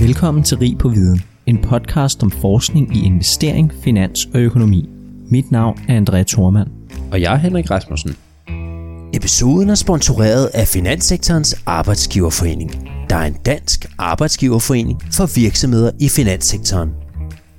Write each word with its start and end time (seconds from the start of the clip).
Velkommen 0.00 0.44
til 0.44 0.58
Rig 0.58 0.78
på 0.78 0.88
Viden, 0.88 1.22
en 1.46 1.62
podcast 1.62 2.22
om 2.22 2.30
forskning 2.30 2.96
i 2.96 3.04
investering, 3.04 3.72
finans 3.82 4.28
og 4.34 4.40
økonomi. 4.40 4.88
Mit 5.30 5.50
navn 5.50 5.78
er 5.88 5.96
Andrea 5.96 6.22
Thormand. 6.22 6.68
Og 7.12 7.20
jeg 7.20 7.32
er 7.32 7.36
Henrik 7.36 7.70
Rasmussen. 7.70 8.16
Episoden 9.14 9.70
er 9.70 9.74
sponsoreret 9.74 10.46
af 10.46 10.68
Finanssektorens 10.68 11.62
Arbejdsgiverforening, 11.66 12.90
der 13.10 13.16
er 13.16 13.26
en 13.26 13.36
dansk 13.46 13.86
arbejdsgiverforening 13.98 15.02
for 15.12 15.40
virksomheder 15.40 15.90
i 15.98 16.08
finanssektoren. 16.08 16.90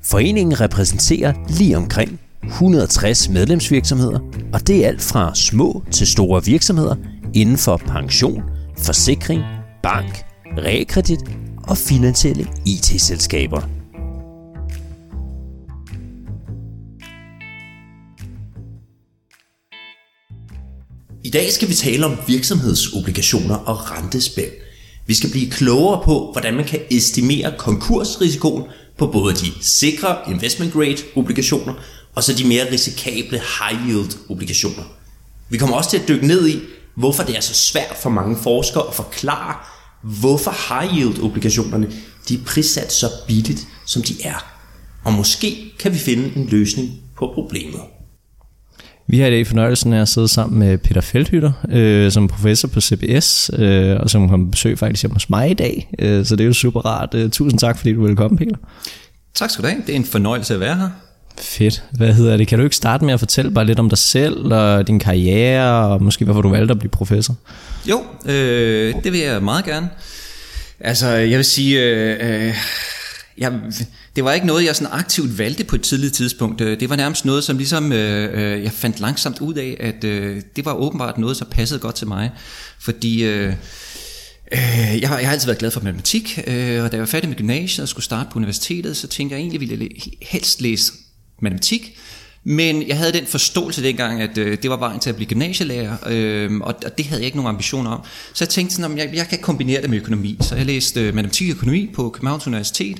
Foreningen 0.04 0.62
repræsenterer 0.62 1.34
lige 1.50 1.78
omkring 1.78 2.20
160 2.44 3.30
medlemsvirksomheder, 3.30 4.20
og 4.54 4.68
det 4.68 4.84
er 4.84 4.88
alt 4.88 5.02
fra 5.02 5.36
små 5.36 5.84
til 5.92 6.08
store 6.08 6.46
virksomheder 6.46 6.96
inden 7.34 7.58
for 7.58 7.78
pension, 7.78 8.44
forsikring, 8.78 9.42
bank, 9.84 10.26
realkredit 10.58 11.20
og 11.72 11.78
finansielle 11.78 12.48
IT-selskaber. 12.66 13.62
I 21.24 21.30
dag 21.30 21.52
skal 21.52 21.70
vi 21.70 21.74
tale 21.74 22.06
om 22.06 22.18
virksomhedsobligationer 22.28 23.56
og 23.56 23.92
rentespænd. 23.92 24.52
Vi 25.08 25.14
skal 25.14 25.32
blive 25.32 25.52
klogere 25.52 26.02
på, 26.06 26.30
hvordan 26.32 26.54
man 26.54 26.66
kan 26.66 26.80
estimere 26.90 27.54
konkursrisikoen 27.58 28.64
på 28.98 29.08
både 29.08 29.34
de 29.36 29.52
sikre 29.62 30.18
investment 30.28 30.74
grade 30.74 30.98
obligationer 31.16 31.74
og 32.16 32.24
så 32.24 32.34
de 32.34 32.48
mere 32.48 32.72
risikable 32.72 33.42
high 33.60 33.88
yield 33.88 34.18
obligationer. 34.30 34.84
Vi 35.50 35.58
kommer 35.58 35.76
også 35.76 35.90
til 35.90 35.98
at 35.98 36.08
dykke 36.08 36.28
ned 36.28 36.48
i, 36.48 36.60
hvorfor 36.96 37.24
det 37.24 37.38
er 37.38 37.42
så 37.42 37.54
svært 37.54 37.96
for 38.02 38.10
mange 38.10 38.38
forskere 38.44 38.88
at 38.88 38.94
forklare, 38.94 39.56
hvorfor 40.04 40.52
high 40.70 40.98
yield 40.98 41.24
obligationerne 41.24 41.88
de 42.30 42.34
er 42.34 42.40
prissat 42.46 42.92
så 42.92 43.06
billigt, 43.28 43.68
som 43.86 44.02
de 44.02 44.14
er. 44.24 44.46
Og 45.04 45.14
måske 45.14 45.74
kan 45.80 45.94
vi 45.94 45.98
finde 45.98 46.32
en 46.36 46.48
løsning 46.52 46.90
på 47.18 47.32
problemet. 47.34 47.80
Vi 49.08 49.20
har 49.20 49.28
i 49.28 49.32
dag 49.32 49.48
fornøjelsen 49.48 49.94
af 49.94 50.02
at 50.02 50.10
sidde 50.10 50.28
sammen 50.28 50.60
med 50.60 50.78
Peter 50.78 51.02
Feldhytter, 51.02 51.52
øh, 51.70 52.12
som 52.12 52.28
professor 52.28 52.68
på 52.68 52.82
CBS, 52.82 53.52
øh, 53.54 53.98
og 54.00 54.10
som 54.10 54.30
kommer 54.30 54.52
besøg 54.52 54.80
faktisk 54.80 55.04
hjemme 55.04 55.16
hos 55.16 55.30
mig 55.30 55.52
i 55.52 55.54
dag. 55.54 55.90
Øh, 56.00 56.26
så 56.26 56.36
det 56.36 56.44
er 56.44 56.48
jo 56.48 56.54
super 56.54 56.82
rart. 56.82 57.14
Øh, 57.14 57.30
tusind 57.30 57.60
tak, 57.60 57.78
fordi 57.78 57.94
du 57.94 58.06
vil 58.06 58.16
komme, 58.16 58.38
Peter. 58.38 58.56
Tak 59.34 59.50
skal 59.50 59.64
du 59.64 59.70
have. 59.70 59.82
Det 59.88 59.94
er 59.94 59.96
en 59.96 60.06
fornøjelse 60.06 60.54
at 60.54 60.60
være 60.60 60.76
her. 60.76 60.90
Fedt. 61.42 61.84
Hvad 61.92 62.14
hedder 62.14 62.38
det? 62.38 62.48
Kan 62.48 62.58
du 62.58 62.64
ikke 62.64 62.76
starte 62.76 63.06
med 63.06 63.14
at 63.14 63.20
fortælle 63.20 63.52
bare 63.52 63.66
lidt 63.66 63.80
om 63.80 63.90
dig 63.90 63.98
selv 63.98 64.54
og 64.54 64.88
din 64.88 65.00
karriere, 65.00 65.88
og 65.88 66.04
måske 66.04 66.26
hvorfor 66.26 66.42
du 66.42 66.50
valgte 66.50 66.72
at 66.72 66.80
blive 66.80 66.90
professor? 66.90 67.36
Jo, 67.86 68.04
øh, 68.26 68.96
det 69.04 69.12
vil 69.12 69.20
jeg 69.20 69.44
meget 69.44 69.66
gerne. 69.66 69.90
Altså, 70.80 71.08
jeg 71.08 71.38
vil 71.38 71.46
sige, 71.46 71.82
øh, 71.84 72.48
øh, 72.48 72.56
jeg, 73.38 73.54
det 74.16 74.24
var 74.24 74.34
ikke 74.34 74.48
noget, 74.48 74.66
jeg 74.66 74.76
sådan 74.76 74.94
aktivt 74.94 75.38
valgte 75.38 75.64
på 75.64 75.76
et 75.76 75.82
tidligt 75.82 76.14
tidspunkt. 76.14 76.62
Øh, 76.62 76.80
det 76.80 76.90
var 76.90 76.96
nærmest 76.96 77.26
noget, 77.26 77.44
som 77.44 77.58
ligesom 77.58 77.92
øh, 77.92 78.30
øh, 78.34 78.64
jeg 78.64 78.72
fandt 78.72 79.00
langsomt 79.00 79.40
ud 79.40 79.54
af, 79.54 79.78
at 79.80 80.04
øh, 80.04 80.42
det 80.56 80.66
var 80.66 80.74
åbenbart 80.74 81.18
noget, 81.18 81.38
som 81.38 81.48
passede 81.52 81.80
godt 81.80 81.96
til 81.96 82.08
mig. 82.08 82.32
Fordi... 82.80 83.24
Øh, 83.24 83.54
Øh, 84.54 85.02
jeg, 85.02 85.10
har, 85.10 85.18
jeg 85.18 85.28
har 85.28 85.34
altid 85.34 85.48
været 85.48 85.58
glad 85.58 85.72
for 85.72 85.82
matematik, 85.82 86.40
øh, 86.48 86.84
og 86.84 86.92
da 86.92 86.96
jeg 86.96 87.00
var 87.00 87.06
færdig 87.06 87.30
med 87.30 87.38
gymnasiet 87.38 87.84
og 87.84 87.90
skulle 87.90 88.04
starte 88.04 88.30
på 88.32 88.40
universitetet, 88.40 88.98
så 88.98 89.08
tænkte 89.08 89.36
jeg 89.36 89.42
egentlig, 89.42 89.60
ville 89.60 89.78
jeg 89.80 89.90
helst 90.22 90.62
læse 90.62 90.94
matematik, 91.42 91.98
men 92.44 92.88
jeg 92.88 92.98
havde 92.98 93.14
den 93.14 93.26
forståelse 93.26 93.84
dengang, 93.84 94.22
at 94.22 94.38
øh, 94.38 94.58
det 94.62 94.70
var 94.70 94.78
vejen 94.78 95.00
til 95.00 95.10
at 95.10 95.16
blive 95.16 95.30
gymnasielærer, 95.30 95.98
øh, 96.08 96.52
og, 96.62 96.76
og 96.86 96.98
det 96.98 97.06
havde 97.06 97.22
jeg 97.22 97.26
ikke 97.26 97.38
nogen 97.38 97.50
ambition 97.50 97.88
om. 97.88 98.02
Så 98.34 98.44
jeg 98.44 98.50
tænkte 98.50 98.76
sådan, 98.76 99.00
at 99.00 99.06
jeg, 99.06 99.16
jeg 99.16 99.28
kan 99.28 99.40
kombinere 99.40 99.82
det 99.82 99.90
med 99.90 99.98
økonomi. 99.98 100.38
Så 100.42 100.56
jeg 100.56 100.66
læste 100.66 101.02
øh, 101.02 101.16
matematik 101.16 101.50
og 101.50 101.56
økonomi 101.56 101.90
på 101.94 102.10
Københavns 102.10 102.48
Universitet, 102.48 102.98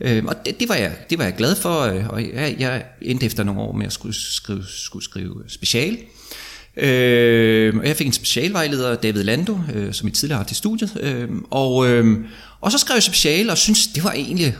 øh, 0.00 0.24
og 0.24 0.34
det, 0.46 0.60
det, 0.60 0.68
var 0.68 0.74
jeg, 0.74 0.92
det 1.10 1.18
var 1.18 1.24
jeg 1.24 1.34
glad 1.34 1.56
for, 1.56 1.80
øh, 1.80 2.08
og 2.08 2.22
jeg, 2.22 2.56
jeg 2.58 2.84
endte 3.02 3.26
efter 3.26 3.44
nogle 3.44 3.60
år 3.60 3.72
med 3.72 3.86
at 3.86 3.92
skulle 3.92 4.14
skrive, 4.14 4.64
skulle 4.68 5.04
skrive 5.04 5.34
special. 5.48 5.98
Øh, 6.76 7.76
og 7.76 7.86
jeg 7.86 7.96
fik 7.96 8.06
en 8.06 8.12
specialvejleder, 8.12 8.94
David 8.94 9.22
Lando, 9.22 9.58
øh, 9.74 9.92
som 9.92 10.08
I 10.08 10.10
tidligere 10.10 10.38
har 10.38 10.44
til 10.44 10.56
studiet, 10.56 10.98
øh, 11.00 11.28
og, 11.50 11.88
øh, 11.88 12.18
og 12.60 12.72
så 12.72 12.78
skrev 12.78 12.94
jeg 12.94 13.02
special 13.02 13.50
og 13.50 13.58
synes 13.58 13.86
det 13.86 14.04
var 14.04 14.12
egentlig 14.12 14.56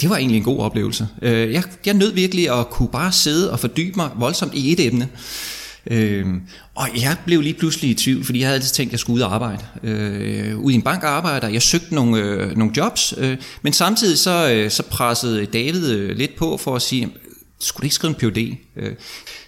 det 0.00 0.10
var 0.10 0.16
egentlig 0.16 0.36
en 0.36 0.44
god 0.44 0.58
oplevelse. 0.58 1.08
Øh, 1.22 1.52
jeg, 1.52 1.62
jeg 1.86 1.94
nød 1.94 2.12
virkelig 2.12 2.58
at 2.58 2.70
kunne 2.70 2.88
bare 2.88 3.12
sidde 3.12 3.52
og 3.52 3.60
fordybe 3.60 3.96
mig 3.96 4.10
voldsomt 4.16 4.54
i 4.54 4.72
et 4.72 4.86
emne. 4.86 5.08
Øh, 5.90 6.26
og 6.74 6.88
jeg 7.02 7.16
blev 7.24 7.40
lige 7.40 7.54
pludselig 7.54 7.90
i 7.90 7.94
tvivl, 7.94 8.24
fordi 8.24 8.38
jeg 8.38 8.48
havde 8.48 8.54
altid 8.54 8.74
tænkt, 8.74 8.90
at 8.90 8.92
jeg 8.92 9.00
skulle 9.00 9.14
ud 9.14 9.20
og 9.20 9.34
arbejde. 9.34 9.64
Øh, 9.82 10.58
ud 10.58 10.72
i 10.72 10.74
en 10.74 10.82
bank 10.82 11.04
arbejder. 11.04 11.48
Jeg 11.48 11.62
søgte 11.62 11.94
nogle, 11.94 12.18
øh, 12.18 12.56
nogle 12.56 12.72
jobs, 12.76 13.14
øh, 13.16 13.36
men 13.62 13.72
samtidig 13.72 14.18
så, 14.18 14.50
øh, 14.50 14.70
så 14.70 14.82
pressede 14.82 15.46
David 15.46 15.92
øh, 15.92 16.16
lidt 16.16 16.36
på 16.36 16.56
for 16.56 16.76
at 16.76 16.82
sige, 16.82 17.08
skulle 17.60 17.82
du 17.82 17.84
ikke 17.84 17.94
skrive 17.94 18.10
en 18.10 18.32
PhD? 18.32 18.56
Øh, 18.76 18.92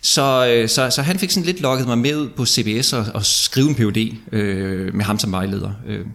så, 0.01 0.49
øh, 0.53 0.69
så, 0.69 0.91
så 0.91 1.03
han 1.03 1.19
fik 1.19 1.31
sådan 1.31 1.47
lidt 1.47 1.61
lukket 1.61 1.87
mig 1.87 1.99
med 1.99 2.17
ud 2.17 2.29
på 2.29 2.47
CBS 2.47 2.93
og, 2.93 3.07
og 3.15 3.27
skrive 3.27 3.69
en 3.69 3.75
PhD 3.75 4.15
øh, 4.33 4.95
med 4.95 5.05
ham 5.05 5.19
som 5.19 5.33
vejleder. 5.33 5.71
Øh. 5.89 6.07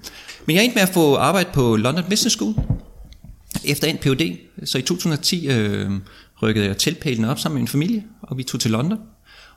Men 0.45 0.55
jeg 0.55 0.63
endte 0.63 0.75
med 0.75 0.83
at 0.83 0.93
få 0.93 1.15
arbejde 1.15 1.49
på 1.53 1.75
London 1.75 2.03
Business 2.09 2.35
School, 2.35 2.55
efter 3.63 3.87
en 3.87 3.97
PhD, 3.97 4.37
så 4.63 4.77
i 4.77 4.81
2010 4.81 5.47
øh, 5.47 5.91
rykkede 6.41 6.65
jeg 6.65 6.77
teltpælen 6.77 7.25
op 7.25 7.39
sammen 7.39 7.55
med 7.55 7.61
min 7.61 7.67
familie, 7.67 8.03
og 8.21 8.37
vi 8.37 8.43
tog 8.43 8.59
til 8.59 8.71
London. 8.71 8.99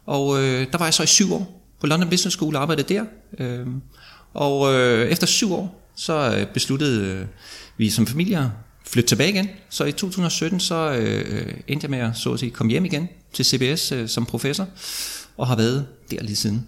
Og 0.06 0.38
øh, 0.38 0.66
der 0.72 0.78
var 0.78 0.86
jeg 0.86 0.94
så 0.94 1.02
i 1.02 1.06
syv 1.06 1.32
år 1.32 1.72
på 1.80 1.86
London 1.86 2.10
Business 2.10 2.36
School 2.36 2.56
og 2.56 2.62
arbejdede 2.62 2.94
der. 2.94 3.04
Øh, 3.38 3.66
og 4.34 4.74
øh, 4.74 5.08
efter 5.08 5.26
syv 5.26 5.52
år, 5.52 5.90
så 5.96 6.36
øh, 6.36 6.46
besluttede 6.46 7.06
øh, 7.06 7.26
vi 7.76 7.90
som 7.90 8.06
familie 8.06 8.38
at 8.38 8.46
flytte 8.86 9.08
tilbage 9.08 9.30
igen. 9.30 9.48
Så 9.70 9.84
i 9.84 9.92
2017, 9.92 10.60
så 10.60 10.92
øh, 10.92 11.24
øh, 11.28 11.54
endte 11.68 11.84
jeg 11.84 11.90
med 11.90 11.98
at, 11.98 12.16
så 12.16 12.32
at 12.32 12.40
sige, 12.40 12.50
komme 12.50 12.70
hjem 12.70 12.84
igen 12.84 13.08
til 13.32 13.44
CBS 13.44 13.92
øh, 13.92 14.08
som 14.08 14.26
professor, 14.26 14.66
og 15.36 15.46
har 15.46 15.56
været 15.56 15.86
der 16.10 16.22
lige 16.22 16.36
siden. 16.36 16.66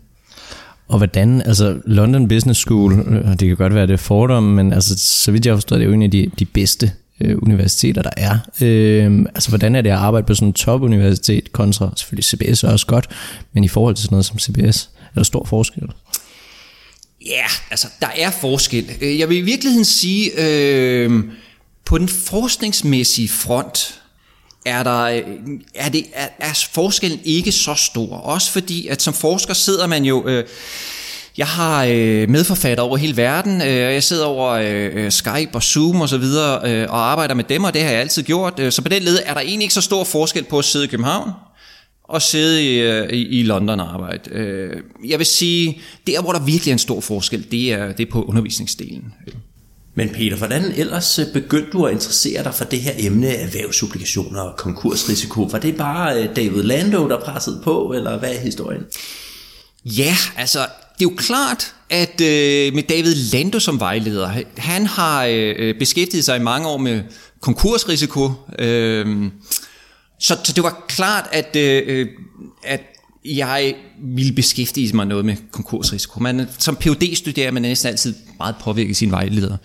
Og 0.88 0.98
hvordan, 0.98 1.42
altså 1.42 1.80
London 1.86 2.28
Business 2.28 2.60
School, 2.60 2.92
øh, 2.92 3.30
det 3.30 3.48
kan 3.48 3.56
godt 3.56 3.74
være 3.74 3.86
det 3.86 3.92
er 3.92 3.96
fordom, 3.96 4.42
men 4.42 4.72
altså, 4.72 4.98
så 4.98 5.32
vidt 5.32 5.46
jeg 5.46 5.56
forstår, 5.56 5.76
det 5.76 5.84
er 5.84 5.88
jo 5.88 5.94
en 5.94 6.02
af 6.02 6.10
de, 6.10 6.30
de 6.38 6.44
bedste 6.44 6.92
øh, 7.20 7.38
universiteter, 7.42 8.02
der 8.02 8.10
er. 8.16 8.38
Øh, 8.60 9.20
altså, 9.34 9.48
hvordan 9.48 9.74
er 9.74 9.80
det 9.80 9.90
at 9.90 9.96
arbejde 9.96 10.26
på 10.26 10.34
sådan 10.34 10.48
en 10.48 10.52
topuniversitet 10.52 11.52
kontra 11.52 11.90
selvfølgelig 11.96 12.24
CBS 12.24 12.64
er 12.64 12.72
også 12.72 12.86
godt, 12.86 13.08
men 13.52 13.64
i 13.64 13.68
forhold 13.68 13.94
til 13.94 14.02
sådan 14.02 14.14
noget 14.14 14.24
som 14.24 14.38
CBS, 14.38 14.90
er 14.98 15.14
der 15.14 15.22
stor 15.22 15.44
forskel? 15.44 15.82
Ja, 17.26 17.44
altså, 17.70 17.88
der 18.00 18.08
er 18.16 18.30
forskel. 18.30 18.90
Øh, 19.00 19.18
jeg 19.18 19.28
vil 19.28 19.36
i 19.36 19.40
virkeligheden 19.40 19.84
sige, 19.84 20.30
øh, 20.38 21.24
på 21.84 21.98
den 21.98 22.08
forskningsmæssige 22.08 23.28
front, 23.28 24.00
er, 24.66 24.82
der, 24.82 25.02
øh, 25.02 25.22
er, 25.74 25.88
det, 25.88 26.04
er, 26.12 26.28
er 26.38 26.66
forskellen 26.72 27.20
ikke 27.24 27.52
så 27.52 27.74
stor. 27.74 28.16
Også 28.16 28.52
fordi, 28.52 28.86
at 28.86 29.02
som 29.02 29.14
forsker 29.14 29.54
sidder 29.54 29.86
man 29.86 30.04
jo... 30.04 30.28
Øh, 30.28 30.44
jeg 31.40 31.48
har 31.48 31.84
øh, 31.84 32.30
medforfatter 32.30 32.84
over 32.84 32.96
hele 32.96 33.16
verden, 33.16 33.62
øh, 33.62 33.68
jeg 33.68 34.02
sidder 34.02 34.24
over 34.24 34.50
øh, 34.50 34.90
øh, 35.04 35.12
Skype 35.12 35.50
og 35.54 35.62
Zoom 35.62 36.00
og 36.00 36.08
så 36.08 36.18
videre 36.18 36.70
øh, 36.70 36.90
og 36.90 37.10
arbejder 37.10 37.34
med 37.34 37.44
dem, 37.44 37.64
og 37.64 37.74
det 37.74 37.82
har 37.82 37.90
jeg 37.90 38.00
altid 38.00 38.22
gjort. 38.22 38.58
Øh, 38.58 38.72
så 38.72 38.82
på 38.82 38.88
den 38.88 39.02
led 39.02 39.18
er 39.24 39.34
der 39.34 39.40
egentlig 39.40 39.62
ikke 39.64 39.74
så 39.74 39.80
stor 39.80 40.04
forskel 40.04 40.44
på 40.44 40.58
at 40.58 40.64
sidde 40.64 40.84
i 40.84 40.88
København 40.88 41.30
og 42.04 42.22
sidde 42.22 42.64
i, 42.64 42.80
øh, 42.80 43.08
i, 43.12 43.40
i 43.40 43.42
London 43.42 43.80
og 43.80 43.94
arbejde. 43.94 44.30
Øh, 44.30 44.76
jeg 45.06 45.18
vil 45.18 45.26
sige, 45.26 45.80
der 46.06 46.22
hvor 46.22 46.32
der 46.32 46.40
virkelig 46.40 46.70
er 46.70 46.74
en 46.74 46.78
stor 46.78 47.00
forskel, 47.00 47.50
det 47.50 47.72
er, 47.72 47.92
det 47.92 48.06
er 48.06 48.10
på 48.10 48.22
undervisningsdelen. 48.22 49.14
Men 49.94 50.08
Peter, 50.08 50.36
hvordan 50.36 50.64
ellers 50.76 51.18
øh, 51.18 51.26
begyndte 51.32 51.70
du 51.70 51.84
at 51.84 51.92
interessere 51.92 52.44
dig 52.44 52.54
for 52.54 52.64
det 52.64 52.80
her 52.80 52.92
emne 52.98 53.28
erhvervsobligationer 53.28 54.40
og 54.40 54.56
konkursrisiko? 54.56 55.42
Var 55.42 55.58
det 55.58 55.76
bare 55.76 56.22
øh, 56.22 56.36
David 56.36 56.62
Lando, 56.62 57.08
der 57.08 57.20
pressede 57.20 57.60
på, 57.64 57.92
eller 57.96 58.18
hvad 58.18 58.34
er 58.34 58.40
historien? 58.40 58.82
Ja, 59.84 60.16
altså 60.36 60.66
det 61.00 61.06
er 61.06 61.10
jo 61.10 61.16
klart, 61.16 61.74
at 61.90 62.20
øh, 62.20 62.74
med 62.74 62.82
David 62.82 63.14
Lando 63.14 63.58
som 63.58 63.80
vejleder, 63.80 64.42
han 64.56 64.86
har 64.86 65.24
øh, 65.24 65.54
øh, 65.58 65.78
beskæftiget 65.78 66.24
sig 66.24 66.36
i 66.36 66.42
mange 66.42 66.68
år 66.68 66.78
med 66.78 67.02
konkursrisiko. 67.40 68.32
Øh, 68.58 69.30
så, 70.18 70.38
så 70.44 70.52
det 70.52 70.62
var 70.62 70.84
klart, 70.88 71.28
at, 71.32 71.56
øh, 71.56 71.82
øh 71.86 72.08
at 72.64 72.80
jeg 73.24 73.74
ville 74.02 74.32
beskæftige 74.32 74.96
mig 74.96 75.06
noget 75.06 75.24
med 75.24 75.36
konkursrisiko. 75.50 76.20
Man, 76.20 76.48
som 76.58 76.76
phd 76.76 77.16
studerer 77.16 77.50
man 77.50 77.62
næsten 77.62 77.88
altid 77.88 78.14
meget 78.38 78.54
påvirket 78.60 78.96
sin 78.96 79.10
vejleder. 79.10 79.56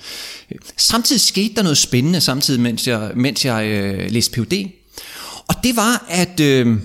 Samtidig 0.77 1.21
skete 1.21 1.55
der 1.55 1.63
noget 1.63 1.77
spændende, 1.77 2.21
samtidig 2.21 2.61
mens 2.61 2.87
jeg, 2.87 3.11
mens 3.15 3.45
jeg 3.45 3.65
øh, 3.65 4.11
læste 4.11 4.31
Ph.D. 4.31 4.71
Og 5.47 5.55
det 5.63 5.75
var, 5.75 6.05
at 6.09 6.39
øh, 6.39 6.77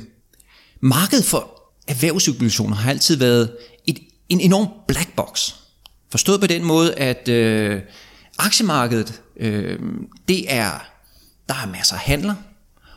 markedet 0.81 1.25
for 1.25 1.61
erhvervsobligationer 1.91 2.77
har 2.77 2.91
altid 2.91 3.17
været 3.17 3.51
en 4.31 4.41
enorm 4.41 4.69
black 4.89 5.17
box. 5.17 5.55
Forstået 6.11 6.41
på 6.41 6.47
den 6.47 6.65
måde, 6.65 6.95
at 6.95 7.29
øh, 7.29 7.81
aktiemarkedet, 8.39 9.21
øh, 9.41 9.79
det 10.29 10.53
er, 10.53 10.71
der 11.49 11.55
er 11.55 11.67
masser 11.67 11.95
af 11.95 12.01
handler, 12.01 12.35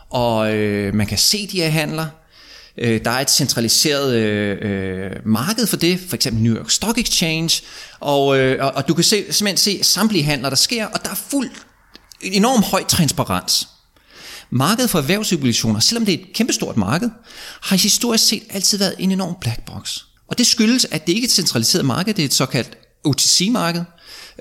og 0.10 0.56
øh, 0.56 0.94
man 0.94 1.08
kan 1.08 1.18
se 1.18 1.48
de 1.48 1.62
her 1.62 1.70
handler, 1.70 2.08
Øh, 2.78 3.06
der 3.06 3.12
er 3.12 3.20
et 3.20 3.32
centraliseret 3.32 4.16
øh, 4.16 4.58
øh, 4.62 5.12
marked 5.26 5.68
for 5.68 5.78
det, 5.78 6.00
for 6.08 6.16
eksempel 6.16 6.44
New 6.44 6.56
York 6.56 6.72
Stock 6.72 6.98
Exchange, 6.98 7.62
og, 8.00 8.38
øh, 8.38 8.66
og, 8.66 8.72
og 8.72 8.88
du 8.88 8.94
kan 8.94 9.04
se, 9.04 9.34
simpelthen 9.34 9.58
se 9.58 9.84
samtlige 9.84 10.24
handler, 10.24 10.50
der 10.50 10.56
sker, 10.56 10.86
og 10.86 11.04
der 11.04 11.10
er 11.10 11.16
fuld 11.16 11.52
en 12.22 12.34
enorm 12.34 12.64
høj 12.64 12.84
transparens. 12.84 13.68
Markedet 14.50 14.90
for 14.90 15.00
erhvervsobligationer, 15.00 15.80
selvom 15.80 16.06
det 16.06 16.14
er 16.14 16.20
et 16.20 16.34
kæmpestort 16.34 16.78
marked, 16.78 17.10
har 17.62 17.76
historisk 17.76 18.28
set 18.28 18.44
altid 18.50 18.78
været 18.78 18.96
en 19.00 19.12
enorm 19.12 19.36
black 19.42 19.66
box. 19.66 20.00
Og 20.28 20.38
det 20.38 20.48
skyldes, 20.48 20.86
at 20.92 21.08
det 21.08 21.14
ikke 21.14 21.26
er 21.26 21.28
et 21.28 21.32
centraliseret 21.32 21.86
marked, 21.86 22.14
det 22.14 22.22
er 22.22 22.26
et 22.26 22.34
såkaldt 22.34 22.78
OTC-marked, 23.04 23.80
øh, 23.80 23.86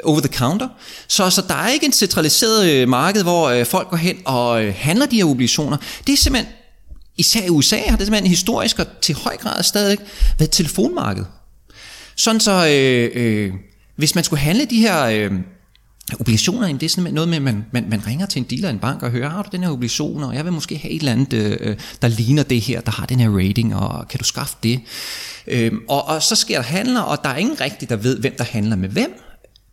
over 0.04 0.20
the 0.20 0.36
counter. 0.36 0.68
Så, 1.08 1.30
så 1.30 1.42
der 1.48 1.54
er 1.54 1.68
ikke 1.68 1.86
en 1.86 1.92
centraliseret 1.92 2.70
øh, 2.70 2.88
marked, 2.88 3.22
hvor 3.22 3.48
øh, 3.48 3.66
folk 3.66 3.88
går 3.90 3.96
hen 3.96 4.16
og 4.24 4.64
øh, 4.64 4.74
handler 4.76 5.06
de 5.06 5.16
her 5.16 5.24
obligationer. 5.24 5.76
Det 6.06 6.12
er 6.12 6.16
simpelthen, 6.16 6.52
især 7.16 7.44
i 7.44 7.48
USA 7.48 7.76
har 7.88 7.96
det 7.96 8.06
simpelthen 8.06 8.30
historisk 8.30 8.78
og 8.78 8.86
til 9.02 9.14
høj 9.14 9.36
grad 9.36 9.62
stadig 9.62 9.98
været 10.38 10.50
telefonmarked. 10.50 11.24
Sådan 12.16 12.40
så, 12.40 12.66
øh, 12.68 13.10
øh, 13.14 13.52
hvis 13.96 14.14
man 14.14 14.24
skulle 14.24 14.40
handle 14.40 14.64
de 14.64 14.76
her 14.76 15.04
øh, 15.04 15.32
obligationer, 16.20 16.72
det 16.72 16.82
er 16.82 16.88
simpelthen 16.88 17.14
noget 17.14 17.28
med, 17.28 17.36
at 17.36 17.42
man, 17.42 17.64
man, 17.72 17.86
man 17.88 18.06
ringer 18.06 18.26
til 18.26 18.40
en 18.40 18.46
dealer 18.50 18.68
i 18.68 18.72
en 18.72 18.78
bank 18.78 19.02
og 19.02 19.10
hører, 19.10 19.28
har 19.28 19.42
du 19.42 19.48
den 19.52 19.62
her 19.62 19.70
obligation, 19.70 20.22
og 20.22 20.34
jeg 20.34 20.44
vil 20.44 20.52
måske 20.52 20.78
have 20.78 20.92
et 20.92 20.98
eller 20.98 21.12
andet, 21.12 21.32
øh, 21.32 21.56
øh 21.60 21.76
der 22.02 22.08
ligner 22.08 22.42
det 22.42 22.60
her, 22.60 22.80
der 22.80 22.90
har 22.90 23.06
den 23.06 23.20
her 23.20 23.30
rating, 23.38 23.74
og 23.74 24.08
kan 24.08 24.18
du 24.18 24.24
skaffe 24.24 24.56
det? 24.62 24.80
Øh, 25.46 25.72
og, 25.88 26.04
og 26.04 26.22
så 26.22 26.34
sker 26.36 26.56
der 26.56 26.62
handler, 26.62 27.00
og 27.00 27.24
der 27.24 27.30
er 27.30 27.36
ingen 27.36 27.60
rigtig, 27.60 27.88
der 27.88 27.96
ved, 27.96 28.18
hvem 28.18 28.34
der 28.38 28.44
handler 28.44 28.76
med 28.76 28.88
hvem, 28.88 29.12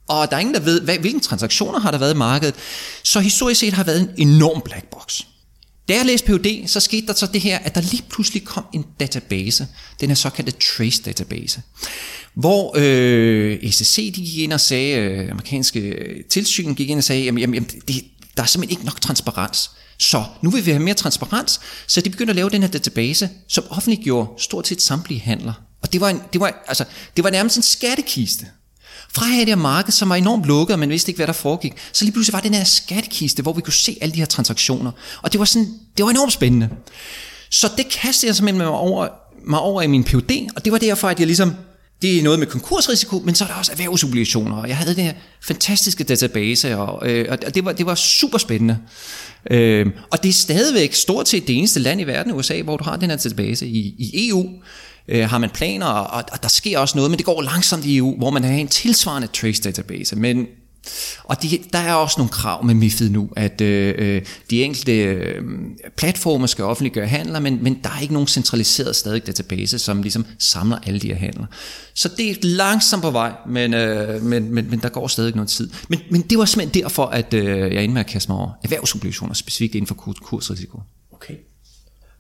og 0.08 0.30
der 0.30 0.36
er 0.36 0.40
ingen, 0.40 0.56
der 0.56 0.62
ved, 0.62 0.82
hvad, 0.82 0.98
hvilke 0.98 1.20
transaktioner 1.20 1.80
har 1.80 1.92
der 1.92 1.98
været 1.98 2.14
i 2.14 2.18
markedet. 2.18 2.56
Så 3.04 3.20
historisk 3.20 3.60
set 3.60 3.74
har 3.74 3.84
været 3.84 4.02
en 4.02 4.28
enorm 4.28 4.62
black 4.62 4.86
box. 4.92 5.22
Da 5.90 5.96
jeg 5.96 6.06
læste 6.06 6.28
PUD, 6.28 6.68
så 6.68 6.80
skete 6.80 7.08
der 7.08 7.14
så 7.14 7.28
det 7.34 7.42
her, 7.42 7.58
at 7.58 7.76
der 7.76 7.82
lige 7.82 8.04
pludselig 8.10 8.44
kom 8.44 8.64
en 8.74 8.86
database, 9.00 9.68
den 10.02 10.10
her 10.10 10.16
såkaldte 10.16 10.52
trace 10.52 11.04
database, 11.04 11.62
hvor 12.34 12.74
øh, 12.78 13.72
SEC 13.72 14.14
de 14.16 14.22
gik 14.22 14.38
ind 14.38 14.54
og 14.54 14.62
sagde, 14.62 14.98
øh, 14.98 15.32
amerikanske 15.32 15.80
øh, 15.80 16.24
tilsyn 16.30 16.74
gik 16.74 16.90
ind 16.90 16.98
og 16.98 17.04
sagde, 17.04 17.24
jamen, 17.24 17.40
jamen 17.40 17.64
det, 17.64 18.04
der 18.38 18.44
er 18.44 18.48
simpelthen 18.48 18.80
ikke 18.80 18.86
nok 18.86 19.02
transparens. 19.02 19.72
Så 20.00 20.24
nu 20.42 20.50
vil 20.50 20.66
vi 20.66 20.72
have 20.72 20.84
mere 20.84 20.94
transparens, 20.94 21.60
så 21.88 22.02
de 22.02 22.10
begyndte 22.10 22.32
at 22.32 22.36
lave 22.36 22.50
den 22.50 22.62
her 22.62 22.70
database, 22.70 23.30
som 23.48 23.64
offentliggjorde 23.70 24.30
stort 24.38 24.68
set 24.68 24.82
samtlige 24.82 25.20
handler. 25.20 25.54
Og 25.82 25.94
det 25.94 26.02
var, 26.02 26.10
en, 26.10 26.22
det 26.34 26.42
var, 26.42 26.64
altså, 26.68 26.86
det 27.16 27.24
var 27.24 27.30
nærmest 27.30 27.58
en 27.58 27.64
skattekiste. 27.64 28.46
Fra 29.14 29.26
at 29.26 29.32
have 29.32 29.46
det 29.46 29.50
her 29.50 29.56
marked, 29.56 29.92
som 29.92 30.10
var 30.10 30.16
enormt 30.16 30.46
lukket, 30.46 30.74
og 30.74 30.80
man 30.80 30.90
vidste 30.90 31.10
ikke, 31.10 31.18
hvad 31.18 31.28
der 31.28 31.34
foregik, 31.34 31.74
så 31.94 32.06
lige 32.06 32.14
pludselig 32.14 32.34
var 32.34 32.40
den 32.40 32.54
her 32.54 32.64
skattekiste, 32.64 33.42
hvor 33.42 33.54
vi 33.54 33.62
kunne 33.62 33.74
se 33.74 33.98
alle 34.02 34.14
de 34.14 34.20
her 34.20 34.26
transaktioner. 34.26 34.92
Og 35.22 35.32
det 35.32 35.40
var, 35.40 35.46
sådan, 35.46 35.68
det 35.98 36.06
var 36.06 36.12
enormt 36.12 36.34
spændende. 36.34 36.70
Så 37.50 37.72
det 37.78 37.90
kastede 37.90 38.30
jeg 38.30 38.36
simpelthen 38.36 38.58
mig 38.58 38.68
over, 38.68 39.08
mig 39.46 39.60
over 39.60 39.82
i 39.82 39.88
min 39.88 40.04
PhD, 40.04 40.50
og 40.56 40.66
det 40.66 40.72
var 40.72 40.78
derfor, 40.78 41.10
at 41.10 41.20
jeg 41.20 41.28
ligesom, 41.28 41.56
det 42.02 42.20
er 42.20 42.24
noget 42.24 42.40
med 42.40 42.48
konkursrisiko, 42.48 43.20
men 43.20 43.36
så 43.36 43.44
er 43.44 43.48
der 43.48 43.56
også 43.56 43.72
erhvervsobligationer, 43.72 44.56
og 44.58 44.68
jeg 44.68 44.78
havde 44.78 44.96
den 44.96 45.04
her 45.04 45.14
fantastiske 45.42 46.04
database, 46.04 46.78
og, 46.78 47.10
øh, 47.10 47.26
og 47.30 47.56
det, 47.56 47.66
var, 47.66 47.72
det 47.72 47.86
var 47.86 47.96
super 47.96 48.38
spændende. 48.38 48.78
Øh, 49.52 49.88
og 50.12 50.24
det 50.24 50.30
er 50.30 50.34
stadigvæk 50.34 50.94
stort 50.94 51.30
set 51.30 51.48
det 51.48 51.58
eneste 51.58 51.80
land 51.80 52.02
i 52.02 52.04
verden, 52.04 52.34
USA, 52.34 52.62
hvor 52.62 52.78
du 52.78 52.84
har 52.84 52.98
den 52.98 53.10
her 53.10 53.18
database 53.18 53.68
i, 53.68 53.96
i 53.98 54.30
EU, 54.30 54.50
øh, 55.08 55.30
har 55.30 55.38
man 55.38 55.50
planer, 55.50 55.86
og, 55.86 56.24
og 56.32 56.44
der 56.44 56.50
sker 56.50 56.80
også 56.80 56.98
noget, 56.98 57.12
men 57.12 57.18
det 57.18 57.26
går 57.26 57.42
langsomt 57.42 57.86
i 57.86 57.98
EU, 57.98 58.18
hvor 58.18 58.30
man 58.30 58.44
har 58.44 58.54
en 58.54 58.68
tilsvarende 58.68 59.28
trace 59.28 59.62
database. 59.62 60.16
Men 60.16 60.48
og 61.24 61.44
de, 61.44 61.60
der 61.74 61.80
er 61.80 61.94
også 61.94 62.16
nogle 62.18 62.30
krav 62.30 62.66
med 62.66 62.74
MIFID 62.74 63.10
nu, 63.10 63.30
at 63.36 63.62
øh, 63.62 63.96
øh 63.98 64.22
de 64.50 64.64
enkelte 64.64 65.04
øh, 65.04 65.42
platformer 65.98 66.48
skal 66.48 66.64
offentliggøre 66.64 67.08
handler, 67.08 67.40
men, 67.40 67.64
men 67.64 67.80
der 67.84 67.90
er 67.90 68.00
ikke 68.00 68.14
nogen 68.14 68.28
centraliseret 68.28 68.96
stadig 68.96 69.28
database, 69.28 69.80
som 69.80 70.02
ligesom 70.02 70.26
samler 70.40 70.78
alle 70.86 71.00
de 71.00 71.08
her 71.08 71.16
handler. 71.16 71.46
Så 71.94 72.10
det 72.18 72.30
er 72.30 72.36
langsomt 72.42 73.04
på 73.04 73.12
vej, 73.12 73.32
men, 73.48 73.74
øh, 73.74 74.24
men, 74.24 74.54
men, 74.54 74.70
men 74.70 74.80
der 74.80 74.90
går 74.90 75.08
stadig 75.08 75.36
noget 75.36 75.50
tid. 75.50 75.70
Men, 75.90 76.00
men 76.12 76.22
det 76.22 76.38
var 76.38 76.46
simpelthen 76.46 76.84
derfor, 76.84 77.06
at 77.06 77.34
øh, 77.34 77.74
jeg 77.74 77.84
endte 77.84 77.94
med 77.94 78.02
at 78.02 78.08
kaste 78.08 78.32
mig 78.32 78.40
over 78.40 78.52
erhvervsobligationer, 78.64 79.34
specifikt 79.34 79.76
inden 79.76 79.88
for 79.88 79.96
kursrisiko. 79.96 80.82
Okay. 81.14 81.36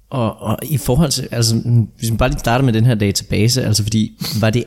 Og, 0.09 0.37
og 0.37 0.57
i 0.63 0.77
forhold 0.77 1.11
til, 1.11 1.27
altså 1.31 1.55
hvis 1.97 2.09
man 2.09 2.17
bare 2.17 2.29
lige 2.29 2.39
starter 2.39 2.65
med 2.65 2.73
den 2.73 2.85
her 2.85 2.95
database, 2.95 3.63
altså 3.63 3.83
fordi, 3.83 4.17
var 4.39 4.49
det, 4.49 4.63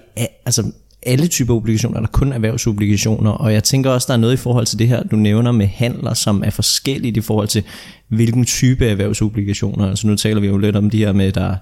altså 0.47 0.73
alle 1.07 1.27
typer 1.27 1.55
obligationer, 1.55 1.97
eller 1.97 2.09
kun 2.09 2.33
erhvervsobligationer, 2.33 3.31
og 3.31 3.53
jeg 3.53 3.65
tænker 3.65 3.91
også, 3.91 4.07
der 4.07 4.15
er 4.15 4.19
noget 4.19 4.35
i 4.35 4.37
forhold 4.37 4.67
til 4.67 4.79
det 4.79 4.89
her, 4.89 5.03
du 5.03 5.17
nævner 5.17 5.53
med 5.53 5.67
handler, 5.67 6.15
som 6.15 6.43
er 6.47 6.51
forskelligt 6.51 7.17
i 7.17 7.21
forhold 7.21 7.49
til, 7.49 7.65
hvilken 8.13 8.45
type 8.45 8.87
erhvervsobligationer. 8.87 9.89
Altså 9.89 10.07
nu 10.07 10.17
taler 10.17 10.41
vi 10.41 10.47
jo 10.47 10.59
lidt 10.59 10.77
om 10.77 10.91
de 10.91 10.99
her 10.99 11.13
med, 11.13 11.33
der, 11.33 11.55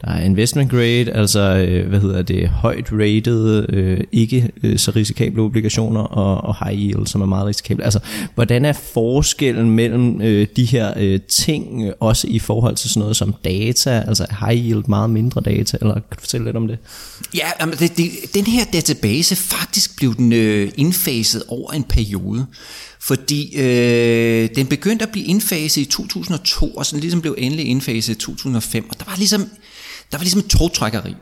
der 0.00 0.10
er 0.10 0.20
investment 0.20 0.70
grade, 0.70 1.12
altså 1.12 1.40
øh, 1.40 1.88
hvad 1.88 2.00
hedder 2.00 2.22
det, 2.22 2.48
højt 2.48 2.92
rated, 2.92 3.66
øh, 3.68 4.00
ikke 4.12 4.50
øh, 4.62 4.78
så 4.78 4.90
risikable 4.96 5.42
obligationer, 5.42 6.00
og, 6.00 6.44
og 6.44 6.66
high 6.66 6.80
yield, 6.80 7.06
som 7.06 7.20
er 7.20 7.26
meget 7.26 7.46
risikable. 7.46 7.84
Altså 7.84 8.00
hvordan 8.34 8.64
er 8.64 8.72
forskellen 8.72 9.70
mellem 9.70 10.22
øh, 10.22 10.46
de 10.56 10.64
her 10.64 10.92
øh, 10.96 11.20
ting, 11.20 11.86
øh, 11.86 11.92
også 12.00 12.26
i 12.30 12.38
forhold 12.38 12.76
til 12.76 12.90
sådan 12.90 13.00
noget 13.00 13.16
som 13.16 13.34
data, 13.44 14.04
altså 14.08 14.26
high 14.40 14.66
yield 14.66 14.84
meget 14.88 15.10
mindre 15.10 15.40
data, 15.40 15.78
eller 15.80 15.94
kan 15.94 16.02
du 16.10 16.20
fortælle 16.20 16.46
lidt 16.46 16.56
om 16.56 16.68
det? 16.68 16.78
Ja, 17.34 17.66
det, 17.80 17.96
det, 17.96 18.10
den 18.34 18.44
her 18.46 18.64
database, 18.72 19.36
faktisk 19.36 19.96
blev 19.96 20.14
den 20.16 20.32
øh, 20.32 20.70
indfaset 20.76 21.42
over 21.48 21.72
en 21.72 21.84
periode. 21.84 22.46
Fordi 23.08 23.56
øh, 23.56 24.48
den 24.56 24.66
begyndte 24.66 25.02
at 25.02 25.12
blive 25.12 25.26
indfaset 25.26 25.82
i 25.82 25.84
2002, 25.84 26.70
og 26.70 26.86
så 26.86 26.96
ligesom 26.96 27.20
blev 27.20 27.34
endelig 27.38 27.66
indfaset 27.66 28.14
i 28.14 28.18
2005. 28.18 28.90
Og 28.90 28.98
der 28.98 29.04
var 29.04 29.16
ligesom, 29.16 29.40
der 30.12 30.18
var 30.18 30.24
ligesom 30.24 30.40
et 30.40 30.46
togtrækkeri. 30.46 31.14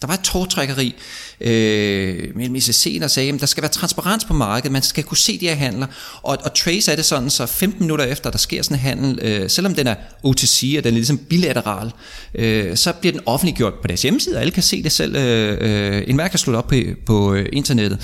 Der 0.00 0.06
var 0.06 0.14
et 0.14 0.20
togtrækkeri 0.20 0.94
øh, 1.40 2.36
mellem 2.36 2.54
ICC, 2.54 2.98
der 3.00 3.08
sagde, 3.08 3.32
at 3.32 3.40
der 3.40 3.46
skal 3.46 3.62
være 3.62 3.70
transparens 3.70 4.24
på 4.24 4.34
markedet, 4.34 4.72
man 4.72 4.82
skal 4.82 5.04
kunne 5.04 5.16
se 5.16 5.40
de 5.40 5.48
her 5.48 5.54
handler. 5.54 5.86
Og, 6.22 6.38
og 6.44 6.54
Trace 6.54 6.92
er 6.92 6.96
det 6.96 7.04
sådan, 7.04 7.30
så 7.30 7.46
15 7.46 7.80
minutter 7.80 8.04
efter, 8.04 8.30
der 8.30 8.38
sker 8.38 8.62
sådan 8.62 8.76
en 8.76 8.80
handel, 8.80 9.18
øh, 9.22 9.50
selvom 9.50 9.74
den 9.74 9.86
er 9.86 9.94
OTC, 10.22 10.74
og 10.78 10.84
den 10.84 10.94
er 10.94 10.98
ligesom 10.98 11.18
bilateral, 11.18 11.92
øh, 12.34 12.76
så 12.76 12.92
bliver 12.92 13.12
den 13.12 13.20
offentliggjort 13.26 13.74
på 13.82 13.86
deres 13.86 14.02
hjemmeside, 14.02 14.36
og 14.36 14.40
alle 14.40 14.50
kan 14.50 14.62
se 14.62 14.82
det 14.82 14.92
selv. 14.92 15.16
Øh, 15.16 15.58
øh, 15.60 16.02
enhver 16.06 16.28
kan 16.28 16.38
slutte 16.38 16.58
op 16.58 16.66
på, 16.66 16.76
på 17.06 17.34
øh, 17.34 17.48
internettet. 17.52 17.98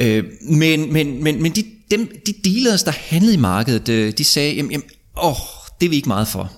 Øh, 0.00 0.24
men, 0.42 0.92
men, 0.92 1.24
men, 1.24 1.42
men 1.42 1.52
de, 1.52 1.64
dem, 1.96 2.20
de 2.26 2.32
dealers, 2.44 2.82
der 2.82 2.92
handlede 2.96 3.34
i 3.34 3.38
markedet, 3.38 3.88
øh, 3.88 4.12
de 4.18 4.24
sagde, 4.24 4.54
jamen, 4.54 4.70
jamen 4.70 4.86
åh, 5.22 5.36
det 5.80 5.86
er 5.86 5.90
vi 5.90 5.96
ikke 5.96 6.08
meget 6.08 6.28
for. 6.28 6.52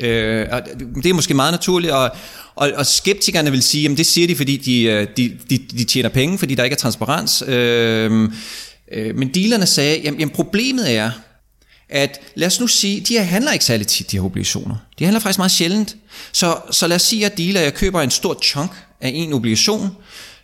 Øh, 0.00 0.46
og 0.52 0.62
det 1.02 1.06
er 1.06 1.14
måske 1.14 1.34
meget 1.34 1.52
naturligt, 1.52 1.92
og, 1.92 2.10
og, 2.54 2.72
og 2.76 2.86
skeptikerne 2.86 3.50
vil 3.50 3.62
sige, 3.62 3.82
jamen 3.82 3.96
det 3.96 4.06
siger 4.06 4.26
de, 4.26 4.36
fordi 4.36 4.56
de, 4.56 4.82
øh, 4.82 5.06
de, 5.16 5.38
de, 5.50 5.58
de 5.58 5.84
tjener 5.84 6.08
penge, 6.08 6.38
fordi 6.38 6.54
der 6.54 6.64
ikke 6.64 6.74
er 6.74 6.78
transparens. 6.78 7.42
Øh, 7.46 8.30
øh, 8.92 9.16
men 9.16 9.28
dealerne 9.34 9.66
sagde, 9.66 10.00
jamen, 10.04 10.20
jamen 10.20 10.34
problemet 10.34 10.94
er, 10.94 11.10
at 11.88 12.20
lad 12.34 12.46
os 12.46 12.60
nu 12.60 12.66
sige, 12.66 13.00
de 13.00 13.14
her 13.14 13.22
handler 13.22 13.52
ikke 13.52 13.64
særlig 13.64 13.86
tit, 13.86 14.10
de 14.10 14.16
her 14.16 14.24
obligationer. 14.24 14.76
De 14.98 15.04
handler 15.04 15.20
faktisk 15.20 15.38
meget 15.38 15.52
sjældent. 15.52 15.96
Så, 16.32 16.58
så 16.70 16.86
lad 16.86 16.96
os 16.96 17.02
sige, 17.02 17.26
at 17.26 17.30
jeg 17.30 17.38
dealer, 17.38 17.60
jeg 17.60 17.74
køber 17.74 18.00
en 18.00 18.10
stor 18.10 18.38
chunk 18.42 18.70
af 19.00 19.10
en 19.14 19.32
obligation, 19.32 19.90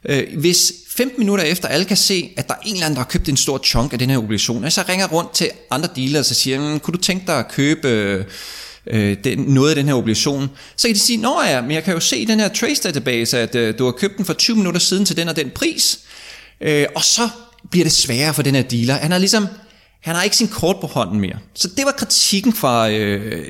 Øh, 0.09 0.39
hvis 0.39 0.73
15 0.89 1.19
minutter 1.19 1.45
efter 1.45 1.69
alle 1.69 1.85
kan 1.85 1.97
se, 1.97 2.31
at 2.37 2.49
der 2.49 2.55
er 2.55 2.59
en 2.67 2.73
eller 2.73 2.87
anden, 2.87 2.97
der 2.97 3.03
har 3.03 3.11
købt 3.11 3.29
en 3.29 3.37
stor 3.37 3.59
chunk 3.65 3.93
af 3.93 3.99
den 3.99 4.11
her 4.11 4.19
obligation, 4.19 4.71
så 4.71 4.85
ringer 4.89 5.09
rundt 5.09 5.35
til 5.35 5.51
andre 5.71 5.89
dealere 5.97 6.21
og 6.21 6.25
siger, 6.25 6.59
hmm, 6.59 6.81
kunne 6.81 6.93
du 6.93 6.99
tænke 6.99 7.27
dig 7.27 7.39
at 7.39 7.49
købe 7.49 7.89
øh, 7.89 8.25
øh, 8.87 9.17
den, 9.25 9.39
noget 9.39 9.69
af 9.71 9.77
den 9.77 9.87
her 9.87 9.95
obligation, 9.95 10.51
så 10.77 10.89
kan 10.89 10.95
de 10.95 11.01
sige, 11.01 11.17
nå 11.17 11.43
ja, 11.43 11.61
men 11.61 11.71
jeg 11.71 11.85
kan 11.85 11.95
jo 11.95 12.01
se 12.01 12.19
i 12.19 12.25
den 12.25 12.41
her 12.41 12.49
trace 12.49 12.83
database, 12.83 13.39
at 13.39 13.55
øh, 13.55 13.79
du 13.79 13.85
har 13.85 13.93
købt 13.93 14.17
den 14.17 14.25
for 14.25 14.33
20 14.33 14.57
minutter 14.57 14.81
siden 14.81 15.05
til 15.05 15.17
den 15.17 15.29
og 15.29 15.37
den 15.37 15.51
pris, 15.55 15.99
øh, 16.61 16.87
og 16.95 17.05
så 17.05 17.29
bliver 17.71 17.85
det 17.85 17.93
sværere 17.93 18.35
for 18.35 18.43
den 18.43 18.55
her 18.55 18.63
dealer. 18.63 18.95
Han 18.95 19.11
har 19.11 19.19
ligesom, 19.19 19.47
han 20.01 20.15
har 20.15 20.23
ikke 20.23 20.37
sin 20.37 20.49
kort 20.49 20.77
på 20.81 20.87
hånden 20.87 21.21
mere. 21.21 21.39
Så 21.55 21.69
det 21.77 21.85
var 21.85 21.93
kritikken 21.93 22.53
fra 22.53 22.91
øh, 22.91 23.33
øh 23.33 23.45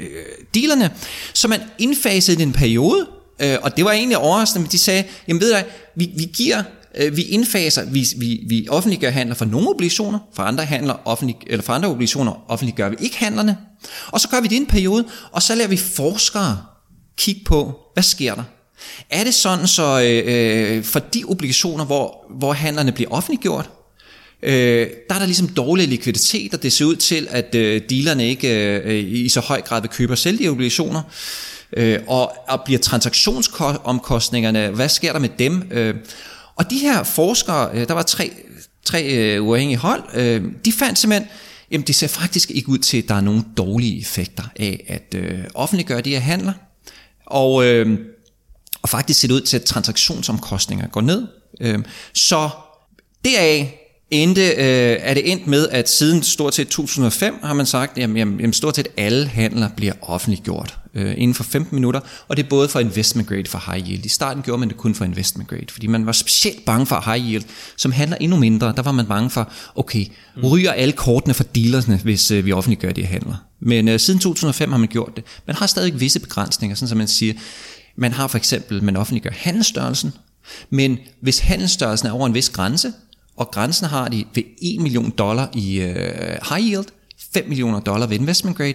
dealerne, 0.54 0.90
så 1.32 1.48
man 1.48 1.60
indfasede 1.78 2.40
i 2.40 2.42
en 2.42 2.52
periode, 2.52 3.06
Øh, 3.42 3.58
og 3.62 3.76
det 3.76 3.84
var 3.84 3.92
egentlig 3.92 4.18
overraskende, 4.18 4.62
men 4.62 4.70
de 4.72 4.78
sagde, 4.78 5.04
jamen 5.28 5.40
ved 5.40 5.52
du 5.52 5.58
vi, 5.96 6.10
vi 6.16 6.24
giver 6.24 6.62
øh, 6.94 7.16
vi 7.16 7.22
indfaser, 7.22 7.84
vi, 7.84 8.06
vi, 8.16 8.40
vi 8.48 8.66
offentliggør 8.70 9.10
handler 9.10 9.34
for 9.34 9.44
nogle 9.44 9.68
obligationer, 9.68 10.18
for 10.34 10.42
andre, 10.42 10.64
handler 10.64 10.94
offentlig, 11.04 11.36
eller 11.46 11.62
for 11.62 11.72
andre 11.72 11.88
obligationer 11.88 12.44
offentliggør 12.48 12.88
vi 12.88 12.96
ikke 13.00 13.18
handlerne. 13.18 13.56
Og 14.06 14.20
så 14.20 14.28
gør 14.28 14.40
vi 14.40 14.48
det 14.48 14.54
i 14.54 14.58
en 14.58 14.66
periode, 14.66 15.04
og 15.32 15.42
så 15.42 15.54
lader 15.54 15.68
vi 15.68 15.76
forskere 15.76 16.58
kigge 17.16 17.40
på, 17.44 17.78
hvad 17.94 18.02
sker 18.02 18.34
der? 18.34 18.42
Er 19.10 19.24
det 19.24 19.34
sådan, 19.34 19.66
så 19.66 20.02
øh, 20.02 20.76
øh, 20.76 20.84
for 20.84 20.98
de 20.98 21.24
obligationer, 21.28 21.84
hvor, 21.84 22.24
hvor 22.38 22.52
handlerne 22.52 22.92
bliver 22.92 23.10
offentliggjort, 23.10 23.70
øh, 24.42 24.86
der 25.08 25.14
er 25.14 25.18
der 25.18 25.26
ligesom 25.26 25.48
dårlig 25.48 25.88
likviditet, 25.88 26.54
og 26.54 26.62
det 26.62 26.72
ser 26.72 26.84
ud 26.84 26.96
til, 26.96 27.28
at 27.30 27.54
øh, 27.54 27.82
dealerne 27.90 28.28
ikke 28.28 28.48
øh, 28.48 28.82
øh 28.84 29.12
i 29.12 29.28
så 29.28 29.40
høj 29.40 29.60
grad 29.60 29.80
vil 29.80 29.90
købe 29.90 30.12
og 30.12 30.18
sælge 30.18 30.44
de 30.44 30.48
obligationer. 30.48 31.02
Øh, 31.02 31.51
Øh, 31.76 32.00
og, 32.06 32.32
og 32.48 32.62
bliver 32.64 32.78
transaktionsomkostningerne, 32.78 34.68
hvad 34.68 34.88
sker 34.88 35.12
der 35.12 35.18
med 35.18 35.28
dem? 35.38 35.68
Øh, 35.70 35.94
og 36.56 36.70
de 36.70 36.78
her 36.78 37.02
forskere, 37.02 37.70
øh, 37.74 37.88
der 37.88 37.94
var 37.94 38.02
tre, 38.02 38.32
tre 38.84 39.04
øh, 39.04 39.44
uafhængige 39.44 39.78
hold, 39.78 40.02
øh, 40.14 40.44
de 40.64 40.72
fandt 40.72 40.98
simpelthen, 40.98 41.28
jamen 41.70 41.86
det 41.86 41.94
ser 41.94 42.06
faktisk 42.06 42.50
ikke 42.50 42.68
ud 42.68 42.78
til, 42.78 42.98
at 43.02 43.08
der 43.08 43.14
er 43.14 43.20
nogen 43.20 43.46
dårlige 43.56 44.00
effekter 44.00 44.42
af 44.56 44.84
at 44.88 45.14
øh, 45.18 45.44
offentliggøre 45.54 46.00
de 46.00 46.10
her 46.10 46.20
handler. 46.20 46.52
Og, 47.26 47.64
øh, 47.64 47.98
og 48.82 48.88
faktisk 48.88 49.20
ser 49.20 49.28
det 49.28 49.34
ud 49.34 49.40
til, 49.40 49.56
at 49.56 49.64
transaktionsomkostninger 49.64 50.88
går 50.88 51.00
ned. 51.00 51.26
Øh, 51.60 51.78
så 52.12 52.50
deraf 53.24 53.81
endte, 54.12 54.42
øh, 54.42 54.96
er 55.00 55.14
det 55.14 55.32
endt 55.32 55.46
med, 55.46 55.68
at 55.68 55.88
siden 55.88 56.22
stort 56.22 56.54
set 56.54 56.68
2005 56.68 57.34
har 57.42 57.54
man 57.54 57.66
sagt, 57.66 57.92
at 57.92 58.02
jamen, 58.02 58.16
jamen, 58.16 58.52
stort 58.52 58.76
set 58.76 58.88
alle 58.96 59.26
handler 59.26 59.68
bliver 59.76 59.92
offentliggjort 60.02 60.78
øh, 60.94 61.14
inden 61.16 61.34
for 61.34 61.44
15 61.44 61.76
minutter, 61.76 62.00
og 62.28 62.36
det 62.36 62.42
er 62.44 62.48
både 62.48 62.68
for 62.68 62.80
investment 62.80 63.28
grade 63.28 63.46
for 63.46 63.72
high 63.72 63.88
yield. 63.88 64.04
I 64.04 64.08
starten 64.08 64.42
gjorde 64.42 64.60
man 64.60 64.68
det 64.68 64.76
kun 64.76 64.94
for 64.94 65.04
investment 65.04 65.48
grade, 65.48 65.66
fordi 65.70 65.86
man 65.86 66.06
var 66.06 66.12
specielt 66.12 66.64
bange 66.64 66.86
for 66.86 67.12
high 67.12 67.30
yield, 67.30 67.44
som 67.76 67.92
handler 67.92 68.16
endnu 68.20 68.36
mindre. 68.36 68.72
Der 68.76 68.82
var 68.82 68.92
man 68.92 69.06
bange 69.06 69.30
for, 69.30 69.52
okay, 69.74 70.06
ryger 70.44 70.72
alle 70.72 70.92
kortene 70.92 71.34
for 71.34 71.44
dealersne, 71.44 72.00
hvis 72.02 72.30
øh, 72.30 72.46
vi 72.46 72.52
offentliggør 72.52 72.92
de 72.92 73.06
handler. 73.06 73.34
Men 73.60 73.88
øh, 73.88 74.00
siden 74.00 74.20
2005 74.20 74.70
har 74.70 74.78
man 74.78 74.88
gjort 74.88 75.16
det. 75.16 75.24
Man 75.46 75.56
har 75.56 75.66
stadig 75.66 76.00
visse 76.00 76.20
begrænsninger, 76.20 76.74
sådan 76.74 76.88
som 76.88 76.98
man 76.98 77.08
siger, 77.08 77.34
man 77.96 78.12
har 78.12 78.26
for 78.26 78.38
eksempel, 78.38 78.84
man 78.84 78.96
offentliggør 78.96 79.30
handelsstørrelsen, 79.36 80.12
men 80.70 80.98
hvis 81.20 81.38
handelsstørrelsen 81.38 82.08
er 82.08 82.12
over 82.12 82.26
en 82.26 82.34
vis 82.34 82.50
grænse, 82.50 82.92
og 83.36 83.50
grænsen 83.50 83.86
har 83.86 84.08
de 84.08 84.24
ved 84.34 84.42
1 84.62 84.80
million 84.80 85.10
dollar 85.10 85.50
i 85.54 85.80
øh, 85.80 85.96
high 86.48 86.66
yield, 86.66 86.86
5 87.34 87.48
millioner 87.48 87.80
dollar 87.80 88.06
ved 88.06 88.18
investment 88.18 88.56
grade. 88.56 88.74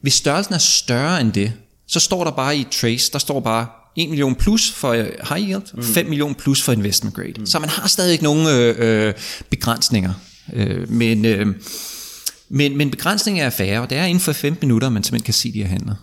Hvis 0.00 0.14
størrelsen 0.14 0.54
er 0.54 0.58
større 0.58 1.20
end 1.20 1.32
det, 1.32 1.52
så 1.86 2.00
står 2.00 2.24
der 2.24 2.30
bare 2.30 2.56
i 2.56 2.66
trace, 2.70 3.12
der 3.12 3.18
står 3.18 3.40
bare 3.40 3.66
1 3.96 4.10
million 4.10 4.34
plus 4.34 4.70
for 4.70 4.92
øh, 4.92 5.06
high 5.28 5.48
yield, 5.48 5.74
mm. 5.74 5.82
5 5.82 6.06
million 6.06 6.34
plus 6.34 6.62
for 6.62 6.72
investment 6.72 7.14
grade. 7.14 7.32
Mm. 7.38 7.46
Så 7.46 7.58
man 7.58 7.68
har 7.68 7.88
stadig 7.88 8.12
ikke 8.12 8.24
nogen 8.24 8.46
øh, 8.46 8.76
øh, 8.78 9.14
begrænsninger. 9.50 10.12
Øh, 10.52 10.90
men, 10.90 11.24
øh, 11.24 11.46
men, 12.48 12.76
men 12.76 12.90
begrænsninger 12.90 13.44
er 13.44 13.50
færre, 13.50 13.80
og 13.80 13.90
det 13.90 13.98
er 13.98 14.04
inden 14.04 14.20
for 14.20 14.32
15 14.32 14.68
minutter, 14.68 14.88
man 14.88 15.02
simpelthen 15.02 15.24
kan 15.24 15.34
se 15.34 15.52
de 15.52 15.58
her 15.58 15.68
handler. 15.68 15.94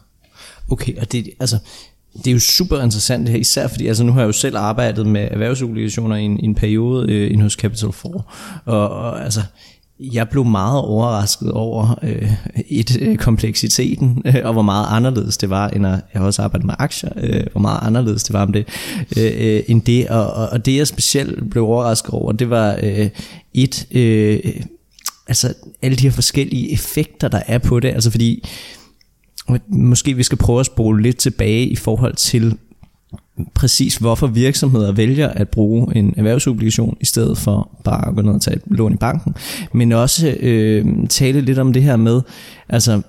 Okay, 0.71 0.97
og 0.97 1.11
det, 1.11 1.29
altså, 1.39 1.59
det 2.17 2.27
er 2.27 2.31
jo 2.31 2.39
super 2.39 2.81
interessant 2.81 3.27
det 3.27 3.31
her, 3.31 3.39
især 3.39 3.67
fordi 3.67 3.87
altså 3.87 4.03
nu 4.03 4.11
har 4.11 4.19
jeg 4.19 4.27
jo 4.27 4.31
selv 4.31 4.57
arbejdet 4.57 5.07
med 5.07 5.27
erhvervsobligationer 5.31 6.15
i 6.15 6.23
en, 6.23 6.39
i 6.39 6.45
en 6.45 6.55
periode 6.55 7.11
øh, 7.11 7.31
inde 7.31 7.43
hos 7.43 7.53
Capital 7.53 7.91
4, 7.91 8.21
og, 8.65 8.89
og 8.89 9.23
altså 9.23 9.41
jeg 10.01 10.29
blev 10.29 10.45
meget 10.45 10.81
overrasket 10.81 11.51
over 11.51 11.99
øh, 12.03 12.31
et 12.69 13.01
øh, 13.01 13.17
kompleksiteten, 13.17 14.21
øh, 14.25 14.35
og 14.43 14.53
hvor 14.53 14.61
meget 14.61 14.87
anderledes 14.89 15.37
det 15.37 15.49
var, 15.49 15.69
end 15.69 15.87
at 15.87 15.99
jeg 16.13 16.21
også 16.21 16.41
arbejdet 16.41 16.65
med 16.65 16.75
aktier, 16.79 17.09
øh, 17.17 17.43
hvor 17.51 17.61
meget 17.61 17.79
anderledes 17.81 18.23
det 18.23 18.33
var 18.33 18.41
om 18.41 18.53
det, 18.53 18.67
øh, 19.17 19.31
øh, 19.37 19.63
end 19.67 19.81
det, 19.81 20.07
og, 20.07 20.33
og, 20.33 20.49
og 20.49 20.65
det 20.65 20.77
jeg 20.77 20.87
specielt 20.87 21.49
blev 21.49 21.63
overrasket 21.63 22.09
over, 22.09 22.31
det 22.31 22.49
var 22.49 22.79
øh, 22.83 23.09
et, 23.53 23.87
øh, 23.91 24.39
altså 25.27 25.53
alle 25.81 25.97
de 25.97 26.03
her 26.03 26.11
forskellige 26.11 26.71
effekter, 26.71 27.27
der 27.27 27.41
er 27.47 27.57
på 27.57 27.79
det, 27.79 27.87
altså 27.87 28.11
fordi, 28.11 28.49
måske 29.67 30.13
vi 30.13 30.23
skal 30.23 30.37
prøve 30.37 30.59
at 30.59 30.65
spole 30.65 31.01
lidt 31.01 31.17
tilbage 31.17 31.67
i 31.67 31.75
forhold 31.75 32.15
til 32.15 32.57
præcis 33.53 33.95
hvorfor 33.95 34.27
virksomheder 34.27 34.91
vælger 34.91 35.27
at 35.27 35.49
bruge 35.49 35.95
en 35.95 36.13
erhvervsobligation 36.17 36.97
i 37.01 37.05
stedet 37.05 37.37
for 37.37 37.69
bare 37.83 38.07
at 38.07 38.15
gå 38.15 38.21
ned 38.21 38.33
og 38.33 38.41
tage 38.41 38.55
et 38.55 38.61
lån 38.65 38.93
i 38.93 38.97
banken. 38.97 39.35
Men 39.73 39.91
også 39.91 40.35
øh, 40.39 40.85
tale 41.09 41.41
lidt 41.41 41.59
om 41.59 41.73
det 41.73 41.83
her 41.83 41.95
med, 41.95 42.21
altså 42.69 43.01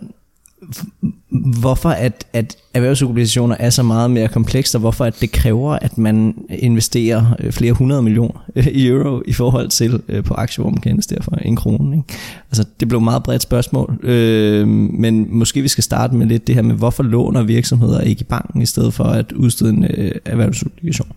hvorfor 1.31 1.89
at, 1.89 2.27
at 2.33 2.57
erhvervsobligationer 2.75 3.57
er 3.59 3.71
så 3.71 3.83
meget 3.83 4.11
mere 4.11 4.29
komplekst, 4.29 4.75
og 4.75 4.81
hvorfor 4.81 5.05
at 5.05 5.21
det 5.21 5.33
kræver, 5.33 5.73
at 5.73 5.99
man 5.99 6.35
investerer 6.51 7.37
øh, 7.39 7.53
flere 7.53 7.73
hundrede 7.73 8.03
millioner 8.03 8.45
øh, 8.57 8.67
i 8.67 8.89
euro 8.89 9.23
i 9.27 9.33
forhold 9.33 9.69
til 9.69 10.03
øh, 10.09 10.25
på 10.25 10.35
aktier, 10.35 10.63
hvor 10.63 10.71
man 10.71 10.81
kan 10.81 10.91
investere 10.91 11.23
for 11.23 11.37
en 11.37 11.57
krone. 11.57 11.97
Ikke? 11.97 12.15
Altså, 12.51 12.65
det 12.81 12.89
blev 12.89 12.99
et 12.99 13.05
meget 13.05 13.23
bredt 13.23 13.43
spørgsmål, 13.43 13.99
øh, 14.03 14.69
men 14.69 15.27
måske 15.31 15.63
vi 15.63 15.69
skal 15.69 15.85
starte 15.85 16.15
med 16.15 16.27
lidt 16.27 16.47
det 16.47 16.55
her 16.55 16.63
med, 16.63 16.75
hvorfor 16.75 17.03
låner 17.03 17.43
virksomheder 17.43 18.01
ikke 18.01 18.21
i 18.21 18.25
banken, 18.25 18.63
i 18.63 18.67
stedet 18.67 18.95
for 18.95 19.05
at 19.05 19.33
udstede 19.33 19.71
en 19.71 19.85
øh, 19.85 20.13
erhvervsobligation? 20.25 21.09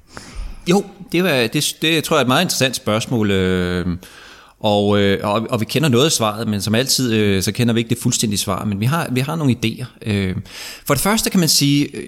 Jo, 0.70 0.84
det, 1.12 1.24
var, 1.24 1.48
det, 1.54 1.76
det 1.82 2.04
tror 2.04 2.16
jeg 2.16 2.20
er 2.20 2.26
et 2.26 2.28
meget 2.28 2.42
interessant 2.42 2.76
spørgsmål. 2.76 3.32
Øh 3.32 3.98
og, 4.60 5.00
øh, 5.00 5.20
og, 5.24 5.48
og 5.50 5.60
vi 5.60 5.66
kender 5.66 5.90
noget 5.90 6.06
af 6.06 6.12
svaret, 6.12 6.48
men 6.48 6.62
som 6.62 6.76
altid, 6.76 7.14
øh, 7.14 7.44
så 7.44 7.52
kender 7.52 7.74
vi 7.74 7.80
ikke 7.80 7.90
det 7.90 7.98
fuldstændige 7.98 8.40
svar, 8.40 8.66
men 8.66 8.80
vi 8.80 8.86
har, 8.86 9.10
vi 9.12 9.20
har 9.20 9.36
nogle 9.36 9.56
idéer. 9.66 9.86
Øh, 10.02 10.36
for 10.86 10.94
det 10.94 11.04
første 11.04 11.30
kan 11.30 11.40
man 11.40 11.50
sige, 11.50 11.96
øh, 11.96 12.04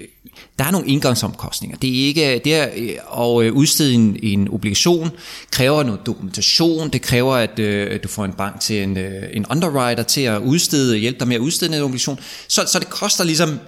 der 0.59 0.65
er 0.65 0.71
nogle 0.71 0.87
indgangsomkostninger. 0.87 1.77
Det 1.77 1.89
er 1.89 2.07
ikke 2.07 2.41
det 2.43 2.55
er, 2.55 2.67
øh, 2.75 3.37
at 3.39 3.45
øh, 3.45 3.53
udstede 3.53 3.93
en, 3.93 4.19
en 4.23 4.47
obligation 4.51 5.11
kræver 5.51 5.83
noget 5.83 6.05
dokumentation. 6.05 6.89
Det 6.89 7.01
kræver, 7.01 7.35
at 7.35 7.59
øh, 7.59 8.03
du 8.03 8.07
får 8.07 8.25
en 8.25 8.33
bank 8.33 8.59
til 8.59 8.83
en, 8.83 8.97
øh, 8.97 9.23
en 9.33 9.45
underwriter 9.51 10.03
til 10.03 10.21
at 10.21 10.41
udstede, 10.41 10.97
hjælpe 10.97 11.19
dig 11.19 11.27
med 11.27 11.35
at 11.35 11.41
udstede 11.41 11.77
en 11.77 11.83
obligation. 11.83 12.19
Så, 12.47 12.61
så 12.67 12.79
det 12.79 12.89
koster 12.89 13.23
ligesom 13.23 13.59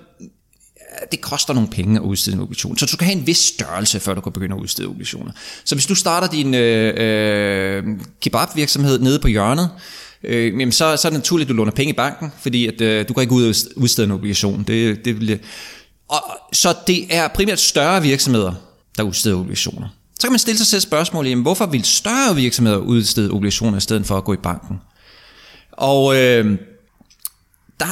det 1.12 1.22
koster 1.22 1.53
nogle 1.53 1.70
penge 1.70 1.96
at 1.96 2.03
udstede 2.03 2.36
en 2.36 2.41
obligation. 2.41 2.77
Så 2.77 2.86
du 2.86 2.91
skal 2.91 3.06
have 3.06 3.18
en 3.18 3.27
vis 3.27 3.38
størrelse, 3.38 4.00
før 4.00 4.13
du 4.13 4.22
kan 4.22 4.32
begynde 4.32 4.56
at 4.56 4.62
udstede 4.62 4.88
obligationer. 4.88 5.32
Så 5.65 5.75
hvis 5.75 5.86
du 5.86 5.96
starter 5.96 6.27
din 6.27 6.53
øh, 6.53 6.94
øh, 6.98 7.84
kebabvirksomhed 8.22 9.00
nede 9.00 9.20
på 9.20 9.27
hjørnet, 9.27 9.70
øh, 10.24 10.46
jamen 10.46 10.72
så, 10.72 10.98
så 10.98 11.08
er 11.08 11.10
det 11.10 11.20
naturligt, 11.20 11.48
at 11.48 11.50
du 11.50 11.56
låner 11.56 11.72
penge 11.72 11.94
i 11.94 11.96
banken, 11.96 12.32
fordi 12.39 12.68
at, 12.68 12.82
øh, 12.82 13.08
du 13.08 13.13
kan 13.13 13.22
ikke 13.22 13.34
ud 13.34 13.44
og 13.44 13.56
udstede 13.75 14.06
en 14.06 14.12
obligation. 14.12 14.63
Det, 14.63 15.06
det 15.06 15.20
vil, 15.20 15.39
og, 16.10 16.24
så 16.53 16.75
det 16.88 17.15
er 17.15 17.27
primært 17.27 17.60
større 17.60 18.01
virksomheder, 18.01 18.53
der 18.98 19.03
udsteder 19.03 19.36
obligationer. 19.36 19.88
Så 20.20 20.27
kan 20.27 20.32
man 20.32 20.39
stille 20.39 20.58
sig 20.58 20.68
selv 20.68 20.82
spørgsmålet, 20.82 21.29
jamen, 21.29 21.44
hvorfor 21.44 21.65
vil 21.65 21.84
større 21.84 22.36
virksomheder 22.36 22.77
udstede 22.77 23.32
obligationer 23.32 23.77
i 23.77 23.82
stedet 23.82 24.06
for 24.06 24.18
at 24.18 24.24
gå 24.24 24.34
i 24.34 24.38
banken? 24.38 24.82
Og 25.72 26.15
øh, 26.15 26.58
der 27.79 27.86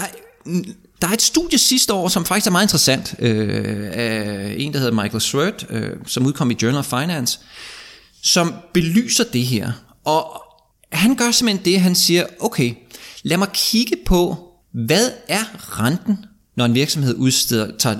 der 1.01 1.07
er 1.07 1.11
et 1.11 1.21
studie 1.21 1.59
sidste 1.59 1.93
år, 1.93 2.07
som 2.07 2.25
faktisk 2.25 2.47
er 2.47 2.51
meget 2.51 2.65
interessant, 2.65 3.15
øh, 3.19 3.89
af 3.93 4.55
en, 4.57 4.73
der 4.73 4.79
hedder 4.79 5.01
Michael 5.01 5.21
Swert, 5.21 5.65
øh, 5.69 5.91
som 6.05 6.25
udkom 6.25 6.51
i 6.51 6.55
Journal 6.61 6.79
of 6.79 6.85
Finance, 6.85 7.39
som 8.21 8.53
belyser 8.73 9.23
det 9.33 9.43
her. 9.45 9.71
Og 10.05 10.41
han 10.91 11.15
gør 11.15 11.31
simpelthen 11.31 11.65
det, 11.65 11.81
han 11.81 11.95
siger, 11.95 12.25
okay, 12.39 12.73
lad 13.23 13.37
mig 13.37 13.47
kigge 13.53 13.95
på, 14.05 14.37
hvad 14.73 15.11
er 15.27 15.43
renten, 15.79 16.25
når 16.55 16.65
en 16.65 16.73
virksomhed 16.73 17.15
udsteder, 17.15 17.77
tager 17.79 17.97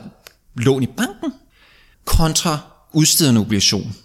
lån 0.56 0.84
i 0.84 0.88
banken, 0.98 1.32
kontra 2.06 2.60
udsteder 2.94 3.30
en 3.30 3.38
obligation. 3.38 3.96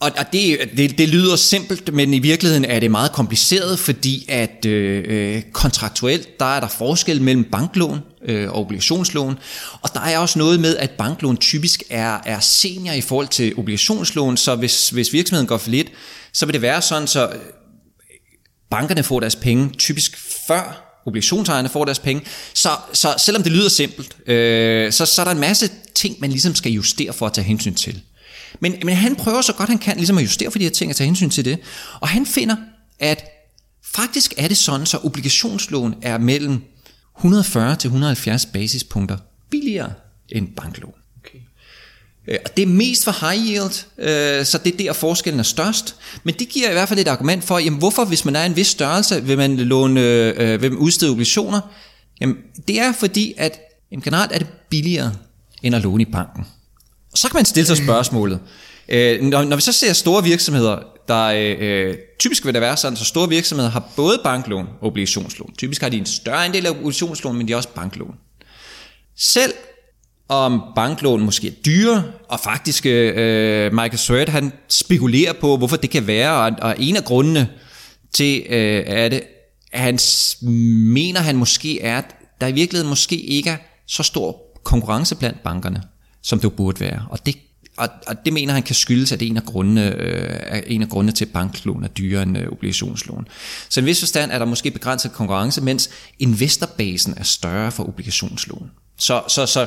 Og, 0.00 0.10
og 0.18 0.32
det, 0.32 0.58
det, 0.76 0.98
det 0.98 1.08
lyder 1.08 1.36
simpelt, 1.36 1.94
men 1.94 2.14
i 2.14 2.18
virkeligheden 2.18 2.64
er 2.64 2.80
det 2.80 2.90
meget 2.90 3.12
kompliceret, 3.12 3.78
fordi 3.78 4.24
at 4.28 4.66
øh, 4.66 5.04
øh, 5.06 5.42
kontraktuelt, 5.52 6.40
der 6.40 6.56
er 6.56 6.60
der 6.60 6.68
forskel 6.68 7.22
mellem 7.22 7.44
banklån 7.44 8.00
øh, 8.24 8.48
og 8.50 8.60
obligationslån, 8.60 9.38
og 9.82 9.90
der 9.94 10.00
er 10.00 10.18
også 10.18 10.38
noget 10.38 10.60
med, 10.60 10.76
at 10.76 10.90
banklån 10.90 11.36
typisk 11.36 11.82
er, 11.90 12.18
er 12.26 12.40
senior 12.40 12.92
i 12.92 13.00
forhold 13.00 13.28
til 13.28 13.54
obligationslån, 13.56 14.36
så 14.36 14.54
hvis, 14.54 14.90
hvis 14.90 15.12
virksomheden 15.12 15.46
går 15.46 15.58
for 15.58 15.70
lidt, 15.70 15.88
så 16.32 16.46
vil 16.46 16.52
det 16.52 16.62
være 16.62 16.82
sådan, 16.82 17.08
så 17.08 17.28
øh, 17.28 17.34
bankerne 18.70 19.02
får 19.02 19.20
deres 19.20 19.36
penge 19.36 19.70
typisk 19.78 20.18
før 20.46 20.86
obligationsejerne 21.06 21.68
får 21.68 21.84
deres 21.84 21.98
penge. 21.98 22.22
Så, 22.54 22.68
så 22.92 23.14
selvom 23.18 23.42
det 23.42 23.52
lyder 23.52 23.68
simpelt, 23.68 24.16
øh, 24.28 24.92
så, 24.92 25.06
så 25.06 25.22
er 25.22 25.24
der 25.24 25.32
en 25.32 25.40
masse 25.40 25.70
ting, 25.94 26.16
man 26.20 26.30
ligesom 26.30 26.54
skal 26.54 26.72
justere 26.72 27.12
for 27.12 27.26
at 27.26 27.32
tage 27.32 27.44
hensyn 27.44 27.74
til. 27.74 28.02
Men, 28.60 28.74
men 28.84 28.96
han 28.96 29.16
prøver 29.16 29.42
så 29.42 29.52
godt 29.52 29.68
han 29.68 29.78
kan 29.78 29.96
ligesom 29.96 30.18
at 30.18 30.24
justere 30.24 30.50
for 30.50 30.58
de 30.58 30.64
her 30.64 30.70
ting 30.70 30.90
og 30.90 30.96
tage 30.96 31.06
hensyn 31.06 31.30
til 31.30 31.44
det. 31.44 31.58
Og 32.00 32.08
han 32.08 32.26
finder, 32.26 32.56
at 32.98 33.24
faktisk 33.94 34.34
er 34.36 34.48
det 34.48 34.56
sådan, 34.56 34.86
så 34.86 34.98
obligationslån 35.04 35.94
er 36.02 36.18
mellem 36.18 36.62
140 37.18 37.76
til 37.76 37.88
170 37.88 38.46
basispunkter 38.46 39.16
billigere 39.50 39.92
end 40.28 40.48
banklån. 40.56 40.92
Øh, 42.28 42.38
og 42.44 42.56
det 42.56 42.62
er 42.62 42.66
mest 42.66 43.04
for 43.04 43.30
high 43.30 43.46
yield, 43.46 43.84
øh, 43.98 44.44
så 44.44 44.58
det 44.64 44.72
er 44.72 44.76
der 44.76 44.92
forskellen 44.92 45.40
er 45.40 45.44
størst. 45.44 45.96
Men 46.24 46.34
det 46.34 46.48
giver 46.48 46.70
i 46.70 46.72
hvert 46.72 46.88
fald 46.88 47.00
et 47.00 47.08
argument 47.08 47.44
for, 47.44 47.58
jamen 47.58 47.78
hvorfor 47.78 48.04
hvis 48.04 48.24
man 48.24 48.36
er 48.36 48.44
en 48.44 48.56
vis 48.56 48.66
størrelse, 48.66 49.24
vil 49.24 49.36
man, 49.36 49.56
låne, 49.56 50.00
øh, 50.00 50.62
vil 50.62 50.70
man 50.70 50.78
udstede 50.78 51.10
obligationer? 51.10 51.60
Jamen 52.20 52.36
det 52.68 52.80
er 52.80 52.92
fordi, 52.92 53.34
at 53.36 53.60
jamen, 53.90 54.02
generelt 54.02 54.32
er 54.32 54.38
det 54.38 54.46
billigere 54.68 55.12
end 55.62 55.74
at 55.74 55.82
låne 55.82 56.02
i 56.02 56.06
banken. 56.12 56.46
Så 57.14 57.28
kan 57.28 57.36
man 57.36 57.44
stille 57.44 57.66
sig 57.66 57.76
spørgsmålet. 57.76 58.40
Øh, 58.88 59.22
når, 59.22 59.44
når 59.44 59.56
vi 59.56 59.62
så 59.62 59.72
ser 59.72 59.92
store 59.92 60.24
virksomheder, 60.24 60.78
der 61.08 61.24
øh, 61.24 61.56
øh, 61.60 61.96
typisk 62.18 62.44
vil 62.44 62.54
det 62.54 62.60
være 62.62 62.76
sådan, 62.76 62.96
så 62.96 63.04
store 63.04 63.28
virksomheder 63.28 63.70
har 63.70 63.88
både 63.96 64.20
banklån 64.24 64.66
og 64.80 64.86
obligationslån. 64.86 65.54
Typisk 65.58 65.82
har 65.82 65.88
de 65.88 65.96
en 65.96 66.06
større 66.06 66.44
andel 66.44 66.66
af 66.66 66.70
obligationslån, 66.70 67.36
men 67.36 67.48
de 67.48 67.52
har 67.52 67.56
også 67.56 67.68
banklån. 67.68 68.14
Selv 69.16 69.52
om 70.28 70.62
banklån 70.76 71.20
måske 71.20 71.46
er 71.48 71.52
dyre, 71.66 72.04
og 72.28 72.40
faktisk 72.40 72.86
øh, 72.86 73.72
Michael 73.72 73.98
Swert, 73.98 74.28
han 74.28 74.52
spekulerer 74.68 75.32
på, 75.32 75.56
hvorfor 75.56 75.76
det 75.76 75.90
kan 75.90 76.06
være, 76.06 76.32
og, 76.32 76.52
og 76.62 76.74
en 76.78 76.96
af 76.96 77.04
grundene 77.04 77.48
til, 78.14 78.42
øh, 78.48 78.82
er 78.86 79.08
det, 79.08 79.22
at 79.72 79.80
han 79.80 79.98
mener 80.92 81.20
han 81.20 81.36
måske 81.36 81.80
er, 81.80 81.98
at 81.98 82.16
der 82.40 82.46
i 82.46 82.52
virkeligheden 82.52 82.88
måske 82.88 83.16
ikke 83.16 83.50
er 83.50 83.56
så 83.86 84.02
stor 84.02 84.36
konkurrence 84.64 85.16
blandt 85.16 85.42
bankerne 85.42 85.82
som 86.22 86.40
det 86.40 86.52
burde 86.52 86.80
være. 86.80 87.06
Og 87.10 87.26
det, 87.26 87.36
og, 87.76 87.88
og 88.06 88.24
det 88.24 88.32
mener 88.32 88.52
han 88.52 88.62
kan 88.62 88.74
skyldes, 88.74 89.12
at 89.12 89.20
det 89.20 89.26
er 89.26 89.30
en 89.30 89.36
af 89.36 89.44
grundene, 89.44 89.94
øh, 89.94 90.36
er 90.42 90.60
en 90.66 90.82
af 90.82 90.88
grundene 90.88 91.12
til, 91.12 91.24
at 91.24 91.32
banklån 91.32 91.84
er 91.84 91.88
dyrere 91.88 92.22
end 92.22 92.38
øh, 92.38 92.48
obligationslån. 92.52 93.28
Så 93.68 93.80
i 93.80 93.82
en 93.82 93.86
vis 93.86 93.98
forstand 94.00 94.30
er 94.30 94.38
der 94.38 94.46
måske 94.46 94.70
begrænset 94.70 95.12
konkurrence, 95.12 95.60
mens 95.60 95.90
investorbasen 96.18 97.14
er 97.16 97.22
større 97.22 97.72
for 97.72 97.88
obligationslån. 97.88 98.70
Så, 98.98 99.22
så, 99.28 99.46
så 99.46 99.60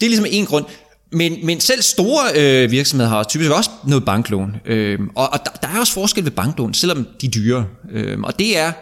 det 0.00 0.06
er 0.06 0.10
ligesom 0.10 0.26
en 0.28 0.46
grund. 0.46 0.64
men, 1.12 1.46
men 1.46 1.60
selv 1.60 1.82
store 1.82 2.20
øh, 2.34 2.70
virksomheder 2.70 3.10
har 3.10 3.24
typisk 3.24 3.50
også 3.50 3.70
noget 3.86 4.04
banklån. 4.04 4.56
Øh, 4.64 4.98
og 5.14 5.32
og 5.32 5.38
der, 5.44 5.50
der 5.62 5.68
er 5.74 5.80
også 5.80 5.92
forskel 5.92 6.24
ved 6.24 6.30
banklån, 6.30 6.74
selvom 6.74 7.06
de 7.20 7.26
er 7.26 7.30
dyre. 7.30 7.66
Øh, 7.90 8.20
og 8.20 8.38
det 8.38 8.58
er, 8.58 8.72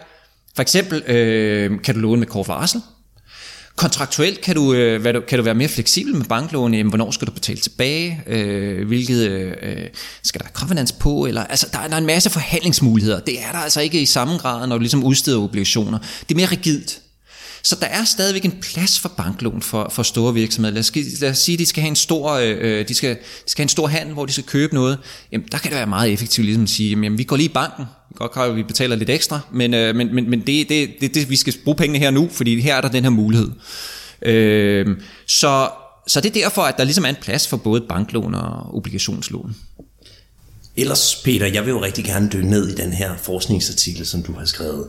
for 0.55 0.61
eksempel, 0.61 1.03
øh, 1.03 1.81
kan 1.81 1.95
du 1.95 2.01
låne 2.01 2.19
med 2.19 2.27
kort 2.27 2.47
varsel. 2.47 2.81
Kontraktuelt 3.81 4.41
kan 4.41 4.55
du, 4.55 4.73
øh, 4.73 5.25
kan 5.27 5.37
du 5.39 5.43
være 5.43 5.55
mere 5.55 5.69
fleksibel 5.69 6.15
med 6.15 6.25
banklån. 6.25 6.73
Jamen, 6.73 6.89
hvornår 6.89 7.11
skal 7.11 7.27
du 7.27 7.31
betale 7.31 7.59
tilbage? 7.59 8.23
Øh, 8.27 8.87
hvilket 8.87 9.29
øh, 9.29 9.87
skal 10.23 10.41
der 10.41 10.47
covenants 10.53 10.91
på? 10.91 11.25
Eller, 11.25 11.43
altså, 11.43 11.67
der, 11.71 11.79
er, 11.79 11.87
der 11.87 11.93
er 11.93 11.97
en 11.97 12.05
masse 12.05 12.29
forhandlingsmuligheder. 12.29 13.19
Det 13.19 13.39
er 13.39 13.51
der 13.51 13.59
altså 13.59 13.81
ikke 13.81 14.01
i 14.01 14.05
samme 14.05 14.37
grad, 14.37 14.67
når 14.67 14.75
du 14.75 14.79
ligesom 14.79 15.03
udsteder 15.03 15.39
obligationer. 15.39 15.97
Det 15.97 16.31
er 16.31 16.35
mere 16.35 16.51
rigidt. 16.51 16.99
Så 17.63 17.77
der 17.79 17.85
er 17.85 18.03
stadigvæk 18.03 18.45
en 18.45 18.59
plads 18.61 18.99
for 18.99 19.09
banklån 19.09 19.61
for, 19.61 19.89
for 19.91 20.03
store 20.03 20.33
virksomheder. 20.33 20.73
Lad 20.73 20.79
os, 20.79 20.91
lad 21.21 21.29
os 21.29 21.37
sige, 21.37 21.53
at 21.53 21.59
de 21.59 21.65
skal 21.65 21.81
have 21.81 21.89
en 21.89 21.95
stor, 21.95 22.31
øh, 22.31 22.57
øh, 22.59 22.87
de 22.87 22.93
skal, 22.93 23.15
de 23.15 23.51
skal 23.51 23.61
have 23.61 23.65
en 23.65 23.69
stor 23.69 23.87
handel, 23.87 24.13
hvor 24.13 24.25
de 24.25 24.31
skal 24.31 24.43
købe 24.43 24.73
noget. 24.73 24.97
Jamen, 25.31 25.47
der 25.51 25.57
kan 25.57 25.71
det 25.71 25.77
være 25.77 25.87
meget 25.87 26.13
effektivt 26.13 26.45
ligesom 26.45 26.63
at 26.63 26.69
sige, 26.69 26.89
jamen, 26.89 27.17
vi 27.17 27.23
går 27.23 27.35
lige 27.35 27.49
i 27.49 27.53
banken. 27.53 27.85
Godt 28.15 28.31
kan 28.31 28.55
vi 28.55 28.63
betaler 28.63 28.95
lidt 28.95 29.09
ekstra, 29.09 29.39
men, 29.53 29.73
øh, 29.73 29.95
men, 29.95 30.15
men, 30.15 30.29
men 30.29 30.39
det, 30.39 30.69
det, 30.69 30.89
det, 31.01 31.15
det, 31.15 31.29
vi 31.29 31.35
skal 31.35 31.53
bruge 31.63 31.75
pengene 31.75 31.99
her 31.99 32.11
nu, 32.11 32.29
fordi 32.31 32.59
her 32.59 32.75
er 32.75 32.81
der 32.81 32.89
den 32.89 33.03
her 33.03 33.09
mulighed. 33.09 33.49
Øh, 34.21 34.87
så, 35.27 35.69
så 36.07 36.21
det 36.21 36.29
er 36.29 36.41
derfor, 36.41 36.61
at 36.61 36.77
der 36.77 36.83
ligesom 36.83 37.05
er 37.05 37.09
en 37.09 37.15
plads 37.21 37.47
for 37.47 37.57
både 37.57 37.81
banklån 37.89 38.35
og 38.35 38.75
obligationslån. 38.75 39.55
Ellers, 40.77 41.15
Peter, 41.15 41.45
jeg 41.45 41.65
vil 41.65 41.71
jo 41.71 41.83
rigtig 41.83 42.05
gerne 42.05 42.29
dykke 42.33 42.49
ned 42.49 42.69
i 42.69 42.75
den 42.75 42.93
her 42.93 43.17
forskningsartikel, 43.17 44.05
som 44.05 44.23
du 44.23 44.33
har 44.33 44.45
skrevet. 44.45 44.87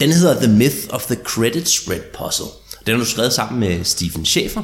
Den 0.00 0.12
hedder 0.12 0.40
The 0.40 0.52
Myth 0.52 0.76
of 0.90 1.06
the 1.06 1.16
Credit 1.24 1.68
Spread 1.68 2.00
Puzzle. 2.18 2.46
Den 2.86 2.94
har 2.94 3.04
du 3.04 3.10
skrevet 3.10 3.32
sammen 3.32 3.60
med 3.60 3.84
Stephen 3.84 4.24
Schaefer. 4.24 4.60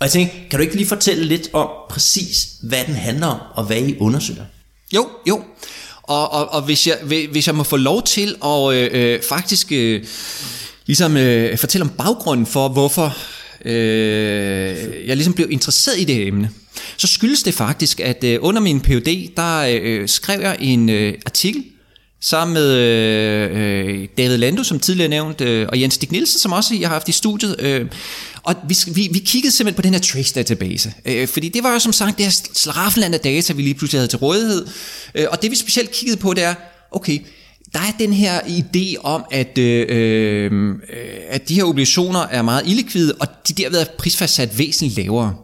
jeg 0.00 0.10
tænkte, 0.10 0.36
kan 0.50 0.58
du 0.58 0.62
ikke 0.62 0.76
lige 0.76 0.86
fortælle 0.86 1.24
lidt 1.24 1.48
om 1.52 1.68
præcis, 1.90 2.46
hvad 2.62 2.84
den 2.86 2.94
handler 2.94 3.26
om, 3.26 3.38
og 3.54 3.64
hvad 3.64 3.76
I 3.76 3.98
undersøger? 3.98 4.44
Jo, 4.94 5.08
jo. 5.28 5.42
Og, 6.02 6.32
og, 6.32 6.52
og 6.52 6.62
hvis, 6.62 6.86
jeg, 6.86 6.98
hvis 7.30 7.46
jeg 7.46 7.54
må 7.54 7.62
få 7.62 7.76
lov 7.76 8.02
til 8.02 8.36
at 8.44 8.74
øh, 8.74 8.90
øh, 8.92 9.22
faktisk 9.22 9.72
øh, 9.72 10.04
ligesom 10.86 11.16
øh, 11.16 11.58
fortælle 11.58 11.82
om 11.82 11.90
baggrunden 11.90 12.46
for, 12.46 12.68
hvorfor 12.68 13.16
øh, 13.64 15.08
jeg 15.08 15.16
ligesom 15.16 15.34
blev 15.34 15.50
interesseret 15.50 16.00
i 16.00 16.04
det 16.04 16.14
her 16.14 16.26
emne, 16.26 16.50
så 16.96 17.06
skyldes 17.06 17.42
det 17.42 17.54
faktisk, 17.54 18.00
at 18.00 18.24
øh, 18.24 18.38
under 18.40 18.60
min 18.60 18.80
PhD, 18.80 19.36
der 19.36 19.80
øh, 19.82 20.08
skrev 20.08 20.40
jeg 20.40 20.56
en 20.60 20.88
øh, 20.88 21.14
artikel 21.26 21.64
sammen 22.24 22.54
med 22.54 22.72
øh, 22.72 23.50
øh, 23.52 24.08
David 24.18 24.36
Lando, 24.36 24.62
som 24.62 24.80
tidligere 24.80 25.08
nævnt, 25.08 25.40
øh, 25.40 25.68
og 25.68 25.80
Jens 25.80 25.94
Stig 25.94 26.12
Nielsen, 26.12 26.38
som 26.38 26.52
også 26.52 26.74
jeg 26.74 26.88
har 26.88 26.94
haft 26.94 27.08
i 27.08 27.12
studiet. 27.12 27.56
Øh, 27.58 27.86
og 28.42 28.54
vi, 28.68 28.76
vi, 28.94 29.08
vi 29.12 29.18
kiggede 29.18 29.54
simpelthen 29.54 29.76
på 29.76 29.82
den 29.82 29.92
her 29.94 30.00
trace 30.00 30.34
database, 30.34 30.92
øh, 31.04 31.28
fordi 31.28 31.48
det 31.48 31.62
var 31.62 31.72
jo 31.72 31.78
som 31.78 31.92
sagt 31.92 32.18
det 32.18 32.26
her 32.26 32.32
slaraffenland 32.54 33.14
af 33.14 33.20
data, 33.20 33.52
vi 33.52 33.62
lige 33.62 33.74
pludselig 33.74 33.98
havde 33.98 34.08
til 34.08 34.18
rådighed. 34.18 34.66
Øh, 35.14 35.26
og 35.30 35.42
det 35.42 35.50
vi 35.50 35.56
specielt 35.56 35.90
kiggede 35.90 36.16
på, 36.16 36.34
det 36.34 36.44
er, 36.44 36.54
okay, 36.90 37.18
der 37.72 37.80
er 37.80 37.92
den 37.98 38.12
her 38.12 38.40
idé 38.40 39.02
om, 39.02 39.24
at, 39.30 39.58
øh, 39.58 39.86
øh, 39.88 40.70
øh, 40.70 40.76
at 41.28 41.48
de 41.48 41.54
her 41.54 41.64
obligationer 41.64 42.20
er 42.20 42.42
meget 42.42 42.62
illikvide, 42.66 43.14
og 43.20 43.26
de 43.48 43.52
derved 43.52 43.80
er 43.80 43.84
prisfastsat 43.98 44.58
væsentligt 44.58 44.96
lavere. 44.96 45.34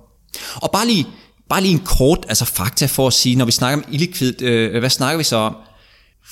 Og 0.54 0.70
bare 0.72 0.86
lige, 0.86 1.06
bare 1.48 1.60
lige 1.60 1.72
en 1.72 1.82
kort 1.84 2.26
altså 2.28 2.44
fakta 2.44 2.86
for 2.86 3.06
at 3.06 3.12
sige, 3.12 3.36
når 3.36 3.44
vi 3.44 3.52
snakker 3.52 3.76
om 3.76 3.92
illikvid, 3.92 4.42
øh, 4.42 4.78
hvad 4.78 4.90
snakker 4.90 5.18
vi 5.18 5.24
så 5.24 5.36
om? 5.36 5.56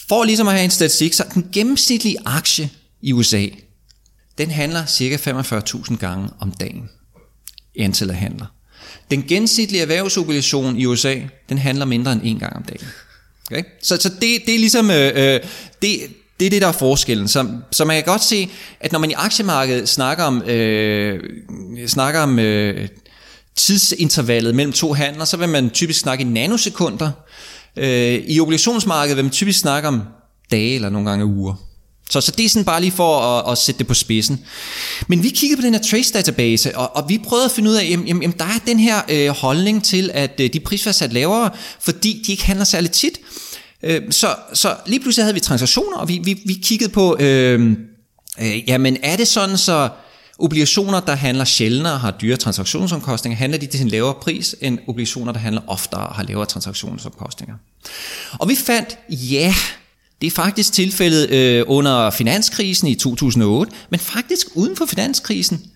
For 0.09 0.25
ligesom 0.25 0.49
at 0.49 0.55
have 0.55 0.65
en 0.65 0.71
statistik, 0.71 1.13
så 1.13 1.25
den 1.35 1.49
gennemsnitlige 1.53 2.17
aktie 2.25 2.71
i 3.03 3.13
USA, 3.13 3.47
den 4.39 4.51
handler 4.51 4.87
cirka 4.87 5.17
45.000 5.17 5.97
gange 5.97 6.29
om 6.41 6.53
dagen 6.53 6.91
i 7.75 7.81
antallet 7.81 8.15
af 8.15 8.21
handler. 8.21 8.47
Den 9.11 9.23
gennemsnitlige 9.23 9.83
erhvervsobligation 9.83 10.77
i 10.77 10.87
USA, 10.87 11.17
den 11.49 11.59
handler 11.59 11.85
mindre 11.85 12.13
end 12.13 12.21
en 12.25 12.39
gang 12.39 12.57
om 12.57 12.63
dagen. 12.63 12.87
Okay? 13.51 13.63
Så, 13.83 13.97
så 13.97 14.09
det, 14.09 14.43
det 14.47 14.55
er 14.55 14.59
ligesom, 14.59 14.91
øh, 14.91 15.13
øh, 15.15 15.41
det, 15.83 16.01
det 16.41 16.47
er 16.47 16.51
det, 16.51 16.63
der 16.63 16.69
er 16.69 16.73
forskellen. 16.73 17.29
Så, 17.29 17.49
så 17.71 17.85
man 17.85 17.97
kan 17.97 18.05
godt 18.05 18.25
se, 18.25 18.51
at 18.81 18.93
når 18.93 18.99
man 18.99 19.11
i 19.11 19.15
aktiemarkedet 19.17 19.89
snakker 19.89 20.25
om, 20.25 20.43
øh, 20.43 21.21
snakker 21.87 22.21
om 22.21 22.39
øh, 22.39 22.89
tidsintervallet 23.57 24.55
mellem 24.55 24.73
to 24.73 24.93
handler, 24.93 25.25
så 25.25 25.37
vil 25.37 25.49
man 25.49 25.71
typisk 25.71 26.01
snakke 26.01 26.23
i 26.23 26.25
nanosekunder, 26.25 27.11
Øh, 27.79 28.23
I 28.27 28.41
obligationsmarkedet 28.41 29.17
vil 29.17 29.25
man 29.25 29.33
typisk 29.33 29.59
snakke 29.59 29.89
om 29.89 30.03
dage 30.51 30.75
eller 30.75 30.91
nogle 30.91 31.11
gange 31.11 31.27
uger. 31.27 31.55
Så, 32.11 32.21
så 32.21 32.33
det 32.33 32.45
er 32.45 32.49
sådan 32.49 32.65
bare 32.65 32.81
lige 32.81 32.93
for 32.93 33.21
at, 33.21 33.53
at 33.53 33.59
sætte 33.59 33.79
det 33.79 33.87
på 33.87 33.95
spidsen. 33.95 34.45
Men 35.09 35.23
vi 35.23 35.29
kiggede 35.29 35.61
på 35.61 35.67
den 35.67 35.75
her 35.75 35.83
trace 35.83 36.13
database, 36.13 36.77
og, 36.77 36.97
og 36.97 37.09
vi 37.09 37.19
prøvede 37.19 37.45
at 37.45 37.51
finde 37.51 37.71
ud 37.71 37.75
af, 37.75 37.87
jamen, 37.91 38.07
jamen 38.07 38.35
der 38.39 38.45
er 38.45 38.59
den 38.67 38.79
her 38.79 39.03
øh, 39.09 39.29
holdning 39.29 39.85
til, 39.85 40.11
at 40.15 40.41
øh, 40.41 40.51
de 40.53 40.79
sat 40.79 41.13
lavere, 41.13 41.51
fordi 41.81 42.23
de 42.27 42.33
ikke 42.33 42.45
handler 42.45 42.65
særlig 42.65 42.91
tit. 42.91 43.21
Øh, 43.83 44.03
så, 44.11 44.35
så 44.55 44.77
lige 44.87 45.01
pludselig 45.01 45.25
havde 45.25 45.35
vi 45.35 45.41
transaktioner, 45.41 45.97
og 45.97 46.09
vi, 46.09 46.21
vi, 46.25 46.43
vi 46.47 46.53
kiggede 46.53 46.91
på, 46.91 47.17
øh, 47.21 47.77
øh, 48.41 48.69
jamen 48.69 48.97
er 49.03 49.17
det 49.17 49.29
sådan 49.29 49.59
så 49.59 49.89
Obligationer, 50.39 51.01
der 51.01 51.15
handler 51.15 51.45
sjældnere 51.45 51.93
og 51.93 52.01
har 52.01 52.11
dyre 52.11 52.37
transaktionsomkostninger, 52.37 53.37
handler 53.37 53.59
de 53.59 53.67
til 53.67 53.81
en 53.81 53.89
lavere 53.89 54.15
pris, 54.15 54.57
end 54.61 54.79
obligationer, 54.87 55.33
der 55.33 55.41
handler 55.41 55.63
oftere 55.67 56.07
og 56.07 56.15
har 56.15 56.23
lavere 56.23 56.47
transaktionsomkostninger. 56.47 57.55
Og 58.39 58.49
vi 58.49 58.55
fandt, 58.55 58.99
ja, 59.11 59.55
det 60.21 60.27
er 60.27 60.31
faktisk 60.31 60.73
tilfældet 60.73 61.31
øh, 61.31 61.65
under 61.67 62.11
finanskrisen 62.11 62.89
i 62.89 62.95
2008, 62.95 63.73
men 63.91 64.01
faktisk 64.01 64.47
uden 64.55 64.77
for 64.77 64.87
finanskrisen 64.87 65.71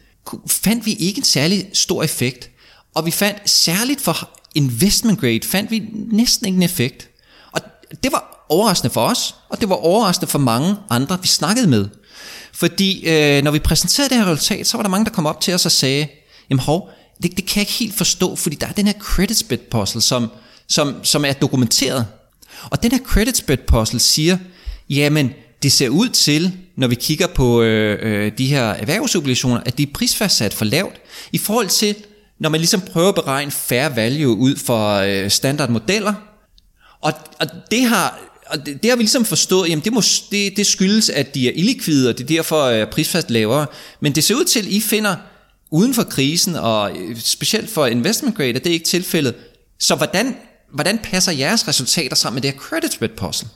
fandt 0.47 0.87
vi 0.87 0.93
ikke 0.93 1.19
en 1.19 1.25
særlig 1.25 1.71
stor 1.73 2.03
effekt. 2.03 2.51
Og 2.95 3.07
vi 3.07 3.11
fandt 3.11 3.51
særligt 3.51 4.01
for 4.01 4.31
investment 4.55 5.21
grade, 5.21 5.41
fandt 5.45 5.71
vi 5.71 5.83
næsten 6.13 6.47
ingen 6.47 6.63
effekt. 6.63 7.09
Og 7.53 7.61
det 8.03 8.13
var 8.13 8.47
overraskende 8.49 8.93
for 8.93 9.07
os, 9.07 9.35
og 9.49 9.61
det 9.61 9.69
var 9.69 9.75
overraskende 9.75 10.31
for 10.31 10.39
mange 10.39 10.77
andre, 10.91 11.19
vi 11.23 11.29
snakkede 11.29 11.67
med. 11.67 11.89
Fordi 12.55 13.09
øh, 13.09 13.43
når 13.43 13.51
vi 13.51 13.59
præsenterede 13.59 14.09
det 14.09 14.19
her 14.19 14.33
resultat, 14.33 14.67
så 14.67 14.77
var 14.77 14.83
der 14.83 14.91
mange, 14.91 15.05
der 15.05 15.11
kom 15.11 15.27
op 15.27 15.41
til 15.41 15.55
os 15.55 15.67
og 15.67 15.73
sagde, 15.73 16.07
jamen 16.51 16.61
hov, 16.61 16.91
det, 17.23 17.37
det 17.37 17.47
kan 17.47 17.57
jeg 17.57 17.63
ikke 17.63 17.73
helt 17.73 17.95
forstå, 17.95 18.37
fordi 18.37 18.57
der 18.57 18.67
er 18.67 18.73
den 18.73 18.87
her 18.87 18.95
credit 18.99 19.39
spread 19.39 19.61
puzzle, 19.71 20.01
som, 20.01 20.31
som, 20.69 21.05
som 21.05 21.25
er 21.25 21.33
dokumenteret. 21.33 22.07
Og 22.71 22.83
den 22.83 22.93
her 22.93 22.99
credit 22.99 23.37
spread 23.37 23.59
puzzle 23.59 24.01
siger, 24.01 24.39
jamen 24.91 25.31
det 25.63 25.73
ser 25.73 25.89
ud 25.89 26.09
til, 26.09 26.53
når 26.77 26.87
vi 26.87 26.95
kigger 26.95 27.27
på 27.27 27.63
øh, 27.63 27.99
øh, 28.03 28.33
de 28.39 28.47
her 28.47 28.65
erhvervsobligationer, 28.65 29.61
at 29.67 29.79
de 29.79 29.83
er 29.83 29.93
prisfastsat 29.95 30.55
for 30.55 30.65
lavt 30.65 30.95
i 31.33 31.39
forhold 31.39 31.69
til, 31.69 31.97
når 32.39 32.49
man 32.49 32.61
ligesom 32.61 32.81
prøver 32.81 33.09
at 33.09 33.15
beregne 33.15 33.51
fair 33.51 33.89
value 33.89 34.37
ud 34.37 34.57
for 34.57 34.95
øh, 34.95 35.31
standardmodeller. 35.31 36.15
Og, 37.01 37.13
og 37.41 37.47
det 37.71 37.85
har 37.85 38.32
og 38.53 38.67
det, 38.67 38.83
det 38.83 38.91
har 38.91 38.97
vi 38.97 39.03
ligesom 39.03 39.25
forstået, 39.25 39.69
jamen 39.69 39.85
det, 39.85 39.93
må, 39.93 40.03
det, 40.31 40.57
det 40.57 40.67
skyldes, 40.67 41.11
at 41.11 41.35
de 41.35 41.49
er 41.49 41.53
illikvide, 41.55 42.09
og 42.09 42.19
det 42.19 42.25
er 42.25 42.29
derfor 42.29 42.65
øh, 42.65 42.79
er 42.79 42.85
prisfast 42.85 43.31
lavere. 43.31 43.67
Men 44.01 44.15
det 44.15 44.25
ser 44.25 44.35
ud 44.35 44.45
til, 44.45 44.59
at 44.59 44.67
I 44.67 44.81
finder 44.81 45.17
uden 45.71 45.95
for 45.95 46.03
krisen, 46.03 46.57
og 46.57 46.97
øh, 46.97 47.21
specielt 47.21 47.71
for 47.71 47.87
investment 47.87 48.37
grade, 48.37 48.49
at 48.49 48.65
det 48.65 48.71
er 48.71 48.75
ikke 48.75 48.87
tilfældet. 48.87 49.35
Så 49.81 49.95
hvordan, 49.95 50.37
hvordan 50.75 50.99
passer 50.99 51.33
jeres 51.33 51.69
resultater 51.69 52.17
sammen 52.17 52.35
med 52.37 52.43
det 52.43 52.51
her 52.53 52.59
credit 52.59 52.93
spread 52.93 53.11
puzzle? 53.17 53.49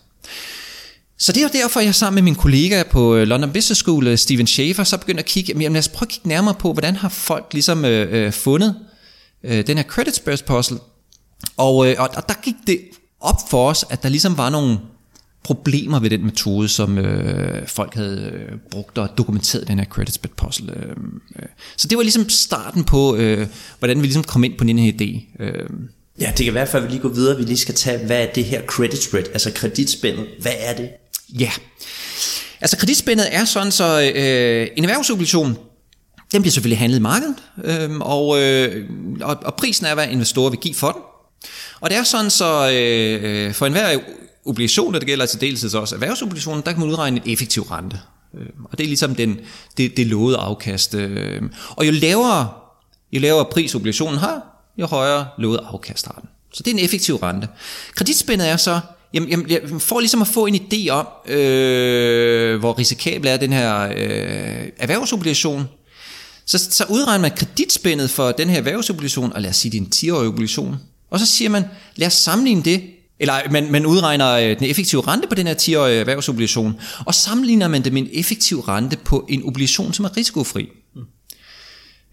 Så 1.19 1.33
det 1.33 1.43
er 1.43 1.49
derfor, 1.49 1.81
jeg 1.81 1.95
sammen 1.95 2.15
med 2.15 2.23
min 2.23 2.35
kollega 2.35 2.83
på 2.83 3.17
øh, 3.17 3.27
London 3.27 3.53
Business 3.53 3.81
School, 3.81 4.19
Steven 4.19 4.47
Schaefer, 4.47 4.85
så 4.85 4.97
begyndte 4.97 5.23
at 5.23 5.27
kigge, 5.27 5.53
jamen 5.53 5.73
lad 5.73 5.79
os 5.79 5.89
prøve 5.89 6.07
at 6.07 6.09
kigge 6.09 6.29
nærmere 6.29 6.55
på, 6.55 6.73
hvordan 6.73 6.97
har 6.97 7.09
folk 7.09 7.47
ligesom 7.53 7.85
øh, 7.85 8.33
fundet 8.33 8.75
øh, 9.45 9.67
den 9.67 9.77
her 9.77 9.85
credit 9.85 10.17
spread 10.17 10.39
puzzle. 10.47 10.79
Og, 11.57 11.91
øh, 11.91 11.97
og, 11.99 12.11
og 12.17 12.29
der 12.29 12.35
gik 12.43 12.55
det 12.67 12.81
op 13.27 13.51
for 13.51 13.71
os, 13.71 13.85
at 13.91 14.03
der 14.03 14.09
ligesom 14.09 14.39
var 14.39 14.51
nogle 14.51 14.79
problemer 15.47 16.01
ved 16.01 16.11
den 16.11 16.25
metode, 16.25 16.69
som 16.69 16.99
øh, 16.99 17.69
folk 17.69 17.95
havde 17.95 18.33
øh, 18.35 18.59
brugt 18.71 18.99
og 18.99 19.09
dokumenteret 19.19 19.69
den 19.69 19.79
her 19.79 19.87
credit 19.87 20.15
spread 20.15 20.35
puzzle. 20.37 20.73
Øh, 20.77 20.97
øh. 21.39 21.49
Så 21.77 21.89
det 21.89 21.99
var 21.99 22.03
ligesom 22.03 22.29
starten 22.29 22.85
på, 22.85 23.17
øh, 23.17 23.47
hvordan 23.79 23.99
vi 23.99 24.03
ligesom 24.03 24.25
kom 24.25 24.45
ind 24.45 24.59
på 24.59 24.65
den 24.65 24.79
her 24.79 24.93
idé. 24.93 25.43
Øh. 25.45 25.71
Ja, 26.21 26.33
det 26.37 26.45
kan 26.45 26.55
være, 26.55 26.67
før 26.67 26.81
vi 26.81 26.89
lige 26.89 27.01
går 27.01 27.09
videre, 27.09 27.37
vi 27.37 27.43
lige 27.43 27.57
skal 27.57 27.75
tage, 27.75 28.07
hvad 28.07 28.23
er 28.23 28.33
det 28.33 28.45
her 28.45 28.63
credit 28.67 29.03
spread, 29.03 29.25
altså 29.33 29.53
kreditspændet, 29.53 30.27
hvad 30.41 30.53
er 30.59 30.77
det? 30.77 30.89
Ja, 31.41 31.51
altså 32.61 32.77
kreditspændet 32.77 33.27
er 33.31 33.45
sådan, 33.45 33.73
så 33.73 34.13
øh, 34.15 34.69
en 34.77 34.85
erhvervsobligation, 34.85 35.59
den 36.33 36.43
bliver 36.43 36.53
selvfølgelig 36.53 36.79
handlet 36.79 36.99
i 36.99 37.03
markedet, 37.03 37.37
øh, 37.65 37.99
og, 38.01 38.43
øh, 38.43 38.91
og, 39.21 39.37
og 39.45 39.55
prisen 39.55 39.87
er, 39.87 39.95
hvad 39.95 40.09
investorer 40.09 40.51
vil 40.51 40.59
give 40.59 40.75
for 40.75 40.91
den. 40.93 41.03
Og 41.81 41.91
det 41.91 41.99
er 41.99 42.03
sådan, 42.03 42.31
så 42.31 42.71
øh, 42.71 43.55
for 43.55 43.67
enhver 43.67 43.99
obligation, 44.45 44.95
og 44.95 45.01
det 45.01 45.09
gælder 45.09 45.27
til 45.27 45.41
dels 45.41 45.75
også 45.75 45.95
erhvervsobligationer, 45.95 46.63
der 46.63 46.73
kan 46.73 46.81
man 46.81 46.89
udregne 46.89 47.21
en 47.25 47.33
effektiv 47.33 47.63
rente. 47.63 48.01
Øh, 48.35 48.47
og 48.65 48.79
det 48.79 48.85
er 48.85 48.89
ligesom 48.89 49.15
den, 49.15 49.39
det, 49.77 49.97
det 49.97 50.07
lovede 50.07 50.37
afkast. 50.37 50.95
Øh. 50.95 51.43
Og 51.71 51.87
jo 51.87 51.93
lavere, 51.93 52.51
jo 53.13 53.21
lavere 53.21 53.45
pris 53.45 53.75
obligationen 53.75 54.19
har, 54.19 54.43
jo 54.79 54.87
højere 54.87 55.27
lovede 55.39 55.67
afkast 55.73 56.07
har 56.07 56.19
den. 56.21 56.29
Så 56.53 56.63
det 56.63 56.71
er 56.71 56.75
en 56.79 56.85
effektiv 56.85 57.17
rente. 57.17 57.49
Kreditspændet 57.95 58.49
er 58.49 58.57
så, 58.57 58.81
jamen, 59.15 59.29
jamen, 59.29 59.51
jeg 59.51 59.61
får 59.79 60.01
ligesom 60.01 60.23
at 60.23 60.29
få 60.29 60.47
en 60.47 60.55
idé 60.55 60.89
om, 60.91 61.07
øh, 61.27 62.59
hvor 62.59 62.79
risikabel 62.79 63.29
er 63.29 63.37
den 63.37 63.53
her 63.53 63.83
øh, 63.83 64.69
erhvervsobligation, 64.79 65.69
Så, 66.49 66.59
så 66.71 66.85
udregner 66.89 67.23
man 67.23 67.31
kreditspændet 67.37 68.11
for 68.11 68.33
den 68.33 68.51
her 68.51 68.57
erhvervsobligation, 68.57 69.33
og 69.33 69.43
lad 69.43 69.51
os 69.51 69.57
sige, 69.57 69.73
det 69.73 69.79
er 69.79 69.83
en 69.83 70.13
10-årig 70.13 70.29
obligation. 70.29 70.77
Og 71.11 71.21
så 71.21 71.27
siger 71.27 71.49
man, 71.49 71.65
lad 71.97 72.07
os 72.07 72.15
sammenligne 72.15 72.63
det, 72.63 72.83
eller 73.19 73.51
man, 73.51 73.73
man 73.73 73.87
udregner 73.87 74.33
øh, 74.33 74.59
den 74.59 74.67
effektive 74.67 75.01
rente 75.01 75.29
på 75.29 75.35
den 75.35 75.47
her 75.47 75.55
10-årige 75.55 76.01
erhvervsobligation, 76.01 76.81
og 77.07 77.15
sammenligner 77.15 77.69
man 77.69 77.85
det 77.85 77.93
med 77.93 78.03
en 78.03 78.09
effektiv 78.13 78.61
rente 78.61 78.97
på 78.97 79.27
en 79.29 79.43
obligation, 79.45 79.93
som 79.93 80.05
er 80.05 80.17
risikofri. 80.17 80.69
Mm. 80.95 81.03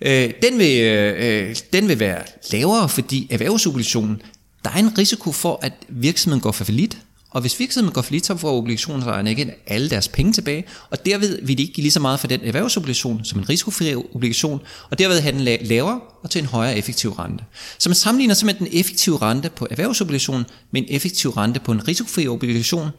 Øh, 0.01 0.33
den, 0.41 0.59
vil, 0.59 0.81
øh, 0.81 1.49
øh 1.49 1.55
den 1.73 1.87
vil 1.87 1.99
være 1.99 2.23
lavere, 2.51 2.89
fordi 2.89 3.27
erhvervsobligationen, 3.29 4.21
der 4.63 4.69
er 4.69 4.77
en 4.77 4.97
risiko 4.97 5.31
for, 5.31 5.59
at 5.61 5.73
virksomheden 5.89 6.41
går 6.41 6.51
for 6.51 6.71
lidt, 6.71 6.97
og 7.33 7.41
hvis 7.41 7.59
virksomheden 7.59 7.93
går 7.93 8.35
for 8.37 8.57
obligationsejerne 8.57 9.29
ikke 9.29 9.53
alle 9.67 9.89
deres 9.89 10.07
penge 10.07 10.33
tilbage, 10.33 10.65
og 10.89 11.05
derved 11.05 11.39
vil 11.41 11.57
de 11.57 11.63
ikke 11.63 11.73
give 11.73 11.83
lige 11.83 11.91
så 11.91 11.99
meget 11.99 12.19
for 12.19 12.27
den 12.27 12.41
erhvervsobligation 12.43 13.25
som 13.25 13.39
en 13.39 13.49
risikofri 13.49 13.95
obligation, 13.95 14.61
og 14.89 14.99
derved 14.99 15.21
have 15.21 15.37
den 15.37 15.67
lavere 15.67 15.99
og 16.23 16.29
til 16.29 16.39
en 16.39 16.45
højere 16.45 16.77
effektiv 16.77 17.11
rente. 17.11 17.43
Så 17.77 17.89
man 17.89 17.95
sammenligner 17.95 18.33
simpelthen 18.33 18.67
den 18.67 18.79
effektive 18.79 19.17
rente 19.17 19.49
på 19.49 19.67
erhvervsobligationen 19.71 20.45
med 20.71 20.81
en 20.81 20.87
effektiv 20.89 21.29
rente 21.29 21.59
på 21.59 21.71
en 21.71 21.87
risikofri 21.87 22.27
obligation. 22.27 22.89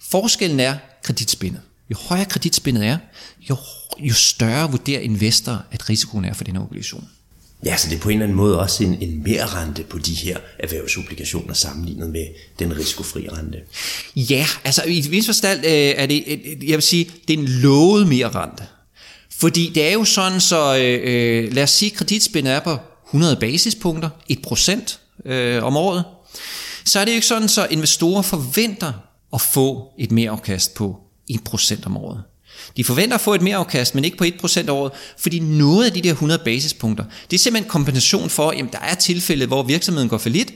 Forskellen 0.00 0.60
er 0.60 0.76
kreditspændet. 1.02 1.60
Jo 1.90 1.96
højere 2.08 2.24
kreditspændet 2.24 2.86
er, 2.86 2.98
jo, 3.50 3.56
jo 3.98 4.14
større 4.14 4.70
vurderer 4.70 5.00
investorer, 5.00 5.58
at 5.70 5.90
risikoen 5.90 6.24
er 6.24 6.34
for 6.34 6.44
den 6.44 6.56
obligation. 6.56 7.08
Ja, 7.64 7.76
så 7.76 7.88
det 7.90 7.96
er 7.96 8.00
på 8.00 8.08
en 8.08 8.12
eller 8.12 8.24
anden 8.24 8.36
måde 8.36 8.60
også 8.60 8.84
en, 8.84 9.02
en 9.02 9.22
mere 9.22 9.46
rente 9.46 9.82
på 9.82 9.98
de 9.98 10.14
her 10.14 10.38
erhvervsobligationer 10.58 11.54
sammenlignet 11.54 12.10
med 12.10 12.26
den 12.58 12.76
risikofri 12.76 13.28
rente. 13.28 13.58
Ja, 14.16 14.46
altså 14.64 14.82
i 14.86 15.00
vis 15.00 15.26
forstand 15.26 15.64
øh, 15.64 15.72
er 15.72 16.06
det, 16.06 16.24
øh, 16.26 16.38
øh, 16.44 16.68
jeg 16.68 16.76
vil 16.76 16.82
sige, 16.82 17.10
det 17.28 17.34
er 17.34 17.38
en 17.38 17.48
lovet 17.48 18.08
mere 18.08 18.28
rente. 18.28 18.64
Fordi 19.30 19.72
det 19.74 19.88
er 19.88 19.92
jo 19.92 20.04
sådan, 20.04 20.40
så 20.40 20.76
øh, 20.78 21.00
øh 21.02 21.52
lad 21.52 21.62
os 21.62 21.70
sige, 21.70 21.90
at 21.90 21.96
kreditspændet 21.96 22.52
er 22.52 22.60
på 22.60 22.78
100 23.06 23.36
basispunkter, 23.36 24.10
1% 24.32 25.30
øh, 25.30 25.64
om 25.64 25.76
året. 25.76 26.04
Så 26.84 27.00
er 27.00 27.04
det 27.04 27.12
jo 27.12 27.14
ikke 27.14 27.26
sådan, 27.26 27.48
så 27.48 27.66
investorer 27.70 28.22
forventer 28.22 28.92
at 29.34 29.40
få 29.40 29.92
et 29.98 30.12
mere 30.12 30.30
afkast 30.30 30.74
på 30.74 30.96
1% 31.32 31.86
om 31.86 31.96
året. 31.96 32.22
De 32.76 32.84
forventer 32.84 33.14
at 33.14 33.20
få 33.20 33.34
et 33.34 33.42
mere 33.42 33.56
afkast, 33.56 33.94
men 33.94 34.04
ikke 34.04 34.16
på 34.16 34.24
1% 34.24 34.70
året, 34.70 34.92
fordi 35.18 35.38
noget 35.38 35.86
af 35.86 35.92
de 35.92 36.02
der 36.02 36.10
100 36.10 36.40
basispunkter, 36.44 37.04
det 37.30 37.36
er 37.36 37.40
simpelthen 37.40 37.70
kompensation 37.70 38.30
for, 38.30 38.50
at 38.50 38.64
der 38.72 38.78
er 38.78 38.94
tilfælde, 38.94 39.46
hvor 39.46 39.62
virksomheden 39.62 40.08
går 40.08 40.18
for 40.18 40.28
lidt, 40.28 40.52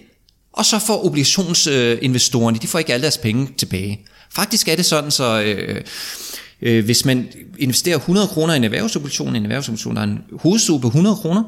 og 0.52 0.64
så 0.64 0.78
får 0.78 1.06
obligationsinvestorerne, 1.06 2.58
de 2.58 2.66
får 2.66 2.78
ikke 2.78 2.94
alle 2.94 3.02
deres 3.02 3.18
penge 3.18 3.48
tilbage. 3.56 4.00
Faktisk 4.30 4.68
er 4.68 4.76
det 4.76 4.84
sådan, 4.84 5.10
så 5.10 5.42
øh, 5.42 5.80
øh, 6.62 6.84
hvis 6.84 7.04
man 7.04 7.28
investerer 7.58 7.96
100 7.96 8.28
kroner 8.28 8.54
i 8.54 8.56
en 8.56 8.64
erhvervsobligation, 8.64 9.36
en 9.36 9.42
erhvervsobligation 9.42 9.96
har 9.96 10.04
en 10.04 10.18
hovedstue 10.40 10.80
på 10.80 10.86
100 10.86 11.16
kroner, 11.16 11.42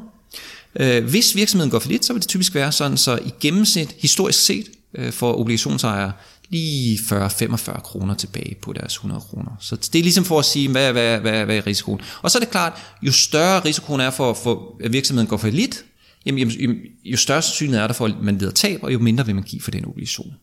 øh, 0.76 1.04
hvis 1.04 1.36
virksomheden 1.36 1.70
går 1.70 1.78
for 1.78 1.88
lidt, 1.88 2.04
så 2.04 2.12
vil 2.12 2.22
det 2.22 2.28
typisk 2.28 2.54
være 2.54 2.72
sådan, 2.72 2.96
så 2.96 3.18
i 3.26 3.30
gennemsnit, 3.40 3.94
historisk 3.98 4.40
set, 4.44 4.66
øh, 4.94 5.12
for 5.12 5.40
obligationsejere 5.40 6.12
lige 6.54 6.98
40-45 6.98 7.80
kroner 7.80 8.14
tilbage 8.14 8.56
på 8.62 8.72
deres 8.72 8.92
100 8.92 9.20
kroner. 9.20 9.50
Så 9.60 9.76
det 9.76 9.98
er 9.98 10.02
ligesom 10.02 10.24
for 10.24 10.38
at 10.38 10.44
sige, 10.44 10.68
hvad, 10.68 10.92
hvad, 10.92 11.18
hvad, 11.18 11.44
hvad 11.44 11.56
er 11.56 11.66
risikoen. 11.66 12.00
Og 12.22 12.30
så 12.30 12.38
er 12.38 12.40
det 12.40 12.50
klart, 12.50 12.72
jo 13.02 13.12
større 13.12 13.60
risikoen 13.64 14.00
er 14.00 14.10
for, 14.10 14.34
for 14.34 14.76
at 14.84 14.92
virksomheden 14.92 15.28
går 15.28 15.36
for 15.36 15.48
lidt, 15.48 15.84
jamen, 16.26 16.50
jamen, 16.50 16.76
jo 17.04 17.16
større 17.16 17.42
sandsynlighed 17.42 17.82
er 17.82 17.86
der 17.86 17.94
for, 17.94 18.06
at 18.06 18.14
man 18.22 18.38
lider 18.38 18.52
tab, 18.52 18.82
og 18.82 18.92
jo 18.92 18.98
mindre 18.98 19.26
vil 19.26 19.34
man 19.34 19.44
give 19.44 19.62
for 19.62 19.70
den 19.70 19.84
obligation. 19.84 20.34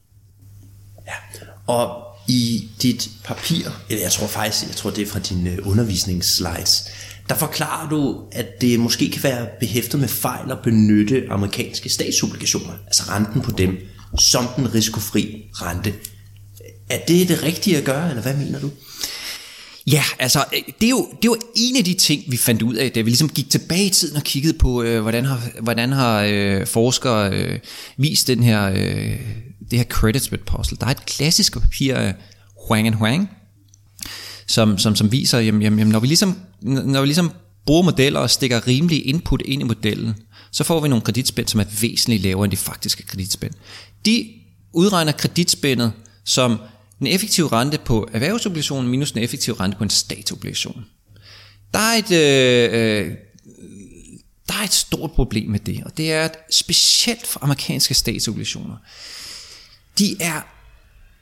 Ja, 1.08 1.44
og 1.68 2.04
i 2.28 2.70
dit 2.82 3.10
papir, 3.24 3.70
eller 3.90 4.04
jeg 4.04 4.12
tror 4.12 4.28
faktisk, 4.28 4.68
jeg 4.68 4.76
tror 4.76 4.90
det 4.90 5.02
er 5.02 5.08
fra 5.08 5.20
dine 5.20 5.50
øh, 5.50 5.68
undervisningsslides, 5.68 6.84
der 7.30 7.36
forklarer 7.36 7.90
du, 7.90 8.24
at 8.32 8.62
det 8.62 8.80
måske 8.80 9.10
kan 9.12 9.24
være 9.24 9.48
behæftet 9.60 10.00
med 10.00 10.08
fejl 10.08 10.52
at 10.52 10.58
benytte 10.64 11.24
amerikanske 11.30 11.90
statsobligationer, 11.90 12.74
altså 12.88 13.04
renten 13.10 13.42
på 13.42 13.52
dem, 13.52 13.78
som 14.20 14.48
den 14.56 14.74
risikofri 14.74 15.44
rente. 15.54 15.94
Er 16.90 17.00
det 17.08 17.28
det 17.28 17.44
rigtige 17.44 17.78
at 17.78 17.84
gøre, 17.84 18.10
eller 18.10 18.22
hvad 18.22 18.34
mener 18.34 18.60
du? 18.60 18.72
Ja, 19.88 20.04
altså 20.20 20.46
det 20.52 20.86
er, 20.86 20.90
jo, 20.90 21.08
det 21.12 21.28
er 21.28 21.32
jo 21.32 21.38
en 21.56 21.76
af 21.76 21.84
de 21.84 21.94
ting, 21.94 22.24
vi 22.28 22.38
fandt 22.38 22.62
ud 22.62 22.76
af, 22.76 22.92
da 22.92 23.02
vi 23.02 23.10
ligesom 23.10 23.30
gik 23.30 23.50
tilbage 23.50 23.86
i 23.86 23.90
tiden 23.90 24.16
og 24.16 24.24
kiggede 24.24 24.58
på, 24.58 24.84
øh, 24.84 25.02
hvordan 25.02 25.26
har, 25.26 25.42
hvordan 25.62 25.92
har 25.92 26.22
øh, 26.30 26.68
forskere 26.68 27.34
øh, 27.34 27.60
vist 27.98 28.28
den 28.28 28.44
her, 28.44 28.70
øh, 28.70 29.20
det 29.72 29.80
her 29.80 29.84
credit 29.84 30.24
spread 30.24 30.44
puzzle. 30.46 30.78
Der 30.80 30.86
er 30.86 30.92
et 30.92 31.06
klassisk 31.06 31.54
papir 31.54 31.96
af 31.96 32.16
Huang 32.68 32.88
and 32.88 32.96
Huang, 32.96 33.30
som, 34.48 34.78
som, 34.78 34.96
som 34.96 35.12
viser, 35.12 35.40
jamen, 35.40 35.62
jamen, 35.62 35.88
når, 35.88 36.00
vi 36.00 36.08
ligesom, 36.08 36.40
når 36.62 37.02
vi 37.02 37.08
ligesom 37.08 37.32
bruger 37.66 37.84
modeller 37.84 38.20
og 38.20 38.30
stikker 38.30 38.68
rimelig 38.68 39.08
input 39.08 39.42
ind 39.46 39.62
i 39.62 39.66
modellen, 39.66 40.16
så 40.52 40.64
får 40.64 40.80
vi 40.80 40.88
nogle 40.88 41.02
kreditspænd, 41.02 41.48
som 41.48 41.60
er 41.60 41.66
væsentligt 41.82 42.24
lavere 42.24 42.46
end 42.46 42.52
de 42.52 42.58
faktiske 42.58 43.04
kreditspænd. 43.04 43.54
De 44.06 44.34
udregner 44.74 45.12
kreditspændet 45.12 45.94
som 46.24 46.60
den 47.00 47.08
effektive 47.08 47.48
rente 47.48 47.78
på 47.78 48.08
erhvervsobligationen 48.14 48.92
minus 48.92 49.12
den 49.12 49.24
effektive 49.24 49.56
rente 49.60 49.78
på 49.78 49.84
en 49.84 49.90
statsobligation. 49.90 50.86
Der 51.74 51.80
er 51.80 51.98
et, 51.98 52.12
øh, 52.12 52.70
øh, 52.74 53.16
der 54.48 54.54
er 54.54 54.64
et 54.64 54.74
stort 54.74 55.12
problem 55.12 55.50
med 55.50 55.60
det, 55.60 55.84
og 55.86 55.98
det 55.98 56.12
er, 56.12 56.26
at 56.26 56.38
specielt 56.52 57.28
for 57.28 57.44
amerikanske 57.44 57.94
statsobligationer, 57.94 58.78
de 59.98 60.16
er 60.20 60.42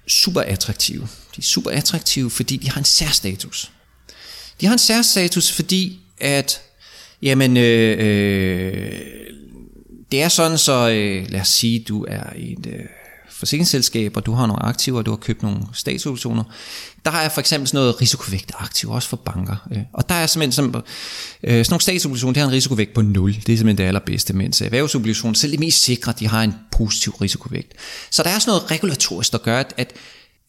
super 0.08 0.42
attraktive. 0.42 1.02
De 1.36 1.38
er 1.38 1.42
super 1.42 1.72
attraktive, 1.72 2.30
fordi 2.30 2.58
de 2.58 2.70
har 2.70 2.78
en 2.80 2.86
særstatus. 2.86 3.72
De 4.62 4.66
har 4.66 4.74
en 4.74 4.80
særstatus, 4.80 5.52
fordi 5.52 6.00
at 6.18 6.62
jamen, 7.22 7.58
øh, 7.58 7.98
øh, 8.00 9.00
det 10.12 10.22
er 10.22 10.30
sådan, 10.30 10.58
så 10.58 10.90
øh, 10.90 11.32
lad 11.32 11.42
os 11.42 11.48
sige, 11.48 11.80
du 11.80 12.06
er 12.08 12.24
et 12.36 12.66
øh, 12.68 12.86
forsikringsselskab, 13.30 14.18
og 14.18 14.26
du 14.26 14.34
har 14.34 14.46
nogle 14.46 14.64
aktiver, 14.64 14.98
og 14.98 15.06
du 15.06 15.12
har 15.12 15.18
købt 15.18 15.44
nogle 15.44 15.60
statsobligationer. 15.74 16.44
Der 17.06 17.12
er 17.12 17.30
for 17.30 17.40
eksempel 17.40 17.68
sådan 17.68 17.78
noget 17.78 18.02
risikovægt 18.02 18.52
aktiv, 18.60 18.90
også 18.90 19.10
for 19.10 19.18
banker. 19.18 19.68
Øh. 19.72 19.78
Og 19.94 20.10
der 20.10 20.16
er 20.16 20.28
simpelthen 20.28 20.52
sådan, 20.52 20.82
øh, 21.44 21.66
sådan 21.66 21.72
nogle 21.74 21.82
statsobligationer, 21.82 22.34
der 22.34 22.42
har 22.42 22.48
en 22.48 22.54
risikovægt 22.54 22.94
på 22.94 23.02
0. 23.02 23.34
Det 23.34 23.40
er 23.40 23.44
simpelthen 23.44 23.78
det 23.78 23.84
allerbedste, 23.84 24.34
mens 24.34 24.62
erhvervsobligationer, 24.62 25.36
selv 25.36 25.52
de 25.52 25.58
mest 25.58 25.84
sikre, 25.84 26.14
de 26.20 26.28
har 26.28 26.44
en 26.44 26.54
positiv 26.72 27.14
risikovægt. 27.14 27.74
Så 28.12 28.24
der 28.24 28.30
er 28.30 28.40
sådan 28.40 28.52
noget 28.52 28.72
regulatorisk, 28.72 29.32
der 29.32 29.38
gør, 29.38 29.60
at, 29.60 29.74
at 29.78 29.94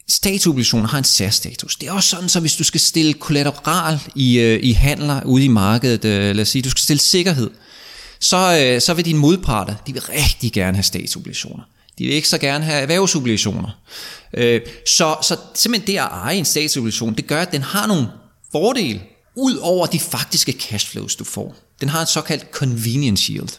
statsobligationer 0.08 0.88
har 0.88 0.98
en 0.98 1.04
særstatus. 1.04 1.76
Det 1.76 1.88
er 1.88 1.92
også 1.92 2.08
sådan, 2.08 2.28
så 2.28 2.40
hvis 2.40 2.56
du 2.56 2.64
skal 2.64 2.80
stille 2.80 3.12
kollateral 3.12 3.98
i, 4.14 4.38
øh, 4.38 4.60
i 4.62 4.72
handler 4.72 5.22
ude 5.24 5.44
i 5.44 5.48
markedet, 5.48 6.04
øh, 6.04 6.36
lad 6.36 6.42
os 6.42 6.48
sige, 6.48 6.62
du 6.62 6.70
skal 6.70 6.82
stille 6.82 7.00
sikkerhed, 7.00 7.50
så, 8.20 8.58
øh, 8.62 8.80
så 8.80 8.94
vil 8.94 9.04
dine 9.04 9.18
modparter, 9.18 9.74
de 9.86 9.92
vil 9.92 10.02
rigtig 10.02 10.52
gerne 10.52 10.76
have 10.76 10.82
statsobligationer. 10.82 11.62
De 11.98 12.04
vil 12.04 12.14
ikke 12.14 12.28
så 12.28 12.38
gerne 12.38 12.64
have 12.64 12.82
erhvervsobligationer. 12.82 13.70
Øh, 14.34 14.60
så, 14.86 15.16
så 15.22 15.36
simpelthen 15.54 15.86
det 15.86 16.00
at 16.00 16.08
eje 16.12 16.36
en 16.36 16.44
statsobligation, 16.44 17.14
det 17.14 17.26
gør, 17.26 17.42
at 17.42 17.52
den 17.52 17.62
har 17.62 17.86
nogle 17.86 18.06
fordele, 18.52 19.00
ud 19.36 19.56
over 19.56 19.86
de 19.86 20.00
faktiske 20.00 20.52
cashflows, 20.52 21.16
du 21.16 21.24
får. 21.24 21.56
Den 21.80 21.88
har 21.88 22.00
en 22.00 22.06
såkaldt 22.06 22.46
convenience 22.52 23.32
yield. 23.32 23.58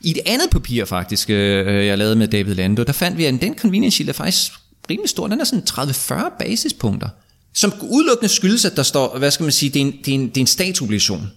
I 0.00 0.10
et 0.10 0.18
andet 0.26 0.50
papir 0.50 0.84
faktisk, 0.84 1.30
øh, 1.30 1.86
jeg 1.86 1.98
lavede 1.98 2.16
med 2.16 2.28
David 2.28 2.54
Lando, 2.54 2.82
der 2.82 2.92
fandt 2.92 3.18
vi, 3.18 3.24
at 3.24 3.40
den 3.40 3.58
convenience 3.58 4.00
yield 4.00 4.08
er 4.08 4.12
faktisk 4.12 4.52
rimelig 4.90 5.10
stor. 5.10 5.26
Den 5.26 5.40
er 5.40 5.44
sådan 5.44 5.64
30-40 5.70 6.38
basispunkter 6.38 7.08
som 7.54 7.72
udelukkende 7.80 8.28
skyldes, 8.34 8.64
at 8.64 8.76
der 8.76 8.82
står, 8.82 9.18
hvad 9.18 9.30
skal 9.30 9.44
man 9.44 9.52
sige, 9.52 9.70
det 9.70 9.82
er 9.82 9.86
en, 9.86 9.92
det 10.04 10.08
er 10.08 10.14
en, 10.14 10.28
det 10.28 10.36
er 10.36 10.40
en 10.40 10.46
statsobligation. 10.46 11.30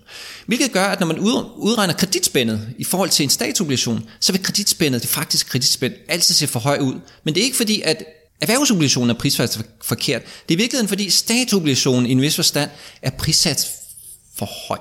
Hvilket 0.45 0.71
gør, 0.71 0.85
at 0.85 0.99
når 0.99 1.07
man 1.07 1.19
udregner 1.57 1.93
kreditspændet 1.93 2.69
i 2.77 2.83
forhold 2.83 3.09
til 3.09 3.23
en 3.23 3.29
statsobligation, 3.29 4.09
så 4.19 4.31
vil 4.31 4.43
kreditspændet, 4.43 5.01
det 5.01 5.09
faktiske 5.09 5.49
kreditspænd, 5.49 5.93
altid 6.07 6.35
se 6.35 6.47
for 6.47 6.59
højt 6.59 6.81
ud. 6.81 6.93
Men 7.23 7.33
det 7.33 7.41
er 7.41 7.45
ikke 7.45 7.57
fordi, 7.57 7.81
at 7.81 8.03
erhvervsobligationen 8.41 9.09
er 9.09 9.13
prissat 9.13 9.65
forkert. 9.83 10.21
Det 10.23 10.53
er 10.53 10.57
i 10.57 10.61
virkeligheden, 10.61 10.87
fordi 10.87 11.09
statsobligationen 11.09 12.05
i 12.05 12.11
en 12.11 12.21
vis 12.21 12.35
forstand 12.35 12.69
er 13.01 13.09
prissat 13.09 13.67
for 14.37 14.49
høj. 14.67 14.79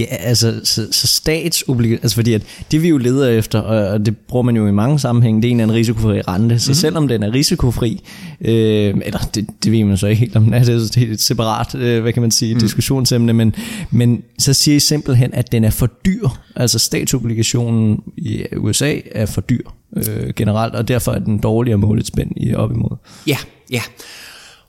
Er, 0.00 0.16
altså, 0.16 0.60
så, 0.64 0.88
så 0.90 1.06
statsobligationer, 1.06 2.02
altså 2.02 2.14
fordi 2.14 2.32
at 2.32 2.42
det 2.70 2.82
vi 2.82 2.88
jo 2.88 2.98
leder 2.98 3.28
efter, 3.28 3.60
og 3.60 4.06
det 4.06 4.16
bruger 4.16 4.42
man 4.42 4.56
jo 4.56 4.66
i 4.66 4.70
mange 4.70 4.98
sammenhænge, 4.98 5.42
det 5.42 5.48
er 5.48 5.52
en 5.52 5.60
en 5.60 5.72
risikofri 5.72 6.20
rente. 6.20 6.58
Så 6.58 6.70
mm-hmm. 6.70 6.74
selvom 6.74 7.08
den 7.08 7.22
er 7.22 7.32
risikofri, 7.32 8.04
øh, 8.40 8.94
eller 9.04 9.18
det, 9.34 9.46
det 9.64 9.72
ved 9.72 9.84
man 9.84 9.96
så 9.96 10.06
ikke 10.06 10.20
helt 10.20 10.36
om, 10.36 10.44
det 10.50 10.68
er 10.96 11.12
et 11.12 11.20
separat, 11.20 11.74
øh, 11.74 12.02
hvad 12.02 12.12
kan 12.12 12.22
man 12.22 12.30
sige, 12.30 12.54
mm. 12.54 12.60
diskussionsemne, 12.60 13.32
men, 13.32 13.54
men 13.90 14.22
så 14.38 14.52
siger 14.52 14.76
I 14.76 14.80
simpelthen, 14.80 15.34
at 15.34 15.52
den 15.52 15.64
er 15.64 15.70
for 15.70 15.86
dyr. 15.86 16.28
Altså 16.56 16.78
statsobligationen 16.78 17.98
i 18.16 18.44
USA 18.56 18.96
er 19.12 19.26
for 19.26 19.40
dyr 19.40 19.64
øh, 19.96 20.34
generelt, 20.36 20.74
og 20.74 20.88
derfor 20.88 21.12
er 21.12 21.18
den 21.18 21.38
dårligere 21.38 21.78
målet 21.78 22.06
spænd 22.06 22.30
i 22.36 22.54
op 22.54 22.72
imod. 22.72 22.96
Ja, 23.26 23.38
ja. 23.70 23.82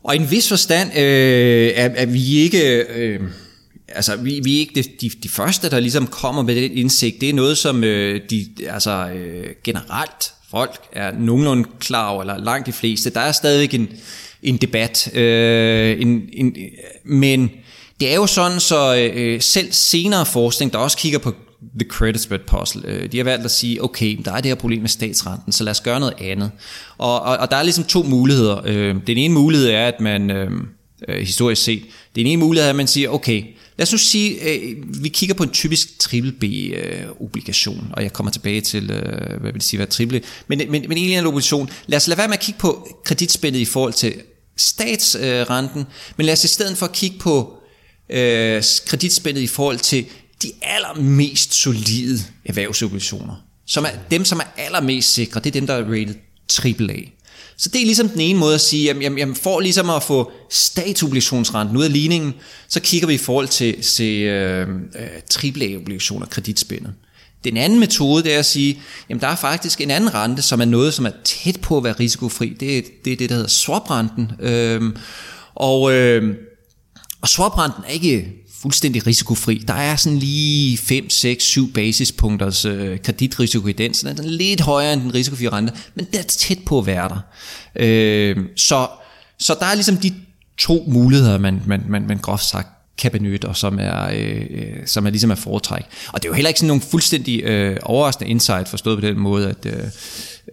Og 0.04 0.16
i 0.16 0.20
en 0.20 0.32
vis 0.32 0.50
forstand 0.50 0.90
øh, 0.98 1.72
er, 1.76 1.90
er 1.96 2.06
vi 2.06 2.38
ikke... 2.38 2.84
Øh 2.96 3.20
altså, 3.88 4.16
vi, 4.16 4.40
vi 4.44 4.56
er 4.56 4.60
ikke 4.60 4.76
de, 4.76 4.84
de, 5.02 5.10
de 5.24 5.30
første, 5.30 5.70
der 5.70 5.80
ligesom 5.80 6.08
kommer 6.08 6.42
med 6.42 6.56
den 6.56 6.72
indsigt. 6.72 7.22
Det 7.22 7.30
er 7.30 7.34
noget, 7.34 7.58
som 7.58 7.84
øh, 7.84 8.22
de, 8.30 8.48
altså, 8.70 9.10
øh, 9.16 9.48
generelt 9.64 10.34
folk 10.52 10.80
er 10.92 11.12
nogenlunde 11.20 11.70
klar 11.80 12.10
over, 12.10 12.22
eller 12.22 12.38
langt 12.38 12.68
de 12.68 12.72
fleste. 12.72 13.10
Der 13.10 13.20
er 13.20 13.32
stadigvæk 13.32 13.74
en, 13.74 13.90
en 14.44 14.58
debat, 14.58 15.16
øh, 15.16 16.02
en, 16.02 16.30
en, 16.34 16.56
men 17.06 17.52
det 18.00 18.12
er 18.12 18.16
jo 18.16 18.28
sådan, 18.28 18.60
så 18.60 19.10
øh, 19.14 19.42
selv 19.42 19.72
senere 19.72 20.26
forskning, 20.26 20.74
der 20.74 20.80
også 20.80 20.98
kigger 20.98 21.20
på 21.20 21.34
the 21.80 21.90
credit 21.90 22.22
spread 22.22 22.40
puzzle, 22.48 22.82
øh, 22.86 23.12
de 23.12 23.18
har 23.18 23.24
valgt 23.24 23.46
at 23.46 23.52
sige, 23.52 23.84
okay, 23.84 24.18
der 24.26 24.32
er 24.32 24.36
det 24.36 24.46
her 24.46 24.56
problem 24.56 24.82
med 24.82 24.90
statsrenten, 24.90 25.52
så 25.52 25.64
lad 25.64 25.72
os 25.72 25.82
gøre 25.82 26.00
noget 26.00 26.14
andet. 26.22 26.52
Og, 26.98 27.22
og, 27.22 27.38
og 27.38 27.52
der 27.52 27.58
er 27.58 27.64
ligesom 27.64 27.84
to 27.84 28.04
muligheder. 28.04 28.62
Øh, 28.66 28.96
den 29.08 29.18
ene 29.18 29.34
mulighed 29.34 29.70
er, 29.70 29.88
at 29.88 30.02
man 30.02 30.32
øh, 30.32 30.52
øh 31.08 31.20
historisk 31.20 31.64
set, 31.64 31.84
den 32.16 32.28
ene 32.28 32.40
mulighed 32.40 32.66
er, 32.66 32.70
at 32.70 32.76
man 32.76 32.88
siger, 32.88 33.10
okay, 33.10 33.44
Lad 33.78 33.88
os 33.88 33.92
nu 33.92 33.98
sige, 33.98 34.42
øh, 34.42 35.04
vi 35.04 35.10
kigger 35.10 35.36
på 35.36 35.44
en 35.44 35.50
typisk 35.50 36.00
triple 36.00 36.32
B-obligation, 36.32 37.78
øh, 37.78 37.92
og 37.94 38.04
jeg 38.04 38.14
kommer 38.14 38.32
tilbage 38.32 38.62
til, 38.62 38.92
øh, 38.92 39.42
hvad 39.42 39.52
vil 39.52 39.54
det 39.54 39.64
sige, 39.64 39.78
hvad 39.78 39.88
triple, 39.88 40.22
men, 40.48 40.58
men, 40.58 40.70
men 40.72 40.98
egentlig 40.98 41.18
en 41.18 41.26
obligation. 41.26 41.70
Lad 41.88 41.98
os 41.98 42.08
lade 42.08 42.18
være 42.18 42.28
med 42.28 42.36
at 42.36 42.40
kigge 42.40 42.60
på 42.60 42.88
kreditspændet 43.06 43.60
i 43.60 43.66
forhold 43.66 43.94
til 43.94 44.14
statsrenten, 44.58 45.86
men 46.18 46.26
lad 46.26 46.34
os 46.34 46.44
i 46.44 46.48
stedet 46.48 46.78
for 46.78 46.88
kigge 46.88 47.20
på 47.20 47.54
øh, 48.10 48.64
kreditspændet 48.86 49.42
i 49.42 49.48
forhold 49.48 49.80
til 49.80 50.06
de 50.44 50.52
allermest 50.62 51.54
solide 51.54 52.20
erhvervsobligationer. 52.46 53.36
Som 53.66 53.86
er, 53.86 53.90
dem, 54.12 54.26
som 54.26 54.40
er 54.40 54.62
allermest 54.64 55.14
sikre, 55.14 55.40
det 55.40 55.48
er 55.48 55.52
dem, 55.52 55.68
der 55.68 55.74
er 55.74 55.84
rated 55.84 56.16
AAA. 56.66 57.00
Så 57.58 57.70
det 57.70 57.82
er 57.82 57.86
ligesom 57.86 58.10
den 58.10 58.22
ene 58.22 58.40
måde 58.40 58.56
at 58.56 58.62
sige, 58.62 58.84
jamen, 58.84 59.02
jamen, 59.02 59.18
jamen 59.18 59.36
for 59.36 59.60
ligesom 59.60 59.90
at 59.90 60.04
få 60.04 60.32
statsobligationsrenten 60.50 61.78
ud 61.78 61.84
af 61.84 61.94
ligningen, 61.94 62.34
så 62.68 62.80
kigger 62.80 63.08
vi 63.08 63.14
i 63.14 63.18
forhold 63.18 63.48
til, 63.48 63.82
til 63.82 64.24
øh, 64.24 64.70
øh 64.70 65.08
AAA-obligationer, 65.44 66.26
kreditspændet. 66.26 66.94
Den 67.44 67.58
anden 67.58 67.80
metode, 67.80 68.24
det 68.24 68.34
er 68.34 68.40
at 68.40 68.46
sige, 68.46 68.82
jamen 69.10 69.22
der 69.22 69.28
er 69.28 69.36
faktisk 69.36 69.82
en 69.82 69.92
anden 69.92 70.14
rente, 70.14 70.42
som 70.42 70.62
er 70.62 70.66
noget, 70.66 70.94
som 70.94 71.06
er 71.06 71.12
tæt 71.24 71.62
på 71.62 71.78
at 71.78 71.84
være 71.84 71.96
risikofri. 72.00 72.50
Det 72.60 72.78
er 72.78 72.82
det, 73.06 73.14
er 73.14 73.18
det 73.18 73.30
der 73.30 73.36
hedder 73.36 73.50
swaprenten. 73.50 74.32
Øhm, 74.40 74.98
og, 75.56 75.94
øh, 75.94 76.36
og 77.22 77.28
swaprenten 77.28 77.84
er 77.88 77.90
ikke 77.92 78.28
fuldstændig 78.62 79.08
risikofri. 79.08 79.64
Der 79.68 79.74
er 79.74 79.96
sådan 79.96 80.18
lige 80.18 80.78
5, 80.78 81.10
6, 81.10 81.44
7 81.44 81.74
basispunkters 81.74 82.66
øh, 82.66 83.00
kreditrisiko 83.00 83.68
i 83.68 83.72
den, 83.72 83.94
så 83.94 84.10
den 84.10 84.20
er 84.20 84.24
lidt 84.24 84.62
højere 84.62 84.94
end 84.94 85.02
den 85.02 85.14
risikofri 85.14 85.50
rente, 85.50 85.74
men 85.96 86.06
det 86.06 86.20
er 86.20 86.24
tæt 86.24 86.60
på 86.66 86.80
at 86.80 86.86
være 86.86 87.10
der. 87.10 87.20
Øh, 87.76 88.38
så, 88.56 88.88
så 89.40 89.56
der 89.60 89.66
er 89.66 89.74
ligesom 89.74 89.98
de 89.98 90.14
to 90.58 90.84
muligheder, 90.88 91.38
man, 91.38 91.62
man, 91.66 91.84
man, 91.88 92.08
man 92.08 92.18
groft 92.18 92.44
sagt 92.44 92.68
kan 92.98 93.12
benytte, 93.12 93.46
og 93.46 93.58
som 93.58 93.80
er, 93.82 94.10
øh, 94.14 94.46
øh 94.50 94.88
som 94.88 95.06
er 95.06 95.10
ligesom 95.10 95.32
er 95.32 95.36
foretræk. 95.36 95.84
Og 96.14 96.24
det 96.24 96.26
er 96.26 96.30
jo 96.30 96.34
heller 96.36 96.50
ikke 96.50 96.60
sådan 96.60 96.68
nogle 96.68 96.82
fuldstændig 96.82 97.44
øh, 97.44 97.78
overraskende 97.84 98.30
insight, 98.30 98.68
forstået 98.68 98.98
på 98.98 99.08
den 99.08 99.20
måde, 99.20 99.50
at 99.50 99.66
øh, 99.66 99.84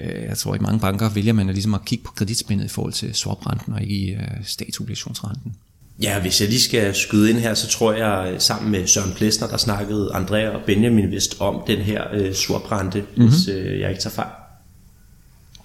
øh 0.00 0.22
jeg 0.28 0.38
tror, 0.38 0.54
i 0.54 0.58
mange 0.58 0.80
banker 0.80 1.08
vælger 1.08 1.32
man 1.32 1.48
at, 1.48 1.54
ligesom 1.54 1.74
at 1.74 1.84
kigge 1.84 2.04
på 2.04 2.12
kreditspændet 2.12 2.64
i 2.64 2.68
forhold 2.68 2.92
til 2.92 3.14
swaprenten 3.14 3.72
og 3.72 3.82
ikke 3.82 3.94
i 3.94 4.10
øh, 4.10 4.20
statsobligationsrenten. 4.44 5.54
Ja, 6.02 6.20
hvis 6.20 6.40
jeg 6.40 6.48
lige 6.48 6.60
skal 6.60 6.94
skyde 6.94 7.30
ind 7.30 7.38
her, 7.38 7.54
så 7.54 7.68
tror 7.68 7.92
jeg 7.92 8.32
øh, 8.32 8.40
sammen 8.40 8.72
med 8.72 8.86
Søren 8.86 9.12
Plesner, 9.12 9.48
der 9.48 9.56
snakkede 9.56 10.10
Andrea 10.14 10.48
og 10.48 10.60
Benjamin 10.66 11.10
vist 11.10 11.36
om 11.40 11.62
den 11.66 11.78
her 11.78 12.04
øh, 12.12 12.34
swaprente, 12.34 13.00
mm-hmm. 13.00 13.28
hvis 13.28 13.48
øh, 13.48 13.80
jeg 13.80 13.90
ikke 13.90 14.02
tager 14.02 14.14
fejl. 14.14 14.30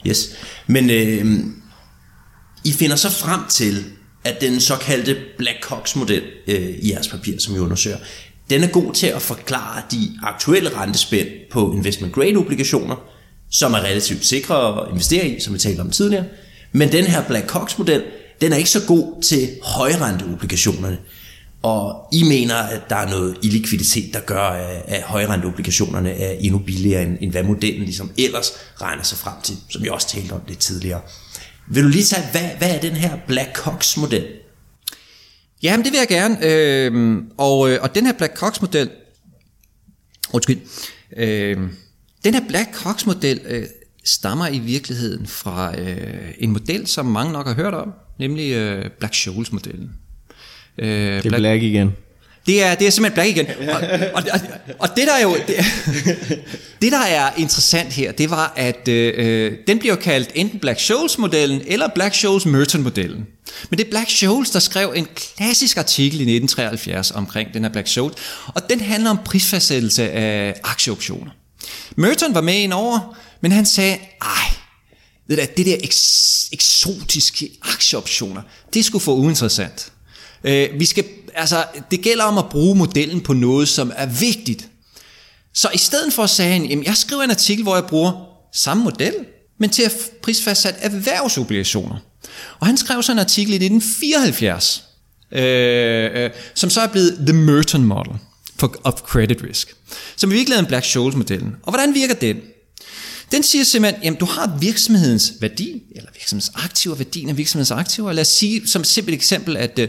Yes. 0.08 0.36
Men 0.68 0.90
øh, 0.90 1.46
I 2.66 2.72
finder 2.72 2.96
så 2.96 3.10
frem 3.10 3.40
til, 3.50 3.86
at 4.24 4.42
den 4.42 4.60
såkaldte 4.60 5.18
Black 5.38 5.58
Cox-model 5.62 6.24
øh, 6.48 6.70
i 6.70 6.92
jeres 6.92 7.08
papir, 7.08 7.40
som 7.40 7.56
I 7.56 7.60
undersøger, 7.60 7.98
den 8.50 8.64
er 8.64 8.68
god 8.68 8.94
til 8.94 9.08
at 9.08 9.22
forklare 9.22 9.82
de 9.92 9.98
aktuelle 10.24 10.78
rentespænd 10.78 11.28
på 11.52 11.74
investment 11.74 12.14
grade 12.14 12.36
obligationer, 12.36 12.96
som 13.52 13.74
er 13.74 13.80
relativt 13.80 14.26
sikre 14.26 14.82
at 14.82 14.92
investere 14.92 15.28
i, 15.28 15.40
som 15.40 15.54
vi 15.54 15.60
talte 15.60 15.82
om 15.82 15.90
tidligere. 15.90 16.26
Men 16.72 16.92
den 16.92 17.06
her 17.06 17.28
Black 17.28 17.48
Cox-model, 17.48 18.04
den 18.42 18.54
er 18.54 18.58
ikke 18.58 18.70
så 18.70 18.82
god 18.88 19.22
til 19.22 19.50
højrenteobligationerne. 19.64 20.98
Og 21.62 22.08
I 22.14 22.24
mener, 22.24 22.56
at 22.56 22.82
der 22.90 22.96
er 22.96 23.10
noget 23.10 23.38
illikviditet, 23.44 24.14
der 24.14 24.20
gør, 24.20 24.44
at 24.88 25.02
højrenteobligationerne 25.02 26.12
er 26.12 26.32
endnu 26.32 26.60
billigere, 26.60 27.04
end, 27.04 27.32
hvad 27.32 27.44
modellen 27.44 27.84
ligesom 27.84 28.12
ellers 28.18 28.52
regner 28.82 29.04
sig 29.04 29.18
frem 29.18 29.34
til, 29.44 29.58
som 29.70 29.84
jeg 29.84 29.92
også 29.92 30.08
talte 30.08 30.32
om 30.32 30.42
lidt 30.48 30.60
tidligere. 30.60 31.02
Vil 31.68 31.84
du 31.84 31.90
lige 31.90 32.06
sige, 32.06 32.22
hvad, 32.32 32.50
hvad 32.58 32.76
er 32.76 32.82
den 32.82 32.96
her 32.96 33.18
Black 33.28 33.56
Cox-model? 33.56 34.28
Jamen, 35.64 35.84
det 35.86 35.92
vil 35.92 35.98
jeg 35.98 36.08
gerne. 36.08 36.46
Øhm, 36.46 37.18
øh, 37.18 37.24
og, 37.38 37.60
og 37.60 37.96
den 37.96 38.06
her 38.06 38.14
Black 38.14 38.36
Cox-model, 38.38 38.90
undskyld, 40.34 40.60
øh, 41.18 41.58
den 42.24 42.34
her 42.34 42.42
Black 42.48 42.76
Cox-model 42.76 43.42
øh, 43.46 43.66
stammer 44.06 44.48
i 44.48 44.60
virkeligheden 44.60 45.28
fra 45.28 45.80
øh, 45.80 46.34
en 46.38 46.52
model, 46.52 46.88
som 46.88 47.06
mange 47.06 47.34
nok 47.34 47.48
har 47.48 47.54
hørt 47.54 47.74
om, 47.74 47.94
nemlig 48.20 48.52
øh, 48.52 48.86
Black 49.00 49.14
Scholes-modellen. 49.14 49.90
Øh, 50.78 50.88
det 50.88 51.18
er 51.18 51.22
Black, 51.22 51.38
Black 51.38 51.64
igen. 51.64 51.92
Det 52.46 52.64
er, 52.64 52.76
det 52.76 52.88
er 52.88 52.92
simpelthen 52.92 53.14
Black 53.14 53.38
igen. 53.38 53.70
Og, 53.70 53.82
og, 54.14 54.24
og, 54.34 54.40
og 54.80 54.90
det 54.96 55.08
der 55.08 55.14
er 55.14 55.22
jo 55.22 55.38
det, 55.48 55.56
det 56.82 56.92
der 56.92 57.00
er 57.00 57.32
interessant 57.38 57.94
her, 57.94 58.12
det 58.12 58.30
var 58.30 58.54
at 58.56 58.88
øh, 58.88 59.14
øh 59.18 59.58
den 59.68 59.80
bliver 59.80 59.96
kaldt 59.96 60.30
enten 60.36 60.60
Black 60.60 60.80
Scholes 60.80 61.18
modellen 61.18 61.62
eller 61.68 61.88
Black 61.96 62.16
Scholes 62.16 62.46
Merton 62.46 62.82
modellen. 62.82 63.28
Men 63.70 63.78
det 63.78 63.86
er 63.86 63.90
Black 63.90 64.10
Scholes 64.10 64.50
der 64.50 64.60
skrev 64.60 64.94
en 64.96 65.08
klassisk 65.16 65.78
artikel 65.78 66.20
i 66.20 66.36
1973 66.36 67.12
omkring 67.12 67.54
den 67.54 67.64
her 67.64 67.72
Black 67.72 67.88
Scholes, 67.88 68.16
og 68.48 68.70
den 68.70 68.80
handler 68.80 69.10
om 69.10 69.20
prisfastsættelse 69.26 70.12
af 70.12 70.56
aktieoptioner. 70.64 71.32
Merton 71.96 72.34
var 72.34 72.42
med 72.42 72.56
ind 72.56 72.74
over, 72.74 73.18
men 73.42 73.52
han 73.52 73.66
sagde, 73.66 73.98
ej, 74.22 74.54
det 75.30 75.38
der, 75.38 75.46
det 75.46 75.66
der 75.66 75.76
eks, 75.84 76.39
eksotiske 76.52 77.50
aktieoptioner, 77.62 78.42
det 78.74 78.86
skulle 78.86 79.04
få 79.04 79.16
uinteressant. 79.16 79.92
Øh, 80.44 80.80
vi 80.80 80.86
skal, 80.86 81.06
altså, 81.36 81.66
det 81.92 82.02
gælder 82.02 82.24
om 82.24 82.38
at 82.38 82.50
bruge 82.50 82.76
modellen 82.76 83.22
på 83.22 83.34
noget, 83.34 83.68
som 83.68 83.92
er 83.96 84.06
vigtigt. 84.06 84.68
Så 85.54 85.70
i 85.74 85.78
stedet 85.78 86.14
for 86.14 86.24
at 86.24 86.30
sige, 86.30 86.50
jamen, 86.50 86.84
jeg 86.84 86.98
skriver 86.98 87.24
en 87.24 87.30
artikel, 87.32 87.64
hvor 87.64 87.76
jeg 87.76 87.86
bruger 87.86 88.12
samme 88.54 88.84
model, 88.84 89.14
men 89.60 89.70
til 89.70 89.84
at 89.84 89.92
prisfastsat 90.22 90.76
erhvervsobligationer. 90.80 91.96
Og 92.60 92.68
han 92.68 92.78
skrev 92.78 93.04
så 93.04 93.12
en 93.12 93.20
artikel 93.20 93.54
i 93.54 93.56
1974, 93.56 94.84
øh, 95.32 96.24
øh, 96.24 96.30
som 96.56 96.70
så 96.70 96.82
er 96.82 96.88
blevet 96.88 97.18
The 97.28 97.34
Merton 97.34 97.84
Model 97.84 98.14
for, 98.60 98.76
of 98.84 98.94
Credit 98.94 99.44
Risk, 99.44 99.76
som 100.16 100.32
i 100.32 100.34
virkeligheden 100.34 100.66
er 100.66 100.70
Black 100.70 100.86
Scholes-modellen. 100.86 101.56
Og 101.64 101.72
hvordan 101.72 101.94
virker 101.94 102.14
den? 102.14 102.38
Den 103.32 103.44
siger 103.44 103.64
simpelthen, 103.64 104.04
jamen 104.04 104.20
du 104.20 104.26
har 104.26 104.58
virksomhedens 104.60 105.34
værdi, 105.42 105.84
eller 105.96 106.10
virksomhedens 106.14 106.52
aktiver, 106.56 106.96
værdien 106.96 107.30
af 107.30 107.38
virksomhedens 107.38 107.72
aktiver. 107.72 108.14
Lad 108.14 108.22
os 108.22 108.28
sige 108.28 108.68
som 108.68 108.82
et 108.82 108.88
simpelt 108.88 109.16
eksempel, 109.16 109.58
at 109.58 109.80
øh, 109.80 109.88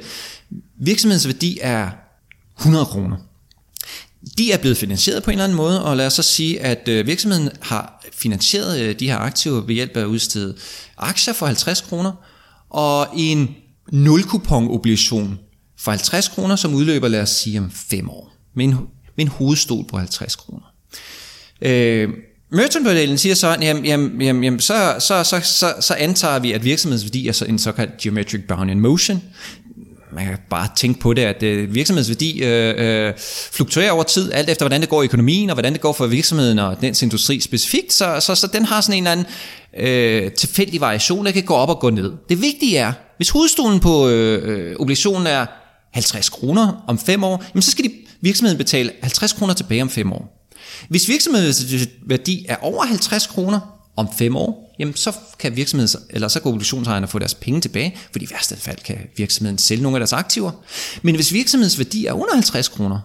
virksomhedens 0.81 1.27
værdi 1.27 1.59
er 1.61 1.91
100 2.59 2.87
kroner. 2.87 3.17
De 4.39 4.53
er 4.53 4.59
blevet 4.59 4.77
finansieret 4.77 5.23
på 5.23 5.31
en 5.31 5.35
eller 5.35 5.45
anden 5.45 5.57
måde, 5.57 5.85
og 5.85 5.97
lad 5.97 6.07
os 6.07 6.13
så 6.13 6.23
sige, 6.23 6.61
at 6.61 6.89
øh, 6.89 7.07
virksomheden 7.07 7.51
har 7.61 8.07
finansieret 8.13 8.81
øh, 8.81 8.99
de 9.01 9.07
her 9.07 9.17
aktiver 9.17 9.61
ved 9.61 9.75
hjælp 9.75 9.97
af 9.97 10.01
at 10.01 10.07
udstede 10.07 10.57
aktier 10.97 11.35
for 11.35 11.47
50 11.47 11.81
kroner, 11.81 12.13
og 12.71 13.09
en 13.17 13.57
nulkupon 13.93 14.71
obligation 14.71 15.39
for 15.79 15.91
50 15.91 16.29
kroner, 16.29 16.57
som 16.57 16.75
udløber, 16.75 17.09
lad 17.09 17.21
os 17.21 17.31
sige, 17.31 17.59
om 17.59 17.71
5 17.71 18.11
år, 18.11 18.33
med 18.55 18.65
en, 18.65 18.71
med 19.17 19.25
en 19.25 19.29
hovedstol 19.29 19.85
på 19.87 19.99
50 19.99 20.37
kroner. 20.37 20.75
Øh, 21.63 22.09
Merton-modellen 22.53 23.19
siger 23.19 23.35
så, 23.35 23.57
jamen, 23.63 23.85
jamen, 23.85 24.23
jamen, 24.23 24.45
jamen 24.45 24.61
så, 24.61 24.95
så, 24.99 25.25
så, 25.25 25.41
så, 25.41 25.75
så 25.81 25.95
antager 25.95 26.39
vi, 26.39 26.53
at 26.53 26.65
virksomhedsværdi 26.65 27.29
er 27.29 27.33
så 27.33 27.45
en 27.45 27.59
såkaldt 27.59 27.97
geometric 27.97 28.41
Brownian 28.49 28.81
motion. 28.81 29.23
Man 30.13 30.27
kan 30.27 30.39
bare 30.51 30.69
tænke 30.77 31.01
på 31.01 31.15
det, 31.15 31.23
at 31.23 31.43
øh, 31.43 31.75
virksomhedsværdi 31.75 32.43
øh, 32.43 32.75
øh, 32.79 33.13
fluktuerer 33.53 33.91
over 33.93 34.03
tid, 34.03 34.33
alt 34.33 34.51
efter 34.51 34.65
hvordan 34.65 34.81
det 34.81 34.89
går 34.89 35.03
i 35.03 35.05
økonomien, 35.05 35.51
og 35.51 35.55
hvordan 35.55 35.73
det 35.73 35.81
går 35.81 35.93
for 35.93 36.07
virksomheden 36.07 36.59
og 36.59 36.81
dens 36.81 37.03
industri 37.03 37.41
specifikt. 37.41 37.93
Så, 37.93 38.21
så, 38.21 38.35
så 38.35 38.47
den 38.47 38.65
har 38.65 38.81
sådan 38.81 38.97
en 38.97 39.07
eller 39.07 39.13
anden 39.13 39.27
øh, 40.25 40.33
tilfældig 40.33 40.81
variation, 40.81 41.27
der 41.27 41.33
kan 41.33 41.43
gå 41.43 41.55
op 41.55 41.69
og 41.69 41.81
gå 41.81 41.91
ned. 41.91 42.13
Det 42.29 42.43
vigtige 42.43 42.77
er, 42.77 42.93
hvis 43.17 43.31
hovedstolen 43.31 43.81
på 43.81 44.09
øh, 44.09 44.71
øh 44.71 44.77
obligationen 44.79 45.27
er 45.27 45.47
50 45.93 46.29
kroner 46.29 46.85
om 46.89 46.99
5 46.99 47.25
år, 47.25 47.45
jamen 47.55 47.63
så 47.63 47.71
skal 47.71 47.85
de 47.85 47.91
virksomheden 48.21 48.59
betale 48.59 48.93
50 49.03 49.33
kroner 49.33 49.55
tilbage 49.55 49.83
om 49.83 49.91
5 49.91 50.13
år. 50.13 50.40
Hvis 50.89 51.09
virksomhedens 51.09 51.89
værdi 52.07 52.47
er 52.49 52.57
over 52.57 52.85
50 52.85 53.27
kroner 53.27 53.61
om 53.97 54.09
5 54.19 54.37
år, 54.37 54.75
jamen 54.79 54.97
så 54.97 55.13
kan 55.39 55.57
virksomheden, 55.57 56.03
eller 56.11 56.29
så 56.29 56.41
kan 56.41 56.49
obligationsejerne 56.49 57.09
få 57.09 57.19
deres 57.19 57.35
penge 57.35 57.61
tilbage, 57.61 57.97
for 58.13 58.19
i 58.21 58.27
værste 58.31 58.57
fald 58.57 58.79
kan 58.85 58.97
virksomheden 59.17 59.59
sælge 59.59 59.83
nogle 59.83 59.97
af 59.97 60.01
deres 60.01 60.13
aktiver. 60.13 60.53
Men 61.03 61.15
hvis 61.15 61.33
virksomhedens 61.33 61.79
værdi 61.79 62.07
er 62.07 62.13
under 62.13 62.35
50 62.35 62.69
kroner, 62.69 63.01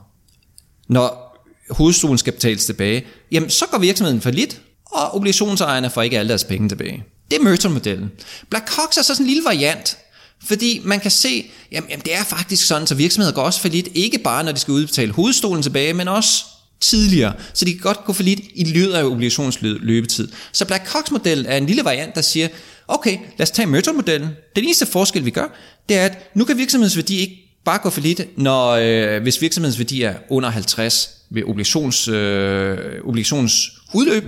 når 0.90 1.38
hovedstolen 1.70 2.18
skal 2.18 2.34
betales 2.34 2.66
tilbage, 2.66 3.06
jamen 3.32 3.50
så 3.50 3.66
går 3.72 3.78
virksomheden 3.78 4.22
for 4.22 4.32
lidt, 4.32 4.62
og 4.86 5.16
obligationsejerne 5.16 5.90
får 5.90 6.02
ikke 6.02 6.20
alle 6.20 6.30
deres 6.30 6.44
penge 6.44 6.70
tilbage. 6.70 7.04
Det 7.32 7.38
er 7.38 7.44
Merton-modellen. 7.44 8.12
Black 8.50 8.68
Cox 8.68 8.98
er 8.98 9.02
så 9.02 9.04
sådan 9.04 9.26
en 9.26 9.28
lille 9.28 9.44
variant, 9.46 9.98
fordi 10.44 10.82
man 10.84 11.00
kan 11.00 11.12
se, 11.12 11.52
jamen, 11.72 11.90
jamen 11.90 12.06
det 12.06 12.16
er 12.16 12.24
faktisk 12.24 12.68
sådan, 12.68 12.88
så 12.88 12.96
virksomheder 12.96 13.36
går 13.36 13.42
også 13.42 13.60
for 13.62 13.68
lidt, 13.68 13.88
ikke 13.94 14.18
bare 14.18 14.44
når 14.44 14.52
de 14.52 14.60
skal 14.60 14.72
udbetale 14.72 15.12
hovedstolen 15.12 15.64
tilbage, 15.64 15.94
men 15.94 16.08
også 16.08 16.46
tidligere, 16.90 17.34
så 17.54 17.66
de 17.66 17.72
kan 17.72 17.82
godt 17.82 18.06
gå 18.06 18.14
for 18.14 18.24
lidt 18.24 18.40
i 18.56 18.64
løbet 18.64 18.94
af 18.94 19.04
obligationsløbetid. 19.04 20.28
Så 20.52 20.66
Black 20.66 20.88
Cox-modellen 20.88 21.46
er 21.46 21.58
en 21.58 21.66
lille 21.66 21.84
variant, 21.84 22.16
der 22.16 22.22
siger, 22.22 22.48
okay, 22.88 23.18
lad 23.38 23.42
os 23.42 23.52
tage 23.52 23.66
Merton-modellen. 23.66 24.30
Den 24.56 24.64
eneste 24.64 24.86
forskel, 24.86 25.26
vi 25.26 25.30
gør, 25.30 25.48
det 25.90 25.98
er, 25.98 26.06
at 26.06 26.32
nu 26.36 26.46
kan 26.46 26.58
virksomhedsværdi 26.58 27.20
ikke 27.20 27.46
bare 27.66 27.80
gå 27.80 27.90
for 27.90 28.02
lidt, 28.02 28.38
når, 28.38 28.72
øh, 28.72 29.22
hvis 29.22 29.42
virksomhedens 29.42 29.80
værdi 29.80 30.02
er 30.02 30.14
under 30.30 30.50
50 30.50 31.10
ved 31.30 31.44
obligations, 31.44 32.08
øh, 32.08 32.78
obligationsudløb. 33.04 34.24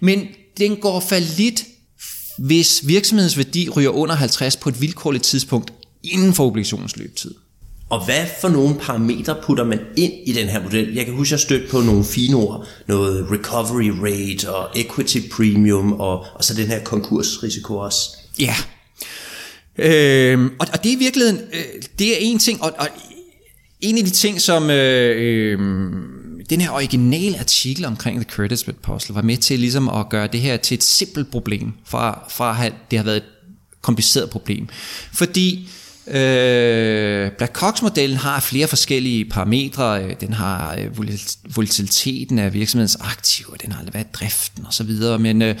Men 0.00 0.26
den 0.58 0.76
går 0.76 1.00
for 1.00 1.36
lidt, 1.36 1.64
hvis 2.38 2.80
virksomhedens 2.86 3.36
værdi 3.36 3.68
ryger 3.68 3.90
under 3.90 4.14
50 4.14 4.56
på 4.56 4.68
et 4.68 4.80
vilkårligt 4.80 5.24
tidspunkt 5.24 5.72
inden 6.02 6.34
for 6.34 6.46
obligationsløbetid. 6.46 7.34
Og 7.90 8.04
hvad 8.04 8.26
for 8.40 8.48
nogle 8.48 8.74
parametre 8.80 9.36
putter 9.42 9.64
man 9.64 9.80
ind 9.96 10.12
i 10.26 10.32
den 10.32 10.48
her 10.48 10.62
model? 10.62 10.94
Jeg 10.94 11.04
kan 11.04 11.14
huske, 11.14 11.28
at 11.28 11.32
jeg 11.32 11.40
stødt 11.40 11.70
på 11.70 11.80
nogle 11.80 12.04
fine 12.04 12.36
ord. 12.36 12.66
Noget 12.86 13.30
recovery 13.30 13.90
rate 13.90 14.54
og 14.54 14.68
equity 14.74 15.18
premium 15.32 15.92
og, 15.92 16.26
og 16.34 16.44
så 16.44 16.54
den 16.54 16.66
her 16.66 16.84
konkursrisiko 16.84 17.76
også. 17.76 18.00
Ja. 18.38 18.54
Øh, 19.78 20.50
og, 20.58 20.66
og 20.72 20.84
det 20.84 20.92
er 20.92 20.96
i 20.96 20.98
virkeligheden, 20.98 21.40
øh, 21.52 21.82
det 21.98 22.12
er 22.12 22.16
en 22.20 22.38
ting, 22.38 22.62
og, 22.62 22.72
og 22.78 22.88
en 23.80 23.98
af 23.98 24.04
de 24.04 24.10
ting, 24.10 24.40
som 24.40 24.70
øh, 24.70 25.16
øh, 25.18 25.58
den 26.50 26.60
her 26.60 26.70
originale 26.70 27.38
artikel 27.38 27.84
omkring 27.84 28.20
The 28.20 28.30
Curtis 28.30 28.58
Spread 28.58 28.76
Puzzle 28.82 29.14
var 29.14 29.22
med 29.22 29.36
til 29.36 29.58
ligesom 29.58 29.88
at 29.88 30.08
gøre 30.08 30.26
det 30.26 30.40
her 30.40 30.56
til 30.56 30.74
et 30.74 30.84
simpelt 30.84 31.30
problem, 31.30 31.72
fra, 31.84 32.28
fra 32.30 32.50
at 32.50 32.56
have, 32.56 32.72
det 32.90 32.98
har 32.98 33.04
været 33.04 33.16
et 33.16 33.24
kompliceret 33.82 34.30
problem. 34.30 34.68
Fordi 35.12 35.68
Øh, 36.10 37.32
Black 37.32 37.52
Cox-modellen 37.52 38.16
har 38.16 38.40
flere 38.40 38.68
forskellige 38.68 39.24
parametre. 39.24 40.04
Øh, 40.04 40.14
den 40.20 40.32
har 40.32 40.76
øh, 40.78 40.98
volatiliteten 41.56 42.38
af 42.38 42.54
virksomhedens 42.54 42.96
aktiver, 43.00 43.56
den 43.56 43.72
har 43.72 43.84
været 43.92 44.14
driften 44.14 44.66
osv. 44.66 44.90
Men, 45.20 45.42
øh, 45.42 45.56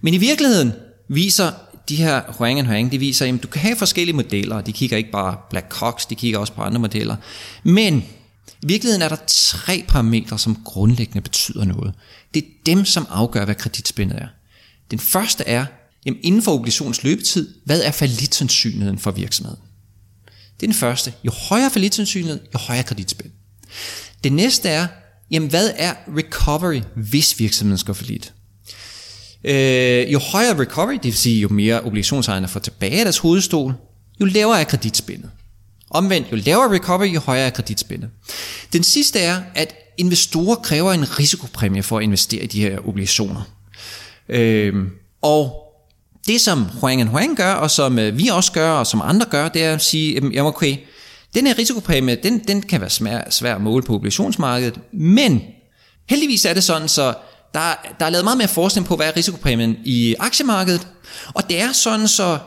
men 0.00 0.14
i 0.14 0.18
virkeligheden 0.18 0.72
viser 1.08 1.50
de 1.88 1.96
her 1.96 2.22
Huang 2.28 2.58
and 2.58 2.66
Huang, 2.66 2.92
de 2.92 2.98
viser, 2.98 3.34
at 3.34 3.42
du 3.42 3.48
kan 3.48 3.60
have 3.60 3.76
forskellige 3.76 4.16
modeller. 4.16 4.60
De 4.60 4.72
kigger 4.72 4.96
ikke 4.96 5.10
bare 5.10 5.36
Black 5.50 5.68
Cox, 5.68 6.06
de 6.06 6.14
kigger 6.14 6.38
også 6.38 6.52
på 6.52 6.62
andre 6.62 6.80
modeller. 6.80 7.16
Men 7.62 8.04
i 8.62 8.66
virkeligheden 8.66 9.02
er 9.02 9.08
der 9.08 9.16
tre 9.26 9.84
parametre, 9.88 10.38
som 10.38 10.56
grundlæggende 10.64 11.20
betyder 11.20 11.64
noget. 11.64 11.94
Det 12.34 12.44
er 12.44 12.48
dem, 12.66 12.84
som 12.84 13.06
afgør, 13.10 13.44
hvad 13.44 13.54
kreditspændet 13.54 14.18
er. 14.18 14.26
Den 14.90 14.98
første 14.98 15.44
er, 15.44 15.64
jamen 16.06 16.20
inden 16.22 16.42
for 16.42 16.52
obligations 16.52 17.02
løbetid, 17.04 17.54
hvad 17.64 17.82
er 17.82 17.90
falitsandsynligheden 17.90 18.98
for 18.98 19.10
virksomheden? 19.10 19.58
Det 20.62 20.68
er 20.68 20.72
den 20.72 20.80
første. 20.80 21.12
Jo 21.24 21.30
højere 21.30 21.70
falitsandsynlighed, 21.70 22.40
jo 22.54 22.58
højere 22.58 22.82
kreditspænd. 22.82 23.30
Det 24.24 24.32
næste 24.32 24.68
er, 24.68 24.86
jamen 25.30 25.48
hvad 25.48 25.72
er 25.76 25.94
recovery, 26.16 26.80
hvis 26.96 27.40
virksomheden 27.40 27.78
skal 27.78 27.94
forlit? 27.94 28.32
Øh, 29.44 30.12
jo 30.12 30.18
højere 30.18 30.58
recovery, 30.58 30.92
det 30.92 31.04
vil 31.04 31.16
sige 31.16 31.40
jo 31.40 31.48
mere 31.48 31.80
obligationsejerne 31.80 32.48
får 32.48 32.60
tilbage 32.60 32.98
af 32.98 33.04
deres 33.04 33.18
hovedstol, 33.18 33.74
jo 34.20 34.24
lavere 34.26 34.60
er 34.60 34.64
kreditspændet. 34.64 35.30
Omvendt, 35.90 36.32
jo 36.32 36.36
lavere 36.36 36.74
recovery, 36.74 37.14
jo 37.14 37.20
højere 37.20 37.46
er 37.46 37.50
kreditspændet. 37.50 38.10
Den 38.72 38.82
sidste 38.82 39.18
er, 39.18 39.42
at 39.54 39.74
investorer 39.98 40.56
kræver 40.56 40.92
en 40.92 41.18
risikopræmie 41.18 41.82
for 41.82 41.98
at 41.98 42.02
investere 42.02 42.42
i 42.44 42.46
de 42.46 42.60
her 42.60 42.88
obligationer. 42.88 43.42
Øh, 44.28 44.74
og 45.22 45.61
det 46.26 46.40
som 46.40 46.64
Huang 46.64 47.08
Huang 47.08 47.36
gør, 47.36 47.52
og 47.52 47.70
som 47.70 47.98
øh, 47.98 48.18
vi 48.18 48.28
også 48.28 48.52
gør, 48.52 48.70
og 48.70 48.86
som 48.86 49.02
andre 49.04 49.26
gør, 49.30 49.48
det 49.48 49.64
er 49.64 49.74
at 49.74 49.82
sige, 49.82 50.14
jamen 50.14 50.38
okay, 50.38 50.76
den 51.34 51.46
her 51.46 51.58
risikopræmie, 51.58 52.16
den, 52.22 52.38
den 52.38 52.62
kan 52.62 52.80
være 52.80 52.90
svær, 52.90 53.30
svær 53.30 53.54
at 53.54 53.60
måle 53.60 53.82
på 53.82 53.94
obligationsmarkedet, 53.94 54.80
men 54.92 55.42
heldigvis 56.08 56.44
er 56.44 56.54
det 56.54 56.64
sådan, 56.64 56.88
så 56.88 57.14
der, 57.54 57.74
der 58.00 58.06
er 58.06 58.10
lavet 58.10 58.24
meget 58.24 58.38
mere 58.38 58.48
forskning 58.48 58.86
på, 58.86 58.96
hvad 58.96 59.06
er 59.06 59.16
risikopræmien 59.16 59.76
i 59.84 60.14
aktiemarkedet, 60.18 60.86
og 61.34 61.48
det 61.48 61.60
er 61.60 61.72
sådan, 61.72 62.08
så 62.08 62.38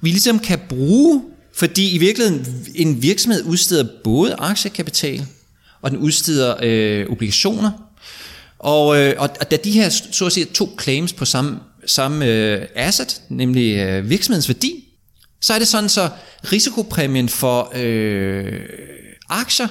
vi 0.00 0.10
ligesom 0.10 0.38
kan 0.38 0.58
bruge, 0.68 1.22
fordi 1.54 1.94
i 1.94 1.98
virkeligheden 1.98 2.66
en 2.74 3.02
virksomhed 3.02 3.44
udsteder 3.44 3.88
både 4.04 4.34
aktiekapital, 4.34 5.26
og 5.82 5.90
den 5.90 5.98
udsteder 5.98 6.56
øh, 6.62 7.06
obligationer, 7.10 7.70
og, 8.58 9.00
øh, 9.00 9.14
og 9.18 9.50
da 9.50 9.56
de 9.56 9.70
her 9.70 9.88
så 9.88 10.26
at 10.26 10.32
sige, 10.32 10.44
to 10.44 10.78
claims 10.80 11.12
på 11.12 11.24
samme 11.24 11.58
samme 11.88 12.26
øh, 12.26 12.66
asset, 12.74 13.22
nemlig 13.28 13.76
øh, 13.76 14.10
virksomhedens 14.10 14.48
værdi, 14.48 14.84
så 15.40 15.54
er 15.54 15.58
det 15.58 15.68
sådan, 15.68 15.88
så 15.88 16.10
risikopræmien 16.52 17.28
for 17.28 17.72
øh, 17.74 18.60
aktier 19.28 19.68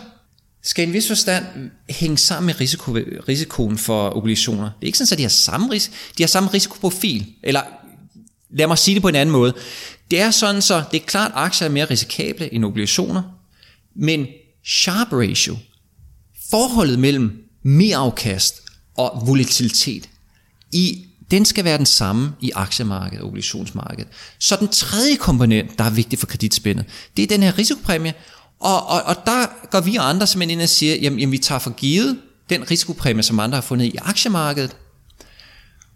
skal 0.63 0.83
i 0.83 0.87
en 0.87 0.93
vis 0.93 1.07
forstand 1.07 1.45
hænge 1.89 2.17
sammen 2.17 2.45
med 2.45 2.59
risiko, 2.59 2.91
risikoen 3.27 3.77
for 3.77 4.17
obligationer. 4.17 4.63
Det 4.63 4.81
er 4.81 4.85
ikke 4.85 4.97
sådan, 4.97 5.13
at 5.13 5.17
de 5.17 5.23
har 5.23 5.29
samme, 5.29 5.75
ris- 5.75 5.91
de 6.17 6.23
har 6.23 6.27
samme 6.27 6.49
risikoprofil. 6.53 7.25
Eller 7.43 7.61
lad 8.49 8.67
mig 8.67 8.77
sige 8.77 8.95
det 8.95 9.01
på 9.01 9.07
en 9.07 9.15
anden 9.15 9.33
måde. 9.33 9.53
Det 10.11 10.21
er 10.21 10.31
sådan, 10.31 10.61
så 10.61 10.83
det 10.91 11.01
er 11.01 11.05
klart, 11.05 11.31
at 11.31 11.37
aktier 11.37 11.67
er 11.67 11.71
mere 11.71 11.85
risikable 11.85 12.53
end 12.53 12.65
obligationer, 12.65 13.23
men 13.95 14.27
sharp 14.65 15.07
ratio, 15.11 15.57
forholdet 16.49 16.99
mellem 16.99 17.43
mere 17.63 17.97
afkast 17.97 18.61
og 18.97 19.23
volatilitet 19.27 20.09
i 20.71 21.06
den 21.31 21.45
skal 21.45 21.63
være 21.63 21.77
den 21.77 21.85
samme 21.85 22.33
i 22.41 22.51
aktiemarkedet 22.55 23.21
og 23.21 23.27
obligationsmarkedet. 23.27 24.07
Så 24.39 24.57
den 24.59 24.67
tredje 24.67 25.15
komponent, 25.15 25.77
der 25.77 25.83
er 25.83 25.89
vigtig 25.89 26.19
for 26.19 26.27
kreditspændet, 26.27 26.85
det 27.17 27.23
er 27.23 27.27
den 27.27 27.43
her 27.43 27.57
risikopræmie, 27.57 28.13
og, 28.59 28.87
og, 28.87 29.03
og 29.03 29.15
der 29.25 29.67
går 29.71 29.81
vi 29.81 29.95
og 29.95 30.09
andre 30.09 30.27
simpelthen 30.27 30.59
ind 30.59 30.63
og 30.63 30.69
siger, 30.69 30.95
jamen, 30.95 31.19
jamen 31.19 31.31
vi 31.31 31.37
tager 31.37 31.59
for 31.59 31.69
givet 31.69 32.19
den 32.49 32.71
risikopræmie, 32.71 33.23
som 33.23 33.39
andre 33.39 33.55
har 33.55 33.61
fundet 33.61 33.85
i 33.85 33.95
aktiemarkedet, 34.01 34.75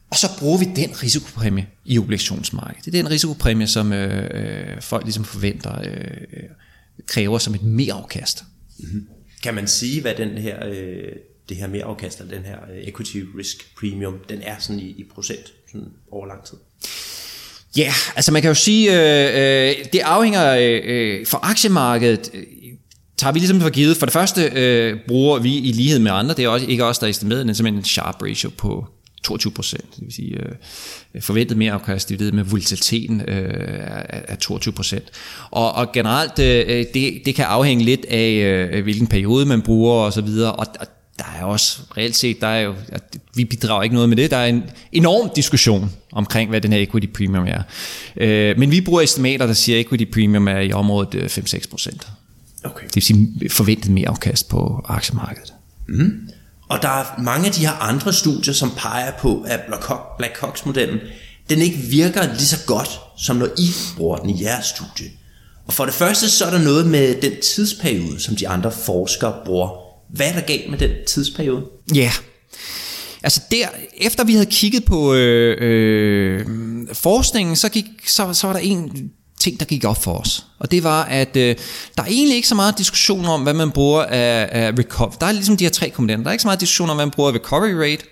og 0.09 0.17
så 0.17 0.29
bruger 0.39 0.57
vi 0.57 0.65
den 0.75 1.03
risikopræmie 1.03 1.67
i 1.85 1.99
obligationsmarkedet. 1.99 2.85
Det 2.85 2.95
er 2.95 3.03
den 3.03 3.11
risikopræmie, 3.11 3.67
som 3.67 3.93
øh, 3.93 4.29
øh 4.33 4.81
folk 4.81 5.03
ligesom 5.03 5.23
forventer 5.23 5.79
øh, 5.79 5.87
øh 6.33 6.49
kræver 7.07 7.37
som 7.37 7.55
et 7.55 7.63
mere 7.63 7.93
afkast. 7.93 8.43
Mm-hmm. 8.79 9.07
Kan 9.43 9.53
man 9.53 9.67
sige, 9.67 10.01
hvad 10.01 10.15
den 10.15 10.29
her 10.29 10.65
øh, 10.67 11.11
det 11.49 11.57
her 11.57 11.67
mere 11.67 11.83
afkast, 11.83 12.19
eller 12.19 12.33
den 12.35 12.45
her 12.45 12.57
øh, 12.73 12.87
equity 12.87 13.17
risk 13.37 13.75
premium, 13.79 14.15
den 14.29 14.41
er 14.41 14.55
sådan 14.59 14.79
i, 14.79 14.87
i 14.87 15.05
procent 15.13 15.53
sådan 15.71 15.87
over 16.11 16.27
lang 16.27 16.43
tid? 16.43 16.57
Ja, 17.77 17.81
yeah, 17.81 18.15
altså 18.15 18.31
man 18.31 18.41
kan 18.41 18.49
jo 18.49 18.55
sige, 18.55 18.91
øh, 18.91 19.69
øh, 19.69 19.75
det 19.93 19.99
afhænger 19.99 20.55
øh, 20.55 20.81
øh, 20.83 21.25
for 21.25 21.39
aktiemarkedet, 21.43 22.29
øh, 22.33 22.43
tager 23.17 23.31
vi 23.31 23.39
ligesom 23.39 23.61
for 23.61 23.69
givet. 23.69 23.97
For 23.97 24.05
det 24.05 24.13
første 24.13 24.51
øh, 24.55 24.97
bruger 25.07 25.39
vi 25.39 25.57
i 25.57 25.71
lighed 25.71 25.99
med 25.99 26.11
andre, 26.11 26.35
det 26.35 26.45
er 26.45 26.49
også, 26.49 26.65
ikke 26.65 26.85
os, 26.85 26.99
der 26.99 27.05
er 27.05 27.09
estimeret, 27.09 27.45
men 27.45 27.55
simpelthen 27.55 27.79
en 27.79 27.85
sharp 27.85 28.21
ratio 28.21 28.49
på 28.57 28.87
22 29.23 29.51
procent, 29.51 29.95
det 29.95 30.05
vil 30.05 30.13
sige 30.13 30.37
øh, 31.15 31.21
forventet 31.21 31.57
mere 31.57 31.71
afkast 31.71 32.09
divideret 32.09 32.33
med 32.33 32.43
volatiliteten 32.43 33.21
øh, 33.21 33.53
er 34.09 34.35
22 34.35 34.73
procent. 34.73 35.03
Og, 35.51 35.73
og 35.73 35.91
generelt, 35.91 36.39
øh, 36.39 36.65
øh, 36.67 36.85
det, 36.93 37.21
det 37.25 37.35
kan 37.35 37.45
afhænge 37.45 37.83
lidt 37.83 38.05
af, 38.05 38.31
øh, 38.73 38.83
hvilken 38.83 39.07
periode 39.07 39.45
man 39.45 39.61
bruger 39.61 39.93
osv., 39.93 40.05
og, 40.07 40.13
så 40.13 40.21
videre, 40.21 40.51
og, 40.51 40.67
og 40.79 40.87
der 41.21 41.39
er 41.39 41.43
også 41.43 41.79
reelt 41.97 42.15
set, 42.15 42.41
der 42.41 42.47
er 42.47 42.59
jo, 42.59 42.75
at 42.89 43.17
vi 43.35 43.45
bidrager 43.45 43.83
ikke 43.83 43.95
noget 43.95 44.09
med 44.09 44.17
det, 44.17 44.31
der 44.31 44.37
er 44.37 44.45
en 44.45 44.63
enorm 44.91 45.29
diskussion 45.35 45.91
omkring, 46.11 46.49
hvad 46.49 46.61
den 46.61 46.73
her 46.73 46.79
equity 46.79 47.07
premium 47.07 47.47
er. 47.47 47.61
Øh, 48.17 48.59
men 48.59 48.71
vi 48.71 48.81
bruger 48.81 49.01
estimater, 49.01 49.45
der 49.45 49.53
siger, 49.53 49.79
at 49.79 49.85
equity 49.85 50.05
premium 50.13 50.47
er 50.47 50.59
i 50.59 50.71
området 50.71 51.37
5-6 51.37 51.55
øh, 51.55 51.61
procent. 51.69 52.07
Okay. 52.63 52.85
Det 52.85 52.95
vil 52.95 53.03
sige 53.03 53.49
forventet 53.49 53.91
mere 53.91 54.09
afkast 54.09 54.49
på 54.49 54.85
aktiemarkedet. 54.89 55.53
Mm. 55.87 56.29
Og 56.69 56.81
der 56.81 56.89
er 56.89 57.21
mange 57.21 57.47
af 57.47 57.51
de 57.51 57.59
her 57.59 57.71
andre 57.71 58.13
studier, 58.13 58.53
som 58.53 58.71
peger 58.77 59.11
på, 59.19 59.45
at 59.47 59.59
Black 60.17 60.37
Cox-modellen, 60.37 60.99
den 61.49 61.59
ikke 61.59 61.77
virker 61.77 62.23
lige 62.23 62.45
så 62.45 62.65
godt, 62.67 62.99
som 63.17 63.35
når 63.35 63.47
I 63.57 63.69
bruger 63.97 64.17
den 64.17 64.29
i 64.29 64.43
jeres 64.43 64.65
studie. 64.65 65.11
Og 65.67 65.73
for 65.73 65.85
det 65.85 65.93
første, 65.93 66.29
så 66.29 66.45
er 66.45 66.51
der 66.51 66.63
noget 66.63 66.87
med 66.87 67.21
den 67.21 67.31
tidsperiode, 67.55 68.19
som 68.19 68.35
de 68.35 68.47
andre 68.47 68.71
forskere 68.71 69.33
bruger 69.45 69.80
hvad 70.13 70.27
er 70.27 70.33
der 70.33 70.41
galt 70.41 70.69
med 70.69 70.77
den 70.77 70.91
tidsperiode? 71.07 71.63
Ja, 71.95 71.99
yeah. 71.99 72.13
altså 73.23 73.41
der, 73.51 73.67
efter 73.97 74.23
vi 74.23 74.33
havde 74.33 74.45
kigget 74.45 74.85
på 74.85 75.13
øh, 75.13 75.57
øh, 75.61 76.45
forskningen, 76.93 77.55
så, 77.55 77.69
gik, 77.69 77.85
så, 78.07 78.33
så 78.33 78.47
var 78.47 78.53
der 78.53 78.59
en 78.59 79.11
ting, 79.39 79.59
der 79.59 79.65
gik 79.65 79.85
op 79.85 80.03
for 80.03 80.13
os. 80.13 80.45
Og 80.59 80.71
det 80.71 80.83
var, 80.83 81.03
at 81.03 81.37
øh, 81.37 81.55
der 81.97 82.03
er 82.03 82.07
egentlig 82.07 82.35
ikke 82.35 82.47
så 82.47 82.55
meget 82.55 82.77
diskussion 82.77 83.25
om, 83.25 83.43
hvad 83.43 83.53
man 83.53 83.71
bruger 83.71 84.03
af, 84.03 84.49
af 84.51 84.71
recovery. 84.79 85.13
Der 85.21 85.27
er 85.27 85.31
ligesom 85.31 85.57
de 85.57 85.63
her 85.63 85.71
tre 85.71 85.89
komponenter. 85.89 86.23
Der 86.23 86.29
er 86.29 86.31
ikke 86.31 86.41
så 86.41 86.47
meget 86.47 86.59
diskussion 86.59 86.89
om, 86.89 86.95
hvad 86.95 87.05
man 87.05 87.11
bruger 87.11 87.29
af 87.29 87.35
recovery 87.35 87.73
rate. 87.73 88.03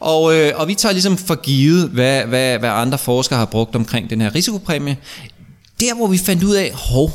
Og, 0.00 0.34
øh, 0.36 0.52
og 0.54 0.68
vi 0.68 0.74
tager 0.74 0.92
ligesom 0.92 1.16
for 1.18 1.34
givet, 1.34 1.88
hvad, 1.88 2.24
hvad, 2.24 2.58
hvad 2.58 2.70
andre 2.70 2.98
forskere 2.98 3.38
har 3.38 3.46
brugt 3.46 3.76
omkring 3.76 4.10
den 4.10 4.20
her 4.20 4.34
risikopræmie. 4.34 4.96
Der, 5.80 5.94
hvor 5.94 6.06
vi 6.06 6.18
fandt 6.18 6.44
ud 6.44 6.54
af, 6.54 6.70
hov, 6.74 7.12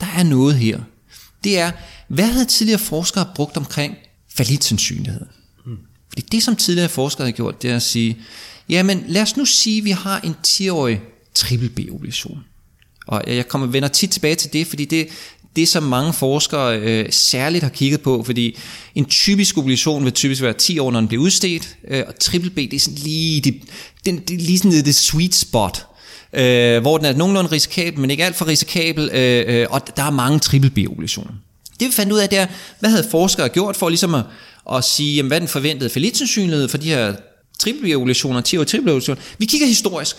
der 0.00 0.06
er 0.16 0.22
noget 0.22 0.54
her. 0.54 0.78
Det 1.44 1.58
er, 1.58 1.70
hvad 2.10 2.26
havde 2.26 2.44
tidligere 2.44 2.78
forskere 2.78 3.26
brugt 3.34 3.56
omkring 3.56 3.94
falitsandsynlighed? 4.34 5.26
Mm. 5.66 5.76
Fordi 6.08 6.22
det, 6.32 6.42
som 6.42 6.56
tidligere 6.56 6.88
forskere 6.88 7.26
har 7.26 7.32
gjort, 7.32 7.62
det 7.62 7.70
er 7.70 7.76
at 7.76 7.82
sige, 7.82 8.18
jamen 8.68 9.04
lad 9.08 9.22
os 9.22 9.36
nu 9.36 9.44
sige, 9.44 9.78
at 9.78 9.84
vi 9.84 9.90
har 9.90 10.20
en 10.20 10.34
10-årig 10.46 11.00
triple 11.34 11.68
B-obligation. 11.68 12.44
Og 13.06 13.22
jeg 13.26 13.48
kommer 13.48 13.66
vender 13.66 13.88
tit 13.88 14.10
tilbage 14.10 14.34
til 14.34 14.52
det, 14.52 14.66
fordi 14.66 14.84
det, 14.84 15.08
det 15.56 15.68
som 15.68 15.82
mange 15.82 16.12
forskere 16.12 16.78
øh, 16.78 17.12
særligt 17.12 17.62
har 17.62 17.70
kigget 17.70 18.00
på, 18.00 18.22
fordi 18.22 18.58
en 18.94 19.04
typisk 19.04 19.58
obligation 19.58 20.04
vil 20.04 20.12
typisk 20.12 20.42
være 20.42 20.52
10 20.52 20.78
år, 20.78 20.90
når 20.90 21.00
den 21.00 21.08
bliver 21.08 21.22
udstedt, 21.22 21.76
øh, 21.88 22.04
og 22.06 22.18
triple 22.18 22.50
B, 22.50 22.56
det 22.56 22.74
er 22.74 22.80
sådan 22.80 22.98
lige 22.98 23.40
det, 23.40 23.62
den, 24.04 24.18
det 24.18 24.34
er 24.34 24.38
lige 24.38 24.58
sådan 24.58 24.72
det, 24.72 24.84
det 24.84 24.94
sweet 24.94 25.34
spot 25.34 25.86
øh, 26.32 26.80
hvor 26.80 26.96
den 26.96 27.06
er 27.06 27.12
nogenlunde 27.12 27.52
risikabel, 27.52 28.00
men 28.00 28.10
ikke 28.10 28.24
alt 28.24 28.36
for 28.36 28.46
risikabel, 28.46 29.10
øh, 29.12 29.44
øh, 29.46 29.66
og 29.70 29.96
der 29.96 30.02
er 30.02 30.10
mange 30.10 30.38
triple 30.38 30.70
B-obligationer. 30.70 31.32
Det 31.80 31.88
vi 31.88 31.92
fandt 31.92 32.12
ud 32.12 32.18
af, 32.18 32.28
det 32.28 32.38
er, 32.38 32.46
hvad 32.80 32.90
havde 32.90 33.06
forskere 33.10 33.48
gjort 33.48 33.76
for 33.76 33.88
ligesom 33.88 34.14
at, 34.14 34.24
at 34.72 34.84
sige, 34.84 35.16
jamen, 35.16 35.28
hvad 35.28 35.36
er 35.36 35.40
den 35.40 35.48
forventede 35.48 35.90
falitsandsynlighed 35.90 36.68
for 36.68 36.78
de 36.78 36.88
her 36.88 37.14
triple 37.58 37.88
10 38.42 38.56
år 38.58 38.64
triple. 38.64 39.16
Vi 39.38 39.46
kigger 39.46 39.66
historisk. 39.66 40.16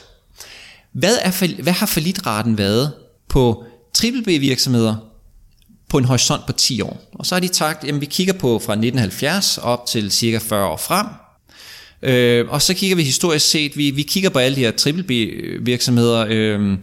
Hvad, 0.93 1.17
er, 1.21 1.61
hvad 1.61 1.73
har 1.73 1.85
fallitraten 1.85 2.57
været 2.57 2.91
på 3.29 3.63
triple 3.93 4.23
B-virksomheder 4.23 4.95
på 5.89 5.97
en 5.97 6.05
horisont 6.05 6.45
på 6.45 6.51
10 6.51 6.81
år? 6.81 7.01
Og 7.13 7.25
så 7.25 7.35
har 7.35 7.39
de 7.39 7.53
sagt, 7.53 7.83
at 7.83 8.01
vi 8.01 8.05
kigger 8.05 8.33
på 8.33 8.59
fra 8.59 8.73
1970 8.73 9.57
op 9.57 9.85
til 9.85 10.11
cirka 10.11 10.37
40 10.37 10.65
år 10.65 10.77
frem, 10.77 11.07
Øh, 12.03 12.45
og 12.49 12.61
så 12.61 12.73
kigger 12.73 12.95
vi 12.95 13.03
historisk 13.03 13.49
set, 13.49 13.77
vi, 13.77 13.91
vi 13.91 14.01
kigger 14.01 14.29
på 14.29 14.39
alle 14.39 14.55
de 14.55 14.61
her 14.61 14.71
triple 14.71 15.03
B-virksomheder, 15.03 16.25
øh, 16.29 16.77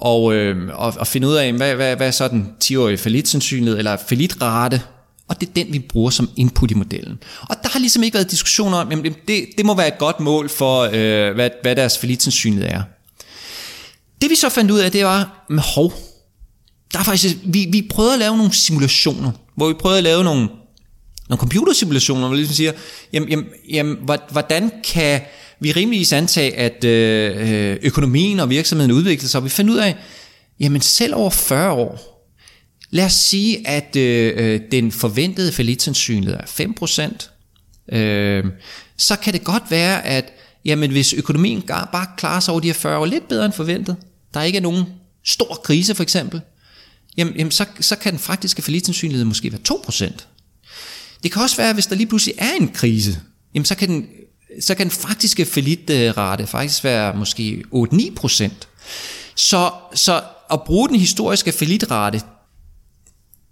og, 0.00 0.34
øh, 0.34 0.68
og, 0.74 0.94
og 0.98 1.06
finde 1.06 1.28
ud 1.28 1.34
af, 1.34 1.52
hvad, 1.52 1.74
hvad, 1.74 1.96
hvad 1.96 2.06
er 2.06 2.10
så 2.10 2.28
den 2.28 2.52
10-årige 2.64 2.98
falitsandsynlighed, 2.98 3.78
eller 3.78 3.96
falitrate, 4.08 4.82
og 5.28 5.40
det 5.40 5.48
er 5.48 5.52
den, 5.52 5.72
vi 5.72 5.78
bruger 5.78 6.10
som 6.10 6.30
input 6.36 6.70
i 6.70 6.74
modellen. 6.74 7.18
Og 7.40 7.56
der 7.62 7.68
har 7.68 7.78
ligesom 7.78 8.02
ikke 8.02 8.14
været 8.14 8.30
diskussion 8.30 8.74
om, 8.74 8.90
jamen 8.90 9.14
det, 9.28 9.46
det 9.56 9.66
må 9.66 9.74
være 9.74 9.88
et 9.88 9.98
godt 9.98 10.20
mål 10.20 10.48
for, 10.48 10.82
øh, 10.92 11.34
hvad, 11.34 11.50
hvad 11.62 11.76
deres 11.76 11.98
falitsandsynlighed 11.98 12.70
er. 12.70 12.82
Det 14.22 14.30
vi 14.30 14.34
så 14.34 14.48
fandt 14.48 14.70
ud 14.70 14.78
af, 14.78 14.92
det 14.92 15.04
var, 15.04 15.44
med 15.50 15.62
hov, 15.62 15.92
der 16.92 16.98
er 16.98 17.02
faktisk, 17.02 17.36
vi, 17.44 17.68
vi 17.72 17.88
prøvede 17.90 18.12
at 18.12 18.18
lave 18.18 18.36
nogle 18.36 18.52
simulationer, 18.52 19.30
hvor 19.54 19.68
vi 19.68 19.74
prøvede 19.74 19.98
at 19.98 20.04
lave 20.04 20.24
nogle 20.24 20.48
nogle 21.28 21.40
computersimulationer, 21.40 22.20
hvor 22.20 22.28
vi 22.28 22.36
ligesom 22.36 22.54
siger, 22.54 22.72
jamen, 23.12 23.28
jamen, 23.28 23.46
jamen, 23.70 23.96
hvordan 24.30 24.70
kan 24.84 25.20
vi 25.60 25.72
rimeligvis 25.72 26.12
antage, 26.12 26.56
at 26.56 26.84
øh, 26.84 27.36
øh, 27.36 27.76
økonomien 27.82 28.40
og 28.40 28.50
virksomheden 28.50 28.92
udvikler 28.92 29.28
sig, 29.28 29.38
og 29.38 29.44
vi 29.44 29.50
finder 29.50 29.74
ud 29.74 29.78
af, 29.78 29.96
jamen 30.60 30.80
selv 30.80 31.14
over 31.14 31.30
40 31.30 31.72
år, 31.72 32.24
lad 32.90 33.04
os 33.04 33.12
sige, 33.12 33.68
at 33.68 33.96
øh, 33.96 34.32
øh 34.36 34.60
den 34.72 34.92
forventede 34.92 35.52
falitsandsynlighed 35.52 36.36
er 36.36 36.44
5%, 37.90 37.96
øh, 37.96 38.44
så 38.96 39.16
kan 39.16 39.32
det 39.32 39.44
godt 39.44 39.62
være, 39.70 40.06
at 40.06 40.32
jamen, 40.64 40.90
hvis 40.90 41.12
økonomien 41.12 41.62
bare 41.62 42.06
klarer 42.16 42.40
sig 42.40 42.52
over 42.52 42.60
de 42.60 42.68
her 42.68 42.74
40 42.74 42.98
år 42.98 43.06
lidt 43.06 43.28
bedre 43.28 43.44
end 43.44 43.52
forventet, 43.52 43.96
der 44.34 44.42
ikke 44.42 44.56
er 44.56 44.62
nogen 44.62 44.84
stor 45.24 45.60
krise 45.64 45.94
for 45.94 46.02
eksempel, 46.02 46.40
jamen, 47.16 47.34
jamen 47.36 47.50
så, 47.50 47.64
så 47.80 47.96
kan 47.96 48.12
den 48.12 48.20
faktiske 48.20 48.62
falitsandsynlighed 48.62 49.24
måske 49.24 49.52
være 49.52 49.60
2%. 49.70 50.24
Det 51.22 51.32
kan 51.32 51.42
også 51.42 51.56
være, 51.56 51.72
hvis 51.72 51.86
der 51.86 51.96
lige 51.96 52.06
pludselig 52.06 52.34
er 52.38 52.52
en 52.60 52.68
krise, 52.68 53.20
jamen 53.54 53.64
så 53.64 53.74
kan 53.74 53.88
den, 53.88 54.06
så 54.60 54.74
kan 54.74 54.86
den 54.86 54.90
faktiske 54.90 55.44
falitrate 55.44 56.46
faktisk 56.46 56.84
være 56.84 57.16
måske 57.16 57.64
8-9 57.74 58.14
procent. 58.14 58.68
Så, 59.34 59.70
så 59.94 60.22
at 60.52 60.62
bruge 60.62 60.88
den 60.88 60.96
historiske 60.96 61.52
falitrate 61.52 62.20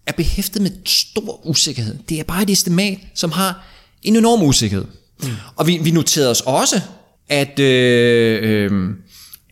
er 0.06 0.12
behæftet 0.12 0.62
med 0.62 0.70
stor 0.84 1.46
usikkerhed. 1.46 1.98
Det 2.08 2.20
er 2.20 2.24
bare 2.24 2.42
et 2.42 2.50
estimat, 2.50 2.98
som 3.14 3.32
har 3.32 3.66
en 4.02 4.16
enorm 4.16 4.42
usikkerhed. 4.42 4.86
Mm. 5.22 5.28
Og 5.56 5.66
vi, 5.66 5.78
vi 5.82 5.90
noterede 5.90 6.30
os 6.30 6.40
også, 6.40 6.80
at, 7.28 7.58
øh, 7.58 8.38
øh, 8.42 8.90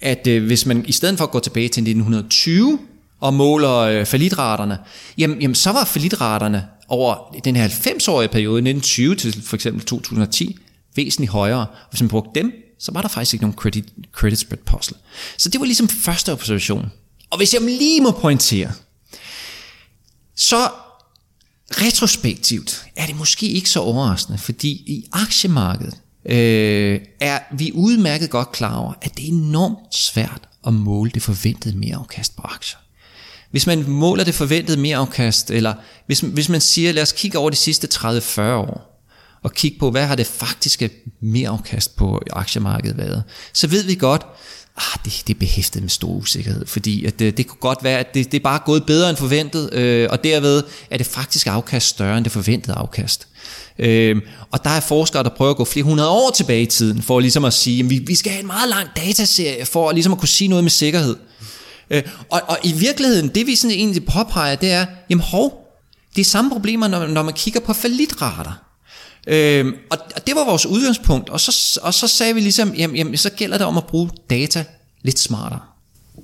at 0.01 0.27
øh, 0.27 0.45
hvis 0.45 0.67
man 0.67 0.85
i 0.87 0.93
stedet 0.93 1.19
for 1.19 1.25
at 1.25 1.31
gå 1.31 1.41
tilbage 1.41 1.69
til 1.69 1.81
1920 1.81 2.79
og 3.21 3.35
måler 3.35 3.77
øh, 3.77 4.07
falitraterne, 4.07 4.79
jamen, 5.19 5.41
jamen 5.41 5.55
så 5.55 5.73
var 5.73 5.85
falitraterne 5.85 6.67
over 6.89 7.37
den 7.45 7.57
her 7.57 7.69
90-årige 7.69 8.29
periode, 8.29 8.59
1920 8.59 9.17
til 9.17 9.43
for 9.43 9.57
eksempel 9.57 9.85
2010, 9.85 10.59
væsentligt 10.97 11.33
højere. 11.33 11.67
Hvis 11.91 12.01
man 12.01 12.09
brugte 12.09 12.31
dem, 12.35 12.53
så 12.79 12.93
var 12.93 13.01
der 13.03 13.09
faktisk 13.09 13.35
ikke 13.35 13.45
nogen 13.45 13.57
credit, 13.57 13.85
credit 14.13 14.39
spread 14.39 14.61
puzzle. 14.67 14.97
Så 15.37 15.49
det 15.49 15.61
var 15.61 15.67
ligesom 15.67 15.89
første 15.89 16.33
observation. 16.33 16.93
Og 17.31 17.39
hvis 17.39 17.55
jeg 17.55 17.63
lige 17.63 18.01
må 18.01 18.11
pointere, 18.11 18.73
så 20.37 20.69
retrospektivt 21.71 22.87
er 22.97 23.07
det 23.07 23.17
måske 23.17 23.49
ikke 23.49 23.71
så 23.71 23.81
overraskende, 23.81 24.39
fordi 24.39 24.69
i 24.71 25.09
aktiemarkedet 25.13 25.95
øh, 26.27 27.01
er 27.21 27.39
vi 27.57 27.73
udmærket 27.75 28.31
godt 28.31 28.53
klar 28.53 28.77
over, 28.77 28.93
at 29.03 29.17
det 29.17 29.25
er 29.25 29.29
enormt 29.29 29.95
svært 29.95 30.49
at 30.67 30.75
måle 30.75 31.11
det 31.11 31.23
forventede 31.23 31.77
mere 31.77 31.97
afkast 31.97 32.37
på 32.37 32.43
aktier. 32.43 32.79
Hvis 33.51 33.67
man 33.67 33.89
måler 33.89 34.25
det 34.25 34.35
forventede 34.35 34.81
mere 34.81 34.97
afkast, 34.97 35.51
eller 35.51 35.75
hvis, 36.07 36.21
hvis 36.21 36.49
man 36.49 36.61
siger, 36.61 36.93
lad 36.93 37.03
os 37.03 37.13
kigge 37.13 37.39
over 37.39 37.51
de 37.51 37.57
sidste 37.57 37.89
30-40 37.95 38.41
år, 38.41 38.94
og 39.45 39.53
kigge 39.53 39.79
på, 39.79 39.91
hvad 39.91 40.07
har 40.07 40.15
det 40.15 40.27
faktiske 40.27 40.91
mere 41.21 41.49
afkast 41.49 41.97
på 41.97 42.23
aktiemarkedet 42.33 42.99
været, 42.99 43.23
så 43.53 43.67
ved 43.67 43.83
vi 43.83 43.95
godt, 43.95 44.27
ah, 44.77 44.99
det, 45.05 45.23
det 45.27 45.35
er 45.35 45.39
behæftet 45.39 45.83
med 45.83 45.91
stor 45.91 46.09
usikkerhed, 46.09 46.67
fordi 46.67 47.05
at 47.05 47.19
det, 47.19 47.37
det 47.37 47.47
kunne 47.47 47.61
godt 47.61 47.85
være, 47.85 47.99
at 47.99 48.15
det, 48.15 48.33
det 48.33 48.39
er 48.39 48.43
bare 48.43 48.61
gået 48.65 48.87
bedre 48.87 49.11
end 49.11 49.17
forventet, 49.17 49.75
øh, 49.75 50.09
og 50.11 50.25
derved 50.25 50.63
er 50.91 50.99
det 50.99 51.07
faktiske 51.07 51.51
afkast 51.51 51.89
større 51.89 52.17
end 52.17 52.25
det 52.25 52.33
forventede 52.33 52.77
afkast. 52.77 53.29
Øh, 53.79 54.17
og 54.51 54.65
der 54.65 54.71
er 54.71 54.81
forskere, 54.81 55.23
der 55.23 55.29
prøver 55.29 55.51
at 55.51 55.57
gå 55.57 55.65
flere 55.65 55.85
hundrede 55.85 56.09
år 56.09 56.31
tilbage 56.31 56.63
i 56.63 56.67
tiden, 56.67 57.03
for 57.03 57.21
ligesom 57.21 57.45
at 57.45 57.53
sige, 57.53 57.85
at 57.85 57.91
vi, 57.91 57.99
vi 57.99 58.15
skal 58.15 58.33
have 58.33 58.41
en 58.41 58.47
meget 58.47 58.69
lang 58.69 58.89
dataserie, 58.97 59.67
for 59.67 59.93
ligesom 59.93 60.13
at 60.13 60.19
kunne 60.19 60.29
sige 60.29 60.49
noget 60.49 60.65
med 60.65 60.71
sikkerhed. 60.71 61.17
Øh, 61.91 62.03
og, 62.31 62.43
og 62.49 62.59
i 62.65 62.73
virkeligheden, 62.73 63.29
det 63.29 63.47
vi 63.47 63.57
sådan 63.57 63.77
egentlig 63.77 64.05
påpeger, 64.07 64.57
det 64.57 64.71
er, 64.71 64.87
jamen 65.11 65.23
hov, 65.23 65.61
det 66.17 66.21
er 66.21 66.25
samme 66.25 66.51
problemer, 66.51 66.89
når, 66.89 67.07
når 67.07 67.23
man 67.23 67.35
kigger 67.35 67.61
på 67.61 67.73
falitrater. 67.73 68.53
Øh, 69.27 69.73
og, 69.91 69.99
og 70.17 70.27
det 70.27 70.35
var 70.37 70.45
vores 70.45 70.67
udgangspunkt, 70.67 71.31
og 71.31 71.41
så, 71.41 71.81
og 71.83 71.95
så 71.95 72.09
sagde 72.09 72.35
vi 72.35 72.41
ligesom, 72.41 72.75
jamen, 72.75 72.97
jamen 72.97 73.17
så 73.17 73.31
gælder 73.31 73.59
det 73.59 73.67
om 73.67 73.77
at 73.77 73.87
bruge 73.87 74.11
data 74.31 74.65
lidt 75.03 75.19
smartere. 75.19 75.61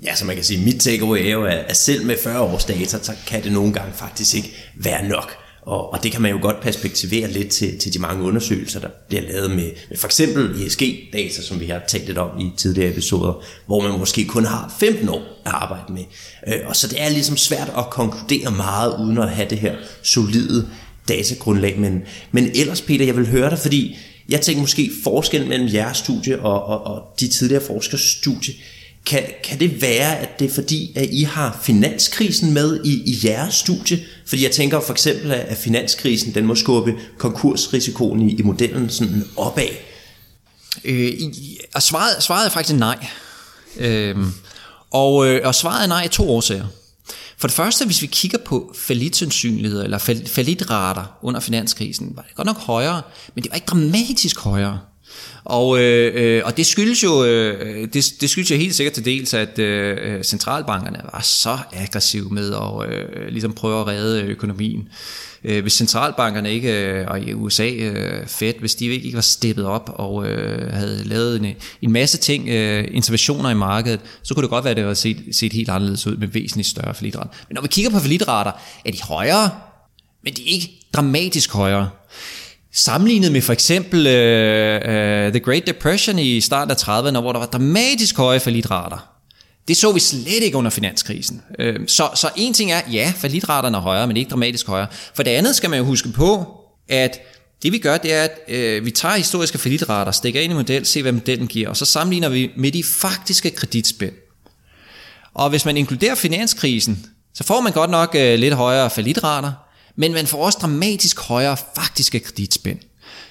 Ja, 0.04 0.14
så 0.14 0.24
man 0.24 0.36
kan 0.36 0.44
sige, 0.44 0.64
mit 0.64 0.80
takeaway 0.80 1.18
er 1.18 1.30
jo, 1.30 1.44
at 1.44 1.76
selv 1.76 2.06
med 2.06 2.16
40 2.22 2.40
års 2.40 2.64
data, 2.64 2.98
så 3.02 3.12
kan 3.26 3.44
det 3.44 3.52
nogle 3.52 3.72
gange 3.72 3.92
faktisk 3.94 4.34
ikke 4.34 4.54
være 4.76 5.08
nok. 5.08 5.36
Og, 5.62 5.92
og 5.92 6.02
det 6.02 6.12
kan 6.12 6.22
man 6.22 6.30
jo 6.30 6.38
godt 6.42 6.60
perspektivere 6.60 7.30
lidt 7.30 7.48
til, 7.48 7.78
til 7.78 7.94
de 7.94 7.98
mange 7.98 8.24
undersøgelser, 8.24 8.80
der 8.80 8.88
bliver 9.08 9.22
lavet 9.22 9.50
med, 9.50 9.70
med 9.88 9.98
for 9.98 10.06
eksempel 10.06 10.66
ESG-data, 10.66 11.42
som 11.42 11.60
vi 11.60 11.66
har 11.66 11.80
talt 11.88 12.06
lidt 12.06 12.18
om 12.18 12.40
i 12.40 12.50
tidligere 12.56 12.90
episoder, 12.90 13.42
hvor 13.66 13.82
man 13.82 13.98
måske 13.98 14.24
kun 14.24 14.44
har 14.44 14.74
15 14.80 15.08
år 15.08 15.22
at 15.44 15.52
arbejde 15.52 15.92
med. 15.92 16.04
Øh, 16.46 16.60
og 16.66 16.76
så 16.76 16.88
det 16.88 17.02
er 17.02 17.08
ligesom 17.08 17.36
svært 17.36 17.72
at 17.78 17.90
konkludere 17.90 18.50
meget, 18.50 18.94
uden 19.00 19.18
at 19.18 19.30
have 19.30 19.50
det 19.50 19.58
her 19.58 19.76
solide 20.02 20.68
datagrundlag. 21.08 21.78
Men, 21.78 22.02
men 22.32 22.50
ellers, 22.54 22.80
Peter, 22.80 23.04
jeg 23.04 23.16
vil 23.16 23.28
høre 23.28 23.50
dig, 23.50 23.58
fordi 23.58 23.96
jeg 24.28 24.40
tænker 24.40 24.60
måske 24.60 24.90
forskel 25.04 25.46
mellem 25.46 25.74
jeres 25.74 25.96
studie 25.96 26.40
og, 26.40 26.64
og, 26.64 26.86
og 26.86 27.02
de 27.20 27.28
tidligere 27.28 27.62
forskers 27.66 28.00
studie. 28.00 28.54
Kan, 29.06 29.22
kan 29.44 29.60
det 29.60 29.82
være, 29.82 30.18
at 30.18 30.38
det 30.38 30.50
er 30.50 30.54
fordi, 30.54 30.92
at 30.96 31.08
I 31.12 31.22
har 31.22 31.60
finanskrisen 31.62 32.52
med 32.54 32.84
i, 32.84 33.02
i 33.10 33.18
jeres 33.24 33.54
studie? 33.54 33.98
Fordi 34.26 34.42
jeg 34.42 34.50
tænker 34.50 34.80
for 34.80 34.92
eksempel, 34.92 35.32
at 35.32 35.56
finanskrisen 35.56 36.34
den 36.34 36.46
må 36.46 36.54
skubbe 36.54 36.94
konkursrisikoen 37.18 38.30
i, 38.30 38.34
i 38.34 38.42
modellen 38.42 38.90
sådan 38.90 39.24
opad. 39.36 39.68
Øh, 40.84 41.12
og 41.74 41.82
svaret, 41.82 42.22
svaret 42.22 42.46
er 42.46 42.50
faktisk 42.50 42.78
nej. 42.78 43.06
Øhm, 43.76 44.20
øh, 44.20 44.26
og, 44.90 45.14
og 45.44 45.54
svaret 45.54 45.82
er 45.82 45.86
nej 45.86 46.02
af 46.04 46.10
to 46.10 46.30
årsager. 46.30 46.66
For 47.40 47.48
det 47.48 47.54
første, 47.54 47.86
hvis 47.86 48.02
vi 48.02 48.06
kigger 48.06 48.38
på 48.38 48.72
falitsandsynligheder 48.78 49.84
eller 49.84 50.22
falitrater 50.26 51.18
under 51.22 51.40
finanskrisen, 51.40 52.12
var 52.16 52.22
det 52.22 52.34
godt 52.34 52.46
nok 52.46 52.58
højere, 52.58 53.02
men 53.34 53.44
det 53.44 53.50
var 53.50 53.54
ikke 53.54 53.66
dramatisk 53.66 54.40
højere. 54.40 54.80
Og, 55.44 55.80
øh, 55.80 56.12
øh, 56.14 56.42
og 56.44 56.56
det 56.56 56.66
skyldes 56.66 57.04
jo 57.04 57.24
øh, 57.24 57.88
det, 57.92 58.14
det 58.20 58.30
skyldes 58.30 58.50
jo 58.50 58.56
helt 58.56 58.74
sikkert 58.74 58.92
til 58.92 59.04
dels, 59.04 59.34
at 59.34 59.58
øh, 59.58 59.98
øh, 60.02 60.24
centralbankerne 60.24 61.00
var 61.12 61.20
så 61.20 61.58
aggressive 61.72 62.30
med 62.30 62.54
at 62.54 62.92
øh, 62.92 63.28
ligesom 63.28 63.52
prøve 63.52 63.80
at 63.80 63.86
redde 63.86 64.22
økonomien. 64.22 64.88
Øh, 65.44 65.62
hvis 65.62 65.72
centralbankerne 65.72 66.52
ikke, 66.52 66.84
øh, 66.84 67.06
og 67.08 67.20
i 67.20 67.34
USA 67.34 67.70
øh, 67.70 68.26
Fed, 68.26 68.54
hvis 68.60 68.74
de 68.74 68.86
ikke 68.86 69.14
var 69.14 69.20
steppet 69.20 69.64
op 69.64 69.94
og 69.94 70.26
øh, 70.26 70.72
havde 70.72 71.04
lavet 71.04 71.36
en, 71.36 71.54
en 71.82 71.92
masse 71.92 72.18
ting, 72.18 72.48
øh, 72.48 72.88
interventioner 72.90 73.50
i 73.50 73.54
markedet, 73.54 74.00
så 74.22 74.34
kunne 74.34 74.42
det 74.42 74.50
godt 74.50 74.64
være, 74.64 74.70
at 74.70 74.76
det 74.76 74.84
havde 74.84 74.94
set, 74.94 75.22
set 75.32 75.52
helt 75.52 75.68
anderledes 75.68 76.06
ud 76.06 76.16
med 76.16 76.28
væsentligt 76.28 76.68
større 76.68 76.94
forlidrater. 76.94 77.30
Men 77.48 77.54
når 77.54 77.62
vi 77.62 77.68
kigger 77.68 77.90
på 77.90 77.98
forlidrater, 77.98 78.52
er 78.84 78.90
de 78.90 79.02
højere, 79.02 79.50
men 80.24 80.34
de 80.34 80.42
er 80.42 80.52
ikke 80.52 80.70
dramatisk 80.92 81.52
højere. 81.52 81.90
Sammenlignet 82.72 83.32
med 83.32 83.42
for 83.42 83.52
eksempel 83.52 83.98
uh, 84.00 84.12
uh, 84.12 85.32
The 85.32 85.40
Great 85.40 85.66
Depression 85.66 86.18
i 86.18 86.40
starten 86.40 86.70
af 86.70 86.74
30'erne, 86.74 87.20
hvor 87.20 87.32
der 87.32 87.38
var 87.38 87.46
dramatisk 87.46 88.16
høje 88.16 88.40
falitrater. 88.40 89.08
Det 89.68 89.76
så 89.76 89.92
vi 89.92 90.00
slet 90.00 90.42
ikke 90.42 90.56
under 90.56 90.70
finanskrisen. 90.70 91.42
Uh, 91.58 91.74
så, 91.86 92.10
så 92.14 92.30
en 92.36 92.54
ting 92.54 92.72
er, 92.72 92.80
ja, 92.92 93.12
falitraterne 93.16 93.76
er 93.76 93.80
højere, 93.80 94.06
men 94.06 94.16
ikke 94.16 94.30
dramatisk 94.30 94.66
højere. 94.66 94.86
For 95.14 95.22
det 95.22 95.30
andet 95.30 95.56
skal 95.56 95.70
man 95.70 95.78
jo 95.78 95.84
huske 95.84 96.08
på, 96.08 96.46
at 96.88 97.18
det 97.62 97.72
vi 97.72 97.78
gør, 97.78 97.98
det 97.98 98.12
er, 98.12 98.24
at 98.24 98.38
uh, 98.48 98.84
vi 98.84 98.90
tager 98.90 99.16
historiske 99.16 99.58
falitrater, 99.58 100.12
stikker 100.12 100.40
ind 100.40 100.52
i 100.52 100.56
model, 100.56 100.86
ser 100.86 101.02
hvad 101.02 101.12
modellen 101.12 101.46
giver, 101.46 101.68
og 101.68 101.76
så 101.76 101.84
sammenligner 101.84 102.28
vi 102.28 102.50
med 102.56 102.72
de 102.72 102.84
faktiske 102.84 103.50
kreditspænd. 103.50 104.14
Og 105.34 105.50
hvis 105.50 105.64
man 105.64 105.76
inkluderer 105.76 106.14
finanskrisen, 106.14 107.06
så 107.34 107.44
får 107.44 107.60
man 107.60 107.72
godt 107.72 107.90
nok 107.90 108.14
uh, 108.14 108.20
lidt 108.20 108.54
højere 108.54 108.90
falitrater, 108.90 109.52
men 110.00 110.12
man 110.12 110.26
får 110.26 110.44
også 110.44 110.58
dramatisk 110.62 111.20
højere 111.20 111.56
faktiske 111.74 112.20
kreditspænd. 112.20 112.78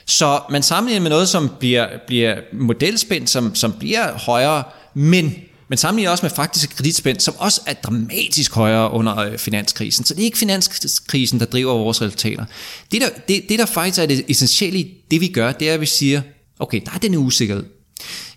Så 0.06 0.42
man 0.50 0.64
sammenligner 0.64 1.02
med 1.02 1.10
noget, 1.10 1.30
som 1.30 1.50
bliver, 1.60 1.88
bliver 2.08 2.36
modelspænd, 2.54 3.28
som, 3.28 3.56
som 3.56 3.74
bliver 3.80 4.18
højere, 4.18 4.64
men 4.94 5.36
men 5.70 5.78
sammenligner 5.78 6.12
også 6.12 6.26
med 6.26 6.30
faktiske 6.30 6.76
kreditspænd, 6.76 7.20
som 7.20 7.34
også 7.38 7.62
er 7.66 7.74
dramatisk 7.74 8.54
højere 8.54 8.92
under 8.92 9.18
øh, 9.18 9.38
finanskrisen. 9.38 10.06
Så 10.06 10.14
det 10.14 10.22
er 10.22 10.26
ikke 10.26 10.38
finanskrisen, 10.38 11.40
der 11.40 11.46
driver 11.46 11.74
vores 11.74 12.02
resultater. 12.02 12.46
Det 12.92 13.02
der, 13.02 13.10
det, 13.28 13.46
det 13.50 13.60
der 13.60 13.66
faktisk 13.66 14.00
er 14.00 14.06
det 14.06 14.26
essentielle 14.28 14.80
i 14.80 14.94
det, 15.12 15.22
vi 15.22 15.28
gør, 15.28 15.52
det 15.52 15.70
er, 15.70 15.74
at 15.74 15.82
vi 15.82 15.86
siger, 15.86 16.22
okay, 16.60 16.82
der 16.86 16.92
er 16.92 16.98
den 16.98 17.16
usikkerhed 17.16 17.66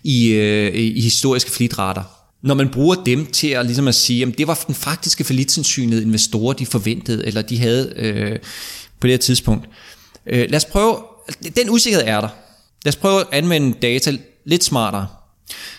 i, 0.03 0.27
øh, 0.27 0.75
i 0.75 1.01
historiske 1.01 1.51
flitrater. 1.51 2.03
Når 2.43 2.53
man 2.53 2.69
bruger 2.69 2.95
dem 2.95 3.25
til 3.25 3.47
at, 3.47 3.65
ligesom 3.65 3.87
at 3.87 3.95
sige, 3.95 4.25
at 4.25 4.37
det 4.37 4.47
var 4.47 4.63
den 4.67 4.75
faktiske 4.75 5.23
forlitsansynet 5.23 6.01
investorer, 6.01 6.53
de 6.53 6.65
forventede, 6.65 7.27
eller 7.27 7.41
de 7.41 7.57
havde 7.57 7.93
øh, 7.95 8.39
på 8.99 9.07
det 9.07 9.11
her 9.11 9.17
tidspunkt. 9.17 9.69
Øh, 10.25 10.49
lad 10.49 10.55
os 10.55 10.65
prøve, 10.65 10.97
den 11.55 11.69
usikkerhed 11.69 12.07
er 12.07 12.21
der. 12.21 12.29
Lad 12.85 12.93
os 12.93 12.95
prøve 12.95 13.21
at 13.21 13.27
anvende 13.31 13.77
data 13.81 14.17
lidt 14.45 14.63
smartere. 14.63 15.07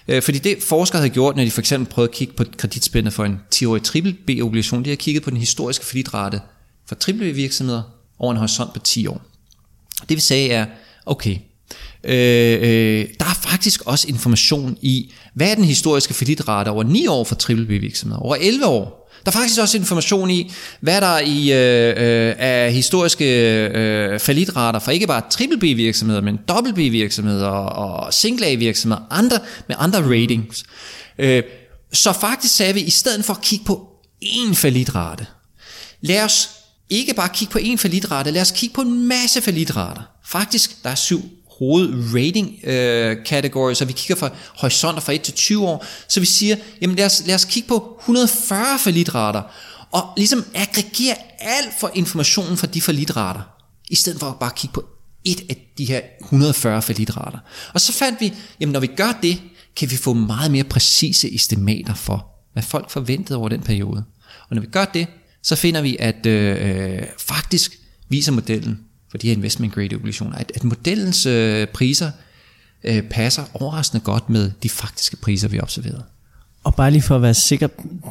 Øh, 0.08 0.22
fordi 0.22 0.38
det 0.38 0.62
forskere 0.62 1.00
havde 1.00 1.14
gjort, 1.14 1.36
når 1.36 1.44
de 1.44 1.50
for 1.50 1.60
eksempel 1.60 1.92
prøvede 1.92 2.10
at 2.10 2.16
kigge 2.16 2.34
på 2.34 2.44
kreditspændet 2.58 3.12
for 3.12 3.24
en 3.24 3.40
10-årig 3.54 3.82
triple 3.82 4.16
B-obligation, 4.26 4.84
de 4.84 4.88
har 4.88 4.96
kigget 4.96 5.22
på 5.22 5.30
den 5.30 5.38
historiske 5.38 5.86
forlitrate 5.86 6.40
for 6.86 6.94
triple 6.94 7.32
B-virksomheder 7.32 7.82
over 8.18 8.32
en 8.32 8.38
horisont 8.38 8.72
på 8.72 8.78
10 8.78 9.06
år. 9.06 9.22
Det 10.00 10.10
vil 10.10 10.22
sige 10.22 10.50
er, 10.50 10.66
okay, 11.06 11.36
øh, 12.04 12.58
øh, 12.62 13.08
der 13.20 13.33
faktisk 13.44 13.82
også 13.86 14.08
information 14.08 14.76
i, 14.82 15.12
hvad 15.34 15.50
er 15.50 15.54
den 15.54 15.64
historiske 15.64 16.14
kreditrate 16.14 16.68
over 16.68 16.82
9 16.82 17.06
år 17.06 17.24
for 17.24 17.34
triple 17.34 17.66
B-virksomheder, 17.66 18.20
over 18.20 18.36
11 18.40 18.66
år, 18.66 19.04
der 19.24 19.30
er 19.30 19.32
faktisk 19.32 19.60
også 19.60 19.76
information 19.76 20.30
i, 20.30 20.52
hvad 20.80 21.00
der 21.00 21.06
er 21.06 21.20
i 21.20 21.52
øh, 21.52 22.28
øh, 22.28 22.34
af 22.38 22.72
historiske 22.72 23.24
øh, 23.68 24.20
falitrater 24.20 24.78
for 24.78 24.90
ikke 24.90 25.06
bare 25.06 25.22
triple 25.30 25.58
B 25.58 25.62
virksomheder, 25.62 26.20
men 26.20 26.38
dobbelt 26.48 26.74
B 26.74 26.78
virksomheder 26.78 27.48
og 27.48 28.14
single 28.14 28.46
A 28.46 28.54
virksomheder, 28.54 29.02
andre 29.10 29.38
med 29.68 29.76
andre 29.78 29.98
ratings. 29.98 30.64
Øh, 31.18 31.42
så 31.92 32.12
faktisk 32.12 32.56
sagde 32.56 32.74
vi, 32.74 32.80
i 32.80 32.90
stedet 32.90 33.24
for 33.24 33.34
at 33.34 33.40
kigge 33.40 33.64
på 33.64 33.88
én 34.24 34.54
falitrate, 34.54 35.26
lad 36.00 36.24
os 36.24 36.50
ikke 36.90 37.14
bare 37.14 37.28
kigge 37.34 37.52
på 37.52 37.58
én 37.58 37.76
falitrate, 37.76 38.30
lad 38.30 38.42
os 38.42 38.50
kigge 38.50 38.74
på 38.74 38.80
en 38.80 39.08
masse 39.08 39.42
falitrater. 39.42 40.02
Faktisk, 40.24 40.84
der 40.84 40.90
er 40.90 40.94
syv 40.94 41.22
hovedrating 41.58 42.60
øh, 42.64 43.16
categories, 43.26 43.78
så 43.78 43.84
vi 43.84 43.92
kigger 43.92 44.16
fra 44.16 44.30
horisonter 44.56 45.00
fra 45.00 45.12
1 45.12 45.22
til 45.22 45.34
20 45.34 45.66
år, 45.66 45.84
så 46.08 46.20
vi 46.20 46.26
siger, 46.26 46.56
jamen 46.80 46.96
lad 46.96 47.06
os, 47.06 47.22
lad 47.26 47.34
os 47.34 47.44
kigge 47.44 47.68
på 47.68 47.96
140 48.00 48.78
forlitrater, 48.78 49.42
og 49.92 50.02
ligesom 50.16 50.44
aggregere 50.54 51.16
alt 51.38 51.74
for 51.80 51.90
informationen 51.94 52.56
fra 52.56 52.66
de 52.66 52.80
forlitrater, 52.80 53.40
i 53.90 53.96
stedet 53.96 54.20
for 54.20 54.26
at 54.26 54.38
bare 54.38 54.50
kigge 54.56 54.74
på 54.74 54.84
et 55.24 55.40
af 55.50 55.56
de 55.78 55.84
her 55.84 56.00
140 56.20 56.82
forlitrater. 56.82 57.38
Og 57.74 57.80
så 57.80 57.92
fandt 57.92 58.20
vi, 58.20 58.32
jamen 58.60 58.72
når 58.72 58.80
vi 58.80 58.86
gør 58.86 59.18
det, 59.22 59.40
kan 59.76 59.90
vi 59.90 59.96
få 59.96 60.12
meget 60.12 60.50
mere 60.50 60.64
præcise 60.64 61.34
estimater 61.34 61.94
for, 61.94 62.26
hvad 62.52 62.62
folk 62.62 62.90
forventede 62.90 63.38
over 63.38 63.48
den 63.48 63.60
periode. 63.60 64.04
Og 64.48 64.56
når 64.56 64.60
vi 64.60 64.66
gør 64.66 64.84
det, 64.84 65.06
så 65.42 65.56
finder 65.56 65.82
vi, 65.82 65.96
at 66.00 66.26
øh, 66.26 66.96
øh 66.96 67.02
faktisk 67.18 67.78
viser 68.08 68.32
modellen, 68.32 68.80
for 69.14 69.18
de 69.18 69.26
her 69.26 69.34
investment 69.34 69.74
grade 69.74 69.94
obligationer, 69.94 70.36
at, 70.36 70.52
at 70.54 70.64
modellens 70.64 71.26
øh, 71.26 71.66
priser 71.66 72.10
øh, 72.84 73.02
passer 73.02 73.44
overraskende 73.54 74.04
godt 74.04 74.30
med 74.30 74.50
de 74.62 74.68
faktiske 74.68 75.16
priser, 75.16 75.48
vi 75.48 75.60
observerer. 75.60 76.00
Og 76.64 76.74
bare 76.74 76.90
lige 76.90 77.02
for 77.02 77.16
at 77.16 77.22
være 77.22 77.34
sikker, 77.34 77.68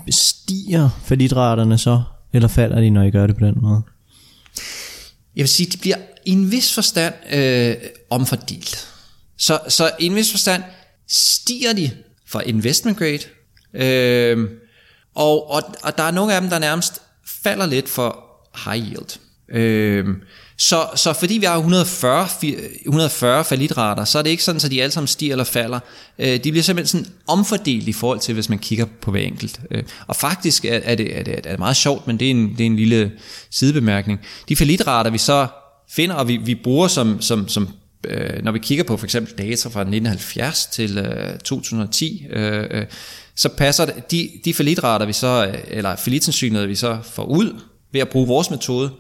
stiger 0.10 0.90
kreditraterne 1.08 1.78
så, 1.78 2.04
eller 2.34 2.48
falder 2.48 2.82
de, 2.82 2.90
når 2.90 3.04
I 3.04 3.12
gør 3.12 3.28
det 3.28 3.38
på 3.38 3.46
den 3.46 3.56
måde? 3.62 3.82
Jeg 5.36 5.42
vil 5.44 5.50
sige, 5.50 5.72
de 5.72 5.78
bliver 5.78 5.98
i 6.26 6.32
en 6.32 6.52
vis 6.52 6.74
forstand 6.74 7.14
øh, 7.32 7.76
omfordelt. 8.10 8.88
Så, 9.38 9.60
så 9.68 9.92
i 10.00 10.06
en 10.06 10.16
vis 10.16 10.32
forstand 10.32 10.64
stiger 11.08 11.74
de 11.74 11.92
for 12.28 12.40
investment 12.40 12.98
grade, 12.98 13.24
øh, 13.74 14.50
og, 15.16 15.52
og, 15.52 15.64
og 15.84 15.98
der 15.98 16.04
er 16.04 16.12
nogle 16.12 16.34
af 16.34 16.42
dem, 16.42 16.50
der 16.50 16.60
nærmest 16.60 17.02
falder 17.44 17.66
lidt 17.66 17.90
for 17.90 18.26
high 18.66 18.88
yield. 18.88 19.20
Øh, 19.50 20.06
så, 20.64 20.88
så 20.96 21.14
fordi 21.14 21.34
vi 21.34 21.46
har 21.46 21.58
140, 21.58 22.28
140 22.86 23.44
falitrater, 23.46 24.06
så 24.06 24.18
er 24.18 24.22
det 24.22 24.30
ikke 24.30 24.44
sådan, 24.44 24.62
at 24.66 24.72
de 24.72 24.82
alle 24.82 24.92
sammen 24.92 25.08
stiger 25.08 25.34
eller 25.34 25.44
falder. 25.44 25.80
Øh, 26.20 26.44
de 26.44 26.52
bliver 26.52 26.64
simpelthen 26.64 26.88
sådan 26.88 27.14
omfordelt 27.28 27.88
i 27.88 27.94
forhold 27.94 28.20
til, 28.20 28.34
hvis 28.34 28.50
man 28.50 28.60
kigger 28.60 28.86
på 29.02 29.12
hver 29.12 29.22
enkelt. 29.22 29.60
Øh, 29.72 29.84
og 30.08 30.16
faktisk 30.16 30.66
er, 30.66 30.96
det, 30.96 31.20
er, 31.20 31.24
det, 31.24 31.38
er 31.38 31.42
det 31.42 31.60
meget 31.60 31.76
sjovt, 31.76 32.08
men 32.08 32.20
det 32.20 32.28
er 32.28 32.32
en, 32.32 32.50
det 32.50 32.62
er 32.62 32.66
en 32.66 32.76
lille 32.76 33.12
sidebemærkning. 33.52 34.20
De 34.50 34.56
falitrater, 34.56 35.10
vi 35.10 35.18
så 35.18 35.48
finder, 35.90 36.16
og 36.16 36.28
vi, 36.28 36.38
vi 36.38 36.56
bruger 36.56 36.88
som, 36.88 37.22
som, 37.22 37.48
som 37.48 37.70
øh, 38.04 38.44
når 38.44 38.52
vi 38.52 38.60
kigger 38.60 38.84
på 38.84 38.98
for 38.98 39.06
eksempel 39.06 39.38
data 39.38 39.70
fra 39.70 39.82
1970 39.82 40.66
til 40.66 40.98
øh, 40.98 41.40
2010, 41.40 42.26
øh, 42.30 42.64
øh, 42.72 42.86
så 43.36 43.50
passer 43.50 43.86
det, 43.86 44.12
de, 44.12 44.30
de 44.46 44.54
falitrater, 44.54 45.06
vi 45.06 45.14
så, 45.14 45.46
øh, 45.48 45.64
eller 45.68 45.96
falitsansynet, 45.96 46.70
vi 46.70 46.76
så 46.76 46.98
får 47.04 47.26
ud 47.26 47.60
ved 47.92 48.02
at 48.02 48.10
bruge 48.10 48.28
vores 48.28 48.50
metode, 48.50 48.92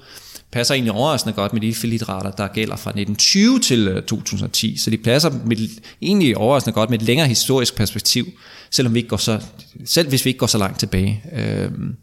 passer 0.53 0.73
egentlig 0.73 0.93
overraskende 0.93 1.33
godt 1.33 1.53
med 1.53 1.61
de 1.61 1.73
filitrater, 1.73 2.31
der 2.31 2.47
gælder 2.47 2.75
fra 2.75 2.89
1920 2.89 3.59
til 3.59 3.87
øh, 3.87 4.03
2010. 4.03 4.77
Så 4.77 4.89
de 4.89 4.97
passer 4.97 5.31
med, 5.45 5.57
egentlig 6.01 6.37
overraskende 6.37 6.73
godt 6.73 6.89
med 6.89 6.99
et 6.99 7.05
længere 7.05 7.27
historisk 7.27 7.75
perspektiv, 7.75 8.25
selvom 8.71 8.93
vi 8.93 8.99
ikke 8.99 9.09
går 9.09 9.17
så, 9.17 9.39
selv 9.85 10.09
hvis 10.09 10.25
vi 10.25 10.29
ikke 10.29 10.37
går 10.37 10.47
så 10.47 10.57
langt 10.57 10.79
tilbage. 10.79 11.23
Øhm. 11.35 11.95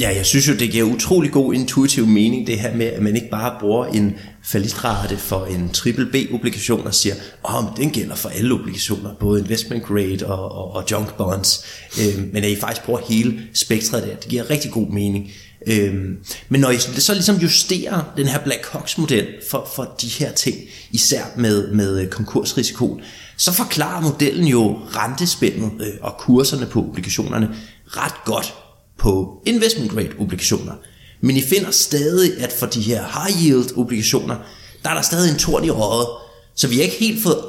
Ja, 0.00 0.14
jeg 0.16 0.26
synes 0.26 0.48
jo, 0.48 0.54
det 0.54 0.70
giver 0.70 0.84
utrolig 0.84 1.32
god 1.32 1.54
intuitiv 1.54 2.06
mening, 2.06 2.46
det 2.46 2.60
her 2.60 2.76
med, 2.76 2.86
at 2.86 3.02
man 3.02 3.16
ikke 3.16 3.30
bare 3.30 3.56
bruger 3.60 3.86
en 3.86 4.14
falitrate 4.44 5.16
for 5.16 5.44
en 5.44 5.68
triple 5.68 6.06
B-obligation 6.06 6.86
og 6.86 6.94
siger, 6.94 7.14
at 7.14 7.20
oh, 7.44 7.64
den 7.76 7.90
gælder 7.90 8.14
for 8.14 8.28
alle 8.28 8.54
obligationer, 8.54 9.14
både 9.20 9.40
investment 9.40 9.84
grade 9.84 10.26
og, 10.26 10.52
og, 10.52 10.74
og 10.74 10.84
junk 10.90 11.14
bonds, 11.14 11.64
øhm, 12.00 12.30
men 12.32 12.44
at 12.44 12.50
I 12.50 12.56
faktisk 12.56 12.86
bruger 12.86 13.00
hele 13.08 13.40
spektret 13.54 14.02
der. 14.02 14.16
Det 14.16 14.28
giver 14.28 14.50
rigtig 14.50 14.70
god 14.70 14.86
mening. 14.86 15.30
Øhm, 15.66 16.16
men 16.48 16.60
når 16.60 16.70
I 16.70 16.78
så 16.78 17.14
ligesom 17.14 17.36
justerer 17.36 18.12
den 18.16 18.26
her 18.26 18.38
Black 18.38 18.66
Hawks 18.72 18.98
model 18.98 19.26
for, 19.50 19.68
for 19.74 19.94
de 20.00 20.06
her 20.06 20.32
ting, 20.32 20.56
især 20.90 21.24
med, 21.36 21.72
med 21.72 22.00
øh, 22.00 22.08
konkursrisikoen, 22.08 23.00
så 23.36 23.52
forklarer 23.52 24.00
modellen 24.00 24.46
jo 24.46 24.78
rentespændet 24.96 25.72
øh, 25.80 25.92
og 26.00 26.14
kurserne 26.18 26.66
på 26.66 26.80
obligationerne 26.80 27.48
ret 27.86 28.24
godt 28.24 28.54
på 28.98 29.42
investment 29.46 29.90
grade 29.90 30.10
obligationer. 30.18 30.72
Men 31.20 31.36
I 31.36 31.42
finder 31.42 31.70
stadig, 31.70 32.40
at 32.40 32.52
for 32.52 32.66
de 32.66 32.80
her 32.80 33.04
high 33.04 33.44
yield 33.44 33.76
obligationer, 33.76 34.36
der 34.82 34.90
er 34.90 34.94
der 34.94 35.02
stadig 35.02 35.32
en 35.32 35.38
tort 35.38 35.64
i 35.64 35.70
røget, 35.70 36.08
så 36.54 36.68
vi 36.68 36.76
har 36.76 36.82
ikke 36.82 36.96
helt 36.96 37.22
fået 37.22 37.44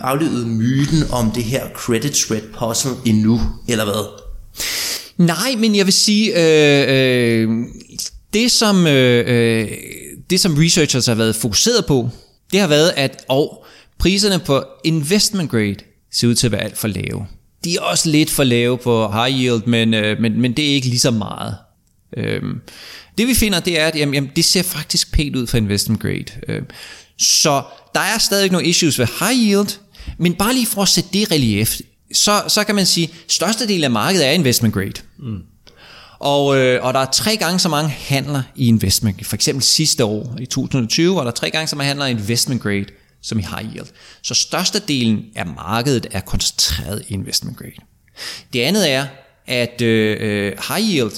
aflydet 0.00 0.46
myten 0.46 1.10
om 1.12 1.30
det 1.30 1.44
her 1.44 1.68
credit 1.74 2.16
spread 2.16 2.42
puzzle 2.58 2.92
endnu, 3.04 3.40
eller 3.68 3.84
hvad? 3.84 4.24
Nej, 5.18 5.54
men 5.58 5.76
jeg 5.76 5.86
vil 5.86 5.92
sige, 5.92 6.32
øh, 6.36 6.86
øh, 6.88 7.66
det, 8.32 8.50
som, 8.50 8.86
øh, 8.86 9.24
øh, 9.26 9.70
det 10.30 10.40
som 10.40 10.54
researchers 10.54 11.06
har 11.06 11.14
været 11.14 11.36
fokuseret 11.36 11.86
på, 11.86 12.10
det 12.52 12.60
har 12.60 12.66
været, 12.66 12.92
at 12.96 13.24
og 13.28 13.64
priserne 13.98 14.38
på 14.38 14.64
investment 14.84 15.50
grade 15.50 15.76
ser 16.12 16.28
ud 16.28 16.34
til 16.34 16.46
at 16.46 16.52
være 16.52 16.62
alt 16.62 16.78
for 16.78 16.88
lave. 16.88 17.26
De 17.64 17.76
er 17.76 17.80
også 17.80 18.10
lidt 18.10 18.30
for 18.30 18.44
lave 18.44 18.78
på 18.78 19.08
high 19.12 19.40
yield, 19.40 19.62
men, 19.66 19.94
øh, 19.94 20.20
men, 20.20 20.40
men 20.40 20.52
det 20.52 20.70
er 20.70 20.74
ikke 20.74 20.88
lige 20.88 20.98
så 20.98 21.10
meget. 21.10 21.56
Øh, 22.16 22.42
det 23.18 23.28
vi 23.28 23.34
finder, 23.34 23.60
det 23.60 23.80
er, 23.80 23.86
at 23.86 23.96
jamen, 23.96 24.14
jamen, 24.14 24.30
det 24.36 24.44
ser 24.44 24.62
faktisk 24.62 25.12
pænt 25.12 25.36
ud 25.36 25.46
for 25.46 25.56
investment 25.56 26.00
grade. 26.00 26.24
Øh, 26.48 26.62
så 27.18 27.62
der 27.94 28.00
er 28.00 28.18
stadig 28.18 28.50
nogle 28.50 28.66
issues 28.66 28.98
ved 28.98 29.06
high 29.20 29.48
yield, 29.48 29.78
men 30.18 30.34
bare 30.34 30.54
lige 30.54 30.66
for 30.66 30.82
at 30.82 30.88
sætte 30.88 31.10
det 31.12 31.30
relief, 31.30 31.80
så, 32.14 32.42
så 32.48 32.64
kan 32.64 32.74
man 32.74 32.86
sige, 32.86 33.10
at 33.24 33.32
størstedelen 33.32 33.84
af 33.84 33.90
markedet 33.90 34.26
er 34.26 34.30
investment 34.30 34.74
grade. 34.74 34.92
Mm. 35.18 35.42
Og, 36.18 36.56
øh, 36.56 36.84
og 36.84 36.94
der 36.94 37.00
er 37.00 37.10
tre 37.12 37.36
gange 37.36 37.58
så 37.58 37.68
mange 37.68 37.90
handler 37.90 38.42
i 38.56 38.68
investment. 38.68 39.26
For 39.26 39.34
eksempel 39.34 39.62
sidste 39.62 40.04
år, 40.04 40.36
i 40.40 40.46
2020, 40.46 41.16
var 41.16 41.24
der 41.24 41.30
tre 41.30 41.50
gange 41.50 41.66
så 41.66 41.76
mange 41.76 41.88
handler 41.88 42.06
i 42.06 42.10
investment 42.10 42.62
grade, 42.62 42.86
som 43.22 43.38
i 43.38 43.42
high 43.42 43.74
yield. 43.74 43.86
Så 44.22 44.34
størstedelen 44.34 45.24
af 45.34 45.46
markedet 45.46 46.06
er 46.10 46.20
koncentreret 46.20 47.04
i 47.08 47.12
investment 47.12 47.56
grade. 47.56 47.74
Det 48.52 48.60
andet 48.60 48.90
er, 48.90 49.06
at 49.46 49.80
øh, 49.80 50.16
øh 50.20 50.52
high 50.68 50.90
yield, 50.90 51.12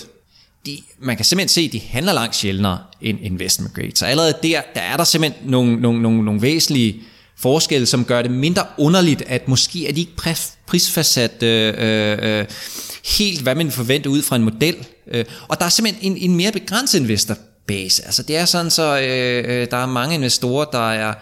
de, 0.66 0.78
man 0.98 1.16
kan 1.16 1.24
simpelthen 1.24 1.48
se, 1.48 1.60
at 1.60 1.72
de 1.72 1.80
handler 1.88 2.12
langt 2.12 2.36
sjældnere 2.36 2.78
end 3.00 3.18
investment 3.22 3.74
grade. 3.74 3.92
Så 3.94 4.06
allerede 4.06 4.34
der, 4.42 4.62
der 4.74 4.80
er 4.80 4.96
der 4.96 5.04
simpelthen 5.04 5.50
nogle, 5.50 5.80
nogle, 5.80 6.02
nogle, 6.02 6.24
nogle 6.24 6.42
væsentlige 6.42 7.02
forskelle, 7.36 7.86
som 7.86 8.04
gør 8.04 8.22
det 8.22 8.30
mindre 8.30 8.62
underligt, 8.78 9.22
at 9.26 9.48
måske 9.48 9.88
er 9.88 9.92
de 9.92 10.00
ikke 10.00 10.16
prisfastsat 10.66 11.42
øh, 11.42 11.74
øh, 11.78 12.18
øh, 12.22 12.44
helt, 13.04 13.40
hvad 13.40 13.54
man 13.54 13.70
forventer 13.70 14.10
ud 14.10 14.22
fra 14.22 14.36
en 14.36 14.42
model. 14.42 14.76
Øh, 15.10 15.24
og 15.48 15.58
der 15.58 15.64
er 15.64 15.70
simpelthen 15.70 16.12
en, 16.12 16.30
en 16.30 16.36
mere 16.36 16.52
begrænset 16.52 17.00
investorbase. 17.00 18.04
Altså 18.04 18.22
det 18.22 18.36
er 18.36 18.44
sådan, 18.44 18.70
så 18.70 19.00
øh, 19.00 19.44
øh, 19.46 19.66
der 19.70 19.76
er 19.76 19.86
mange 19.86 20.14
investorer, 20.14 20.64
der 20.64 20.92
er 20.92 21.14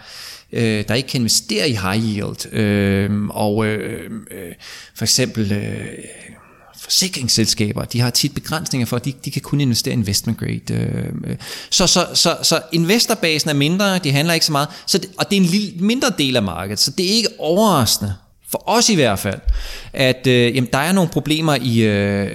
øh, 0.52 0.84
der 0.88 0.94
ikke 0.94 1.08
kan 1.08 1.20
investere 1.20 1.68
i 1.68 1.72
high 1.72 2.04
yield. 2.04 2.52
Øh, 2.52 3.26
og 3.28 3.66
øh, 3.66 4.10
øh, 4.30 4.52
for 4.94 5.04
eksempel 5.04 5.52
øh, 5.52 5.86
forsikringsselskaber, 6.78 7.84
de 7.84 8.00
har 8.00 8.10
tit 8.10 8.34
begrænsninger 8.34 8.86
for, 8.86 8.96
at 8.96 9.04
de, 9.04 9.12
de 9.24 9.30
kan 9.30 9.42
kun 9.42 9.60
investere 9.60 9.94
i 9.94 9.96
investment 9.96 10.38
grade. 10.38 10.72
Øh, 10.72 11.04
øh. 11.26 11.36
så, 11.70 11.86
så, 11.86 12.06
så, 12.14 12.36
så 12.42 12.62
investorbasen 12.72 13.50
er 13.50 13.54
mindre, 13.54 13.98
de 13.98 14.12
handler 14.12 14.34
ikke 14.34 14.46
så 14.46 14.52
meget, 14.52 14.68
så 14.86 14.98
det, 14.98 15.10
og 15.18 15.30
det 15.30 15.36
er 15.36 15.40
en 15.40 15.46
lille, 15.46 15.72
mindre 15.80 16.12
del 16.18 16.36
af 16.36 16.42
markedet, 16.42 16.78
så 16.78 16.90
det 16.90 17.06
er 17.06 17.10
ikke 17.10 17.28
overraskende 17.38 18.14
for 18.54 18.62
os 18.66 18.88
i 18.88 18.94
hvert 18.94 19.18
fald, 19.18 19.40
at 19.92 20.26
øh, 20.26 20.56
jamen, 20.56 20.68
der 20.72 20.78
er 20.78 20.92
nogle 20.92 21.10
problemer 21.10 21.56
i, 21.60 21.78
øh, 21.78 22.30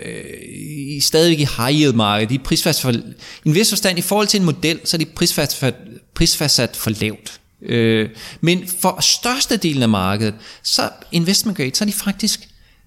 i 0.95 0.99
stadigvæk 0.99 1.39
i 1.39 1.47
high 1.57 1.80
yield 1.80 1.93
markedet. 1.93 2.30
De 2.30 2.36
er 2.36 2.43
prisfastsat 2.43 2.84
for, 2.84 2.91
i 2.91 3.03
en 3.45 3.55
vis 3.55 3.70
forstand, 3.70 3.99
i 3.99 4.01
forhold 4.01 4.28
til 4.28 4.39
en 4.39 4.45
model, 4.45 4.80
så 4.86 4.97
er 4.97 4.99
de 4.99 5.05
prisfastsat, 5.05 5.76
prisfastsat 6.15 6.76
for 6.76 6.91
lavt. 7.01 7.39
Øh, 7.61 8.09
men 8.41 8.67
for 8.82 9.01
størstedelen 9.01 9.84
af 9.84 9.89
markedet, 9.89 10.34
så 10.63 10.89
investment 11.11 11.57
grade, 11.57 11.72
så 11.76 11.84
er 11.84 11.86
de 11.86 11.93
faktisk 11.93 12.39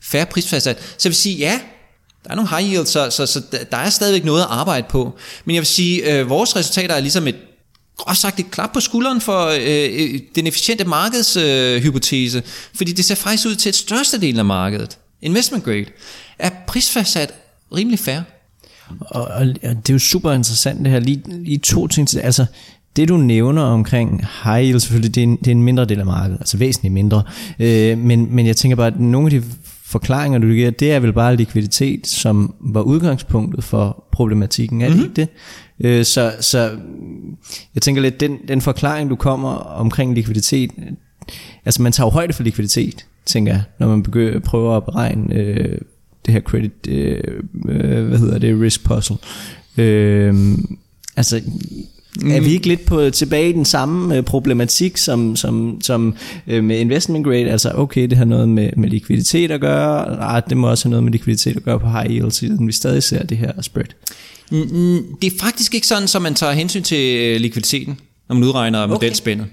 færre 0.03 0.27
prisfastsat. 0.27 0.79
Så 0.79 1.09
jeg 1.09 1.11
vil 1.11 1.17
sige, 1.17 1.37
ja, 1.37 1.61
der 2.25 2.31
er 2.31 2.35
nogle 2.35 2.51
high 2.51 2.73
yield, 2.73 2.87
så, 2.87 3.11
så, 3.11 3.27
så 3.27 3.43
der 3.71 3.77
er 3.77 3.91
stadigvæk 3.91 4.25
noget 4.25 4.41
at 4.43 4.49
arbejde 4.51 4.87
på. 4.91 5.19
Men 5.45 5.55
jeg 5.55 5.61
vil 5.61 5.67
sige, 5.67 6.13
øh, 6.13 6.29
vores 6.29 6.57
resultater 6.57 6.95
er 6.95 7.01
ligesom 7.01 7.29
et 7.29 7.37
groft 8.05 8.21
sagt 8.21 8.41
et 8.41 8.51
klap 8.51 8.73
på 8.73 8.81
skulderen 8.81 9.21
for 9.21 9.47
øh, 9.47 10.15
øh 10.15 10.21
den 10.35 10.47
efficiente 10.47 10.85
markedshypotese, 10.85 12.39
øh, 12.39 12.45
fordi 12.75 12.93
det 12.93 13.05
ser 13.05 13.15
faktisk 13.15 13.47
ud 13.47 13.55
til, 13.55 13.69
at 13.69 13.75
størstedelen 13.75 14.39
af 14.39 14.45
markedet, 14.45 14.99
investment 15.23 15.65
grade, 15.65 15.87
er 16.39 16.51
prisfastsat 16.67 17.35
rimelig 17.75 17.99
færre. 17.99 18.25
Og, 19.01 19.23
og, 19.23 19.47
og 19.63 19.77
det 19.77 19.91
er 19.91 19.95
jo 19.95 19.99
super 19.99 20.33
interessant 20.33 20.85
det 20.85 20.93
her. 20.93 21.01
Lige, 21.01 21.23
lige 21.27 21.59
to 21.59 21.87
ting 21.87 22.09
til 22.09 22.19
Altså, 22.19 22.47
det 22.97 23.09
du 23.09 23.17
nævner 23.17 23.63
omkring 23.63 24.27
high 24.45 24.65
yield, 24.65 24.81
selvfølgelig, 24.81 25.15
det 25.15 25.21
er 25.21 25.25
en, 25.25 25.37
det 25.37 25.47
er 25.47 25.51
en 25.51 25.63
mindre 25.63 25.85
del 25.85 26.01
af 26.01 26.07
markedet, 26.07 26.39
altså 26.41 26.57
væsentligt 26.57 26.95
mindre. 26.95 27.23
Øh, 27.59 27.99
men, 27.99 28.35
men 28.35 28.47
jeg 28.47 28.57
tænker 28.57 28.77
bare, 28.77 28.87
at 28.87 29.01
nogle 29.01 29.27
af 29.27 29.31
de 29.31 29.47
forklaringer, 29.85 30.39
du 30.39 30.47
giver, 30.47 30.71
det 30.71 30.93
er 30.93 31.01
vel 31.01 31.13
bare 31.13 31.37
likviditet, 31.37 32.07
som 32.07 32.55
var 32.61 32.81
udgangspunktet 32.81 33.65
for 33.65 34.05
problematikken, 34.13 34.81
er 34.81 34.87
det 34.87 34.97
mm-hmm. 34.97 35.11
ikke 35.11 35.21
det? 35.21 35.29
Øh, 35.83 36.05
så, 36.05 36.33
så 36.41 36.71
jeg 37.75 37.83
tænker 37.83 38.03
lidt, 38.03 38.21
den, 38.21 38.39
den 38.49 38.61
forklaring, 38.61 39.11
du 39.11 39.17
kommer 39.17 39.51
omkring 39.55 40.15
likviditet, 40.15 40.71
altså 41.65 41.83
man 41.83 41.93
tager 41.93 42.07
jo 42.07 42.11
højde 42.11 42.33
for 42.33 42.43
likviditet, 42.43 43.07
tænker 43.27 43.53
jeg, 43.53 43.63
når 43.79 43.89
man 43.89 44.03
begynder, 44.03 44.39
prøver 44.39 44.77
at 44.77 44.85
beregne 44.85 45.35
øh, 45.35 45.79
det 46.27 46.35
her 46.35 46.41
credit, 46.41 46.87
øh, 46.89 47.23
øh, 47.69 48.07
hvad 48.07 48.19
hedder 48.19 48.39
det, 48.39 48.61
risk 48.61 48.85
puzzle. 48.85 49.17
Øh, 49.77 50.59
altså, 51.17 51.43
Mm. 52.21 52.31
Er 52.31 52.41
vi 52.41 52.51
ikke 52.51 52.69
lidt 52.69 52.85
på 52.85 53.11
tilbage 53.11 53.49
i 53.49 53.53
den 53.53 53.65
samme 53.65 54.17
øh, 54.17 54.23
problematik 54.23 54.97
som, 54.97 55.37
som, 55.37 55.81
som 55.81 56.15
øh, 56.47 56.65
med 56.65 56.79
investment 56.79 57.25
grade? 57.25 57.51
Altså 57.51 57.73
okay, 57.75 58.07
det 58.07 58.19
har 58.19 58.25
noget 58.25 58.49
med, 58.49 58.71
med 58.77 58.89
likviditet 58.89 59.51
at 59.51 59.61
gøre, 59.61 60.21
ah, 60.21 60.43
det 60.49 60.57
må 60.57 60.71
også 60.71 60.85
have 60.85 60.91
noget 60.91 61.05
med 61.05 61.13
likviditet 61.13 61.57
at 61.57 61.63
gøre 61.63 61.81
på 61.81 61.89
high 61.89 62.11
yield, 62.11 62.31
siden 62.31 62.67
vi 62.67 62.73
stadig 62.73 63.03
ser 63.03 63.23
det 63.23 63.37
her 63.37 63.53
spread. 63.63 63.87
Det 64.53 65.33
er 65.33 65.39
faktisk 65.41 65.75
ikke 65.75 65.87
sådan, 65.87 66.09
at 66.15 66.23
man 66.23 66.35
tager 66.35 66.53
hensyn 66.53 66.83
til 66.83 67.17
øh, 67.17 67.41
likviditeten, 67.41 68.01
når 68.29 68.35
man 68.35 68.45
udregner 68.45 68.83
okay. 68.83 68.93
modelspændet. 68.93 69.47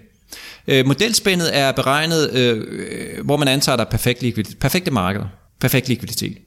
Øh, 0.67 0.85
modelspændet 0.85 1.57
er 1.57 1.71
beregnet, 1.71 2.33
øh, 2.33 3.25
hvor 3.25 3.37
man 3.37 3.47
antager, 3.47 3.73
at 3.73 3.79
der 3.79 3.85
er 3.85 3.89
perfekt 3.89 4.21
likviditet, 4.21 4.59
perfekte 4.59 4.91
markeder, 4.91 5.25
perfekt 5.59 5.87
likviditet. 5.87 6.37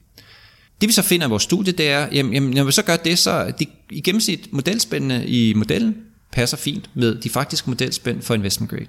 Det 0.81 0.89
vi 0.89 0.93
så 0.93 1.03
finder 1.03 1.27
i 1.27 1.31
vores 1.31 1.43
studie, 1.43 1.73
det 1.73 1.89
er, 1.89 2.09
jamen, 2.13 2.33
jamen 2.33 2.51
når 2.51 2.65
vi 2.65 2.73
så 2.73 2.83
gør 2.83 2.97
det, 2.97 3.19
så 3.19 3.53
de, 3.59 3.67
i 3.91 4.01
gennemsnit 4.01 4.53
modelspændene 4.53 5.27
i 5.27 5.55
modellen 5.55 5.97
passer 6.33 6.57
fint 6.57 6.91
med 6.95 7.15
de 7.15 7.31
faktiske 7.31 7.71
modelspænd 7.71 8.23
for 8.23 8.35
investment 8.35 8.71
grade. 8.71 8.87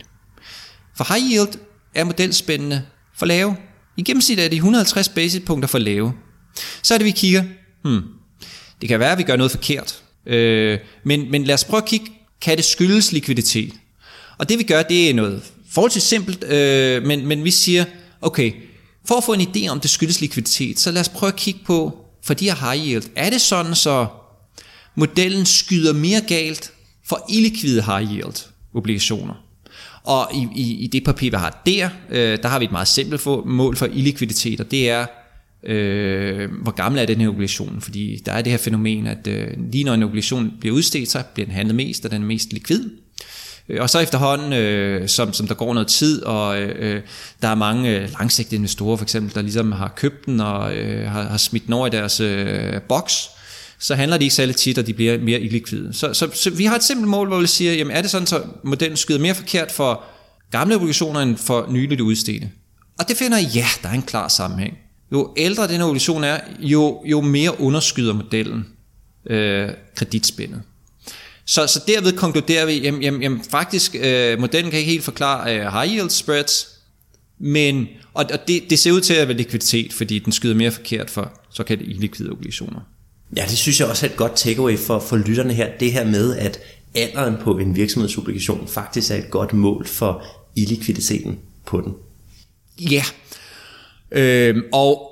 For 0.96 1.14
high 1.14 1.32
yield 1.32 1.60
er 1.96 2.04
modelspændene 2.04 2.86
for 3.16 3.26
lave. 3.26 3.56
I 3.98 4.04
gennemsnit 4.04 4.40
er 4.40 4.48
de 4.48 4.56
150 4.56 5.10
basispunkter 5.10 5.68
for 5.68 5.78
lave. 5.78 6.14
Så 6.82 6.94
er 6.94 6.98
det, 6.98 7.06
vi 7.06 7.12
kigger, 7.12 7.44
hmm, 7.84 8.02
det 8.82 8.90
kan 8.90 9.00
være, 9.00 9.12
at 9.12 9.18
vi 9.18 9.24
gør 9.24 9.36
noget 9.36 9.52
forkert. 9.52 10.04
Øh, 10.26 10.80
men, 11.04 11.32
men 11.32 11.44
lad 11.44 11.54
os 11.54 11.64
prøve 11.64 11.82
at 11.82 11.90
kigge, 11.90 12.06
kan 12.42 12.58
det 12.58 12.66
skyldes 12.66 13.12
likviditet? 13.12 13.74
Og 14.38 14.50
det 14.50 14.60
vi 14.60 14.64
gør, 14.64 14.84
det 14.84 15.10
er 15.10 15.14
noget 15.14 15.42
forholdsvis 15.74 16.04
simpelt, 16.04 16.44
øh, 16.44 17.04
men, 17.04 17.28
men 17.28 17.44
vi 17.44 17.52
siger, 17.52 17.86
okay, 18.22 18.52
for 19.08 19.16
at 19.16 19.24
få 19.24 19.34
en 19.34 19.42
idé 19.42 19.68
om 19.68 19.80
det 19.80 19.90
skyldes 19.90 20.22
likviditet, 20.22 20.80
så 20.80 20.92
lad 20.92 21.02
os 21.02 21.10
prøve 21.10 21.28
at 21.28 21.36
kigge 21.36 21.60
på, 21.66 21.98
for 22.24 22.34
de 22.34 22.46
her 22.46 22.72
high 22.72 22.88
yield, 22.88 23.04
er 23.16 23.30
det 23.30 23.42
sådan, 23.42 23.76
så 23.76 24.08
modellen 24.96 25.46
skyder 25.46 25.94
mere 25.94 26.22
galt 26.22 26.72
for 27.06 27.26
illikvide 27.30 27.84
high 27.84 28.12
yield 28.12 28.36
obligationer? 28.74 29.34
Og 30.04 30.30
i, 30.34 30.48
i, 30.56 30.74
i 30.74 30.88
det 30.88 31.04
papir, 31.04 31.32
vi 31.32 31.38
har 31.38 31.62
der, 31.66 31.90
øh, 32.10 32.38
der 32.44 32.48
har 32.48 32.60
vi 32.60 32.66
et 32.66 32.72
meget 32.72 32.88
simpelt 32.88 33.26
mål 33.46 33.76
for 33.76 33.86
illikviditet, 33.86 34.60
og 34.60 34.72
det 34.72 34.90
er, 34.90 35.06
øh, 35.66 36.52
hvor 36.62 36.72
gammel 36.72 37.02
er 37.02 37.06
den 37.06 37.22
her 37.22 37.30
obligation? 37.30 37.82
Fordi 37.82 38.22
der 38.26 38.32
er 38.32 38.42
det 38.42 38.52
her 38.52 38.58
fænomen, 38.58 39.08
at 39.08 39.28
øh, 39.28 39.48
lige 39.72 39.84
når 39.84 39.94
en 39.94 40.04
obligation 40.04 40.52
bliver 40.60 40.76
udstedt, 40.76 41.12
så 41.12 41.24
bliver 41.34 41.46
den 41.46 41.56
handlet 41.56 41.76
mest, 41.76 42.06
og 42.06 42.12
den 42.12 42.22
er 42.22 42.26
mest 42.26 42.54
likvid. 42.54 42.90
Øh, 43.70 43.82
og 43.82 43.90
så 43.90 44.00
efterhånden, 44.00 44.54
øh, 44.54 45.10
som, 45.10 45.34
som 45.34 45.48
der 45.48 45.56
går 45.56 45.74
noget 45.74 45.88
tid, 45.88 46.24
og 46.24 46.62
øh, 46.62 47.02
der 47.42 47.48
er 47.48 47.56
mange 47.56 48.00
øh, 48.00 48.10
langsigtede 48.20 48.56
investorer 48.56 48.98
for 48.98 49.06
eksempel, 49.06 49.36
der 49.36 49.42
ligesom 49.42 49.72
har 49.72 49.94
købt 49.96 50.26
den 50.26 50.40
og 50.40 50.76
øh, 50.76 51.12
har, 51.12 51.24
har 51.24 51.38
smidt 51.38 51.66
den 51.66 51.74
over 51.74 51.88
i 51.88 51.90
deres 51.90 52.20
øh, 52.20 52.82
boks, 52.90 53.30
så 53.80 53.96
handler 53.96 54.18
de 54.18 54.24
ikke 54.24 54.36
særlig 54.36 54.56
tit, 54.56 54.78
og 54.78 54.88
de 54.88 54.94
bliver 54.94 55.18
mere 55.18 55.40
illikvide. 55.40 55.94
Så, 55.94 56.14
så, 56.14 56.30
så 56.34 56.50
vi 56.50 56.66
har 56.66 56.76
et 56.76 56.84
simpelt 56.84 57.10
mål, 57.10 57.28
hvor 57.28 57.40
vi 57.40 57.48
siger, 57.48 57.74
jamen 57.74 57.96
er 57.96 58.02
det 58.02 58.10
sådan, 58.10 58.28
så 58.28 58.44
modellen 58.64 58.98
skyder 58.98 59.20
mere 59.20 59.36
forkert 59.36 59.72
for 59.72 60.04
gamle 60.52 60.76
obligationer 60.76 61.20
end 61.20 61.38
for 61.38 61.68
nyligt 61.70 62.02
udstedte? 62.02 62.50
Og 63.00 63.08
det 63.08 63.18
finder 63.18 63.38
ja, 63.56 63.66
der 63.84 63.90
er 63.90 63.94
en 63.94 64.02
klar 64.02 64.28
sammenhæng. 64.28 64.78
Jo 65.14 65.34
ældre 65.38 65.68
den 65.68 65.82
obligation 65.82 66.24
er, 66.24 66.40
jo, 66.60 67.04
jo 67.06 67.22
mere 67.22 67.62
underskyder 67.62 68.14
modellen 68.14 68.66
øh, 69.30 69.70
kreditspændet. 69.96 70.62
Så, 71.46 71.68
så 71.68 71.82
derved 71.88 72.18
konkluderer 72.18 72.66
vi, 72.66 72.74
jamen, 72.82 73.02
jamen, 73.02 73.22
jamen 73.22 73.42
faktisk, 73.50 73.96
øh, 74.00 74.40
modellen 74.40 74.72
kan 74.72 74.80
ikke 74.80 74.92
helt 74.92 75.04
forklare 75.04 75.56
øh, 75.56 75.74
high 75.74 75.96
yield 75.96 76.10
spreads, 76.10 76.68
men, 77.40 77.88
og, 78.14 78.26
og 78.34 78.48
det, 78.48 78.64
det 78.70 78.80
ser 78.80 78.92
ud 78.92 79.02
til 79.02 79.14
at 79.14 79.28
være 79.28 79.38
likviditet, 79.38 79.94
fordi 79.94 80.20
den 80.20 80.34
skyder 80.34 80.56
mere 80.56 80.72
forkert 80.72 81.10
for 81.10 81.42
såkaldte 81.50 81.86
illikvide 81.86 82.30
obligationer. 82.30 82.80
Ja, 83.36 83.46
det 83.50 83.58
synes 83.58 83.80
jeg 83.80 83.88
også 83.88 84.06
er 84.06 84.10
et 84.10 84.16
godt 84.16 84.36
takeaway 84.36 84.78
for, 84.78 85.00
for 85.00 85.18
lytterne 85.18 85.54
her. 85.54 85.70
Det 85.80 85.92
her 85.92 86.06
med, 86.06 86.38
at 86.38 86.60
alderen 86.96 87.36
på 87.42 87.58
en 87.58 87.76
virksomhedsobligation 87.76 88.68
faktisk 88.68 89.12
er 89.12 89.16
et 89.16 89.30
godt 89.30 89.54
mål 89.54 89.88
for 89.88 90.24
illikviditeten 90.56 91.40
på 91.66 91.82
den. 91.82 91.94
Ja, 92.92 93.04
øh, 94.14 94.56
og 94.72 95.10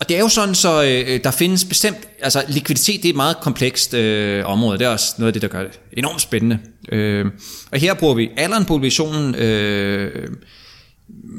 og 0.00 0.08
det 0.08 0.16
er 0.16 0.20
jo 0.20 0.28
sådan, 0.28 0.54
så 0.54 0.84
øh, 0.84 1.14
øh, 1.14 1.20
der 1.24 1.30
findes 1.30 1.64
bestemt, 1.64 1.96
altså 2.20 2.44
likviditet 2.48 3.02
det 3.02 3.08
er 3.08 3.12
et 3.12 3.16
meget 3.16 3.36
komplekst 3.40 3.94
øh, 3.94 4.46
område, 4.46 4.78
det 4.78 4.84
er 4.84 4.88
også 4.88 5.14
noget 5.18 5.28
af 5.28 5.32
det, 5.32 5.42
der 5.42 5.48
gør 5.48 5.62
det 5.62 5.80
enormt 5.92 6.20
spændende. 6.20 6.58
Øh, 6.92 7.26
og 7.72 7.78
her 7.78 7.94
bruger 7.94 8.14
vi 8.14 8.30
alderen 8.36 8.64
på 8.64 8.74
obligationen, 8.74 9.34
øh, 9.34 10.28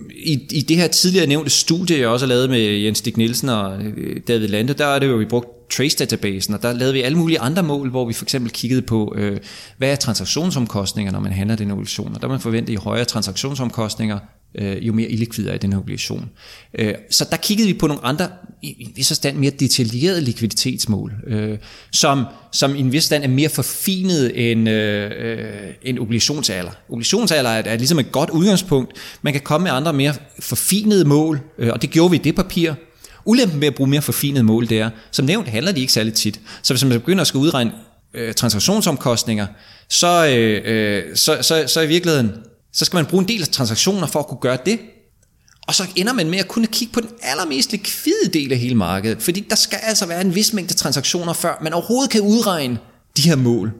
i, 0.09 0.39
i 0.51 0.61
det 0.61 0.77
her 0.77 0.87
tidligere 0.87 1.27
nævnte 1.27 1.49
studie, 1.49 1.99
jeg 1.99 2.07
også 2.07 2.25
har 2.25 2.33
lavet 2.33 2.49
med 2.49 2.59
Jens 2.59 2.97
Stig 2.97 3.17
Nielsen 3.17 3.49
og 3.49 3.81
øh, 3.81 4.21
David 4.27 4.47
Lande, 4.47 4.73
der 4.73 4.85
er 4.85 4.99
det 4.99 5.07
jo, 5.07 5.15
vi 5.15 5.25
brugt 5.25 5.56
Trace-databasen, 5.69 6.53
og 6.53 6.61
der 6.61 6.73
lavede 6.73 6.93
vi 6.93 7.01
alle 7.01 7.17
mulige 7.17 7.39
andre 7.39 7.63
mål, 7.63 7.89
hvor 7.89 8.05
vi 8.05 8.13
for 8.13 8.25
eksempel 8.25 8.51
kiggede 8.51 8.81
på, 8.81 9.13
øh, 9.15 9.37
hvad 9.77 9.91
er 9.91 9.95
transaktionsomkostninger, 9.95 11.11
når 11.11 11.19
man 11.19 11.31
handler 11.31 11.55
den 11.55 11.71
obligation, 11.71 12.15
og 12.15 12.21
der 12.21 12.27
man 12.27 12.39
forvente 12.39 12.71
i 12.71 12.75
højere 12.75 13.05
transaktionsomkostninger, 13.05 14.19
øh, 14.55 14.87
jo 14.87 14.93
mere 14.93 15.09
illikvid 15.09 15.47
er 15.47 15.57
den 15.57 15.73
obligation. 15.73 16.29
Øh, 16.73 16.93
så 17.09 17.27
der 17.31 17.37
kiggede 17.37 17.67
vi 17.67 17.73
på 17.73 17.87
nogle 17.87 18.05
andre, 18.05 18.29
i 18.61 18.75
en 18.79 18.91
vis 18.95 19.07
forstand 19.07 19.37
mere 19.37 19.51
detaljerede 19.51 20.21
likviditetsmål, 20.21 21.13
øh, 21.27 21.57
som, 21.91 22.25
som 22.51 22.75
i 22.75 22.79
en 22.79 22.91
vis 22.91 23.03
forstand 23.03 23.23
er 23.23 23.27
mere 23.27 23.49
forfinet 23.49 24.51
end, 24.51 24.69
øh, 24.69 25.11
øh 25.17 25.73
end 25.81 25.99
obligationsalder. 25.99 26.71
Obligationsalder 26.89 27.49
er, 27.49 27.63
er 27.65 27.77
ligesom 27.77 27.99
et 27.99 28.11
godt 28.11 28.29
udgangspunkt. 28.29 28.91
Man 29.21 29.33
kan 29.33 29.41
komme 29.41 29.63
med 29.63 29.71
andre 29.71 29.93
mere 29.93 30.13
forfinede 30.39 31.05
mål, 31.05 31.39
øh, 31.57 31.69
og 31.73 31.81
det 31.81 31.89
gjorde 31.89 32.11
vi 32.11 32.17
i 32.17 32.21
det 32.23 32.35
papir. 32.35 32.73
Ulempen 33.27 33.61
ved 33.61 33.67
at 33.67 33.75
bruge 33.75 33.89
mere 33.89 34.01
forfinede 34.01 34.43
mål, 34.43 34.69
det 34.69 34.79
er, 34.79 34.89
som 35.11 35.25
nævnt 35.25 35.47
handler 35.47 35.71
de 35.71 35.81
ikke 35.81 35.93
særlig 35.93 36.13
tit. 36.13 36.39
Så 36.61 36.73
hvis 36.73 36.85
man 36.85 36.99
begynder 36.99 37.21
at 37.21 37.27
skal 37.27 37.37
udregne 37.37 37.71
øh, 38.13 38.33
transaktionsomkostninger, 38.33 39.47
så, 39.89 40.27
øh, 40.27 40.61
øh, 40.65 41.15
så, 41.15 41.37
så, 41.41 41.63
så 41.67 41.81
i 41.81 41.87
virkeligheden 41.87 42.31
så 42.73 42.85
skal 42.85 42.97
man 42.97 43.05
bruge 43.05 43.21
en 43.21 43.27
del 43.27 43.41
af 43.41 43.47
transaktioner 43.47 44.07
for 44.07 44.19
at 44.19 44.27
kunne 44.27 44.39
gøre 44.41 44.57
det. 44.65 44.79
Og 45.67 45.75
så 45.75 45.83
ender 45.95 46.13
man 46.13 46.29
med 46.29 46.39
at 46.39 46.47
kunne 46.47 46.67
kigge 46.67 46.93
på 46.93 47.01
den 47.01 47.09
allermest 47.21 47.71
likvide 47.71 48.29
del 48.33 48.51
af 48.51 48.57
hele 48.57 48.75
markedet, 48.75 49.21
fordi 49.21 49.45
der 49.49 49.55
skal 49.55 49.79
altså 49.83 50.05
være 50.05 50.21
en 50.21 50.35
vis 50.35 50.53
mængde 50.53 50.73
transaktioner, 50.73 51.33
før 51.33 51.59
man 51.61 51.73
overhovedet 51.73 52.09
kan 52.09 52.21
udregne 52.21 52.77
de 53.17 53.21
her 53.21 53.35
mål. 53.35 53.71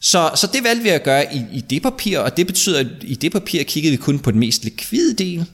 Så, 0.00 0.30
så 0.34 0.48
det 0.52 0.64
valgte 0.64 0.82
vi 0.82 0.88
at 0.88 1.02
gøre 1.02 1.34
i, 1.34 1.44
i 1.52 1.60
det 1.60 1.82
papir, 1.82 2.18
og 2.18 2.36
det 2.36 2.46
betyder, 2.46 2.80
at 2.80 2.86
i 3.02 3.14
det 3.14 3.32
papir 3.32 3.62
kiggede 3.62 3.90
vi 3.90 3.96
kun 3.96 4.18
på 4.18 4.30
den 4.30 4.40
mest 4.40 4.64
likvide 4.64 5.14
del, 5.14 5.46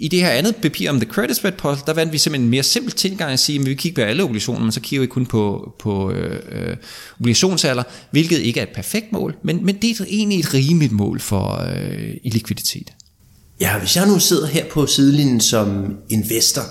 i 0.00 0.08
det 0.08 0.20
her 0.20 0.30
andet 0.30 0.56
papir 0.56 0.90
om 0.90 1.00
The 1.00 1.10
Credit 1.10 1.36
Spread 1.36 1.52
Puzzle, 1.52 1.82
der 1.86 1.92
vandt 1.92 2.12
vi 2.12 2.18
simpelthen 2.18 2.46
en 2.46 2.50
mere 2.50 2.62
simpel 2.62 2.92
tilgang 2.92 3.32
at 3.32 3.40
sige, 3.40 3.60
at 3.60 3.66
vi 3.66 3.74
kigger 3.74 4.04
på 4.04 4.08
alle 4.08 4.24
obligationer, 4.24 4.60
men 4.60 4.72
så 4.72 4.80
kigger 4.80 5.00
vi 5.00 5.06
kun 5.06 5.26
på, 5.26 5.74
på 5.78 6.10
øh, 6.10 6.40
øh 6.52 6.76
obligationsalder, 7.20 7.82
hvilket 8.10 8.38
ikke 8.38 8.60
er 8.60 8.64
et 8.64 8.74
perfekt 8.74 9.12
mål, 9.12 9.36
men, 9.42 9.64
men 9.64 9.76
det 9.76 10.00
er 10.00 10.04
egentlig 10.08 10.40
et 10.40 10.54
rimeligt 10.54 10.92
mål 10.92 11.20
for 11.20 11.62
øh, 11.76 12.14
i 12.22 12.30
likviditet. 12.30 12.92
Ja, 13.60 13.78
hvis 13.78 13.96
jeg 13.96 14.06
nu 14.06 14.18
sidder 14.18 14.46
her 14.46 14.64
på 14.70 14.86
sidelinjen 14.86 15.40
som 15.40 15.96
investor, 16.08 16.62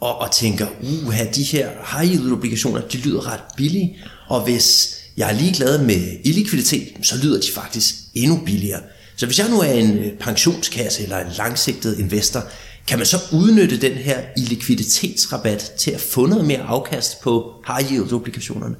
og, 0.00 0.18
og 0.18 0.30
tænker, 0.32 0.66
uha, 0.82 1.24
de 1.34 1.42
her 1.42 1.68
high 1.92 2.12
yield 2.12 2.32
obligationer, 2.32 2.80
de 2.80 2.98
lyder 2.98 3.32
ret 3.32 3.40
billige, 3.56 3.96
og 4.28 4.44
hvis 4.44 4.96
jeg 5.16 5.28
er 5.30 5.34
ligeglad 5.34 5.84
med 5.84 6.16
illikviditet, 6.24 6.88
så 7.02 7.16
lyder 7.22 7.40
de 7.40 7.52
faktisk 7.54 7.94
endnu 8.14 8.42
billigere. 8.46 8.80
Så 9.16 9.26
hvis 9.26 9.38
jeg 9.38 9.48
nu 9.48 9.60
er 9.60 9.72
en 9.72 9.98
øh, 9.98 10.12
pensionskasse 10.20 11.02
eller 11.02 11.18
en 11.18 11.32
langsigtet 11.38 11.98
investor, 11.98 12.44
kan 12.88 12.98
man 12.98 13.06
så 13.06 13.18
udnytte 13.32 13.80
den 13.80 13.92
her 13.92 14.20
likviditetsrabat 14.36 15.72
til 15.78 15.90
at 15.90 16.00
få 16.00 16.26
noget 16.26 16.44
mere 16.44 16.60
afkast 16.60 17.20
på 17.20 17.52
high 17.66 17.92
yield 17.92 18.12
obligationerne? 18.12 18.74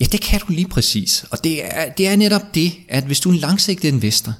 Ja, 0.00 0.04
det 0.04 0.20
kan 0.20 0.40
du 0.40 0.52
lige 0.52 0.68
præcis. 0.68 1.24
Og 1.30 1.44
det 1.44 1.64
er, 1.64 1.88
det 1.88 2.06
er 2.06 2.16
netop 2.16 2.54
det, 2.54 2.72
at 2.88 3.04
hvis 3.04 3.20
du 3.20 3.28
er 3.28 3.32
en 3.32 3.38
langsigtet 3.38 3.88
investor, 3.88 4.34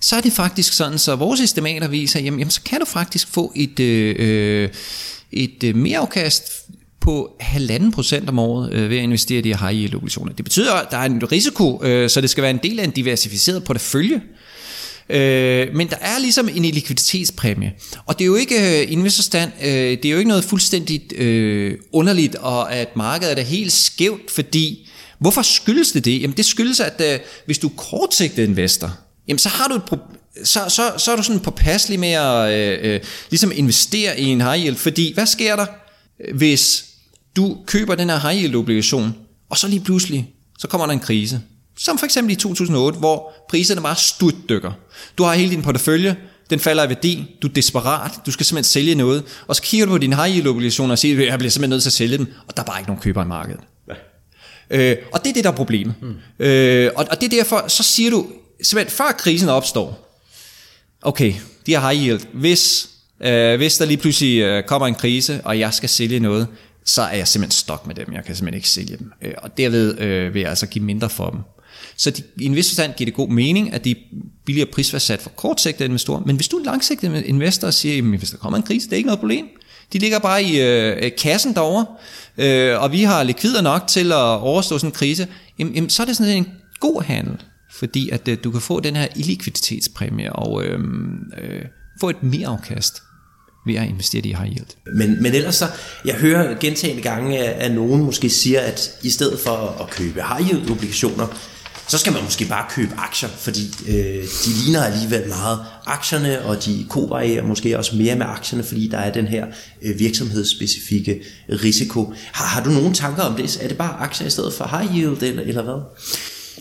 så 0.00 0.16
er 0.16 0.20
det 0.20 0.32
faktisk 0.32 0.72
sådan, 0.72 0.98
så 0.98 1.16
vores 1.16 1.40
estimater 1.40 1.88
viser, 1.88 2.20
jamen, 2.20 2.38
jamen 2.40 2.50
så 2.50 2.62
kan 2.62 2.80
du 2.80 2.86
faktisk 2.86 3.28
få 3.28 3.52
et, 3.56 3.80
øh, 3.80 4.16
øh 4.18 4.68
et 5.32 5.64
øh, 5.64 5.76
mere 5.76 5.98
afkast 5.98 6.42
på 7.00 7.36
halvanden 7.40 7.92
procent 7.92 8.28
om 8.28 8.38
året 8.38 8.72
øh, 8.72 8.90
ved 8.90 8.96
at 8.96 9.02
investere 9.02 9.38
i 9.38 9.42
de 9.42 9.54
her 9.54 9.66
high 9.66 9.80
yield 9.80 9.94
obligationer. 9.94 10.32
Det 10.32 10.44
betyder, 10.44 10.74
at 10.74 10.86
der 10.90 10.96
er 10.96 11.04
en 11.04 11.32
risiko, 11.32 11.84
øh, 11.84 12.10
så 12.10 12.20
det 12.20 12.30
skal 12.30 12.42
være 12.42 12.50
en 12.50 12.60
del 12.62 12.80
af 12.80 12.84
en 12.84 12.90
diversificeret 12.90 13.64
portefølje. 13.64 14.20
Øh, 15.10 15.74
men 15.74 15.88
der 15.88 15.96
er 16.00 16.18
ligesom 16.18 16.48
en 16.48 16.62
likviditetspræmie. 16.62 17.72
Og 18.06 18.18
det 18.18 18.24
er 18.24 18.26
jo 18.26 18.34
ikke 18.34 18.82
øh, 18.82 18.92
investorstand, 18.92 19.52
øh, 19.62 19.70
det 19.70 20.04
er 20.04 20.10
jo 20.10 20.18
ikke 20.18 20.28
noget 20.28 20.44
fuldstændigt 20.44 21.12
øh, 21.12 21.78
underligt, 21.92 22.34
og 22.34 22.74
at 22.74 22.96
markedet 22.96 23.38
er 23.38 23.42
helt 23.42 23.72
skævt, 23.72 24.30
fordi 24.30 24.88
hvorfor 25.18 25.42
skyldes 25.42 25.92
det 25.92 26.04
det? 26.04 26.22
Jamen 26.22 26.36
det 26.36 26.44
skyldes, 26.44 26.80
at 26.80 27.00
øh, 27.00 27.18
hvis 27.46 27.58
du 27.58 27.68
er 27.68 27.72
kortsigtet 27.76 28.48
investor, 28.48 28.96
jamen 29.28 29.38
så 29.38 29.48
har 29.48 29.68
du 29.68 29.74
et 29.74 29.84
problem, 29.84 30.18
så, 30.44 30.60
så, 30.68 30.92
så 30.98 31.12
er 31.12 31.16
du 31.16 31.22
sådan 31.22 31.40
påpasselig 31.40 32.00
med 32.00 32.12
at 32.12 32.52
øh, 32.52 32.94
øh, 32.94 33.00
ligesom 33.30 33.52
investere 33.54 34.20
i 34.20 34.24
en 34.24 34.40
high 34.40 34.64
yield, 34.64 34.76
fordi 34.76 35.14
hvad 35.14 35.26
sker 35.26 35.56
der, 35.56 35.66
hvis 36.34 36.84
du 37.36 37.56
køber 37.66 37.94
den 37.94 38.10
her 38.10 38.18
high 38.18 38.42
yield 38.42 38.54
obligation, 38.54 39.14
og 39.50 39.58
så 39.58 39.68
lige 39.68 39.80
pludselig, 39.80 40.30
så 40.58 40.68
kommer 40.68 40.86
der 40.86 40.92
en 40.92 41.00
krise. 41.00 41.40
Som 41.78 41.98
for 41.98 42.06
eksempel 42.06 42.32
i 42.32 42.36
2008, 42.36 42.98
hvor 42.98 43.32
priserne 43.48 43.80
bare 43.80 43.96
styrtdykker. 43.96 44.72
Du 45.18 45.22
har 45.22 45.34
hele 45.34 45.50
din 45.50 45.62
portefølje, 45.62 46.16
den 46.50 46.60
falder 46.60 46.84
i 46.84 46.88
værdi, 46.88 47.36
du 47.42 47.48
er 47.48 47.52
desperat, 47.52 48.12
du 48.26 48.30
skal 48.30 48.46
simpelthen 48.46 48.70
sælge 48.70 48.94
noget, 48.94 49.24
og 49.46 49.56
så 49.56 49.62
kigger 49.62 49.86
du 49.86 49.92
på 49.92 49.98
dine 49.98 50.16
high 50.16 50.34
yield 50.36 50.48
obligationer 50.48 50.92
og 50.92 50.98
siger, 50.98 51.24
jeg 51.24 51.38
bliver 51.38 51.50
simpelthen 51.50 51.70
nødt 51.70 51.82
til 51.82 51.88
at 51.88 51.92
sælge 51.92 52.18
dem, 52.18 52.26
og 52.48 52.56
der 52.56 52.62
er 52.62 52.66
bare 52.66 52.80
ikke 52.80 52.88
nogen 52.88 53.02
køber 53.02 53.24
i 53.24 53.26
markedet. 53.26 53.60
Ja. 53.88 53.94
Øh, 54.70 54.96
og 55.12 55.24
det 55.24 55.30
er 55.30 55.34
det, 55.34 55.44
der 55.44 55.50
er 55.50 55.54
problemet. 55.54 55.94
Mm. 56.02 56.44
Øh, 56.44 56.90
og, 56.96 57.06
og 57.10 57.20
det 57.20 57.32
er 57.32 57.36
derfor, 57.36 57.68
så 57.68 57.82
siger 57.82 58.10
du, 58.10 58.26
simpelthen 58.62 58.96
før 58.96 59.12
krisen 59.18 59.48
opstår, 59.48 60.18
okay, 61.02 61.34
de 61.66 61.74
har 61.74 61.90
high 61.90 62.06
yield, 62.06 62.20
hvis, 62.32 62.88
øh, 63.20 63.56
hvis 63.56 63.78
der 63.78 63.84
lige 63.84 63.96
pludselig 63.96 64.40
øh, 64.40 64.64
kommer 64.64 64.86
en 64.86 64.94
krise, 64.94 65.40
og 65.44 65.58
jeg 65.58 65.74
skal 65.74 65.88
sælge 65.88 66.20
noget, 66.20 66.46
så 66.84 67.02
er 67.02 67.16
jeg 67.16 67.28
simpelthen 67.28 67.56
stok 67.56 67.86
med 67.86 67.94
dem. 67.94 68.12
Jeg 68.12 68.24
kan 68.24 68.36
simpelthen 68.36 68.56
ikke 68.56 68.68
sælge 68.68 68.96
dem. 68.96 69.12
Øh, 69.22 69.34
og 69.38 69.58
derved 69.58 69.98
øh, 69.98 70.34
vil 70.34 70.40
jeg 70.40 70.48
altså 70.48 70.66
give 70.66 70.84
mindre 70.84 71.10
for 71.10 71.30
dem. 71.30 71.40
Så 71.98 72.10
de, 72.10 72.22
i 72.40 72.44
en 72.44 72.54
vis 72.54 72.68
forstand 72.68 72.92
giver 72.96 73.06
det 73.06 73.14
god 73.14 73.28
mening, 73.28 73.72
at 73.72 73.84
de 73.84 73.94
billigere 74.46 74.68
prisfastsat 74.72 75.20
for 75.20 75.30
kortsigtede 75.30 75.84
investorer. 75.84 76.22
Men 76.26 76.36
hvis 76.36 76.48
du 76.48 76.56
er 76.56 76.60
en 76.60 76.66
langsigtet 76.66 77.24
investor 77.26 77.66
og 77.66 77.74
siger, 77.74 77.98
at 77.98 78.18
hvis 78.18 78.30
der 78.30 78.36
kommer 78.36 78.56
en 78.56 78.62
krise, 78.62 78.86
det 78.86 78.92
er 78.92 78.96
ikke 78.96 79.06
noget 79.06 79.20
problem. 79.20 79.46
De 79.92 79.98
ligger 79.98 80.18
bare 80.18 80.42
i 80.42 80.60
øh, 80.60 81.10
kassen 81.18 81.54
derovre, 81.54 81.86
øh, 82.38 82.82
og 82.82 82.92
vi 82.92 83.02
har 83.02 83.22
likvider 83.22 83.60
nok 83.60 83.86
til 83.86 84.12
at 84.12 84.38
overstå 84.40 84.78
sådan 84.78 84.88
en 84.88 84.94
krise, 84.94 85.28
jamen, 85.58 85.74
jamen, 85.74 85.90
så 85.90 86.02
er 86.02 86.06
det 86.06 86.16
sådan 86.16 86.36
en 86.36 86.48
god 86.80 87.02
handel, 87.02 87.36
fordi 87.72 88.10
at 88.10 88.28
øh, 88.28 88.38
du 88.44 88.50
kan 88.50 88.60
få 88.60 88.80
den 88.80 88.96
her 88.96 89.06
illikviditetspræmie 89.16 90.32
og 90.32 90.64
øh, 90.64 90.80
øh, 91.38 91.62
få 92.00 92.10
et 92.10 92.22
mere 92.22 92.48
afkast 92.48 93.02
ved 93.66 93.74
at 93.74 93.88
investere 93.88 94.26
i 94.26 94.32
high 94.32 94.50
yield. 94.50 94.66
Men, 94.96 95.22
men 95.22 95.34
ellers 95.34 95.54
så, 95.54 95.66
jeg 96.04 96.14
hører 96.14 96.58
gentagende 96.60 97.02
gange, 97.02 97.38
at 97.38 97.72
nogen 97.72 98.02
måske 98.02 98.30
siger, 98.30 98.60
at 98.60 98.90
i 99.02 99.10
stedet 99.10 99.38
for 99.40 99.82
at 99.82 99.90
købe 99.90 100.22
high 100.22 100.48
yield 100.48 100.70
obligationer, 100.70 101.26
så 101.88 101.98
skal 101.98 102.12
man 102.12 102.24
måske 102.24 102.44
bare 102.44 102.66
købe 102.70 102.94
aktier, 102.98 103.28
fordi 103.28 103.60
øh, 103.88 104.24
de 104.44 104.64
ligner 104.64 104.84
alligevel 104.84 105.28
meget 105.28 105.58
aktierne, 105.86 106.44
og 106.44 106.64
de 106.64 106.86
kovarierer 106.88 107.44
måske 107.44 107.78
også 107.78 107.96
mere 107.96 108.16
med 108.16 108.26
aktierne, 108.26 108.64
fordi 108.64 108.88
der 108.88 108.98
er 108.98 109.12
den 109.12 109.26
her 109.26 109.46
øh, 109.82 109.98
virksomhedsspecifikke 109.98 111.22
risiko. 111.48 112.12
Har, 112.32 112.44
har 112.44 112.62
du 112.64 112.70
nogle 112.70 112.94
tanker 112.94 113.22
om 113.22 113.34
det? 113.36 113.58
Er 113.62 113.68
det 113.68 113.78
bare 113.78 113.96
aktier 114.00 114.26
i 114.26 114.30
stedet 114.30 114.52
for 114.52 114.78
high 114.78 114.96
yield, 114.96 115.22
eller, 115.22 115.42
eller 115.42 115.62
hvad? 115.62 115.82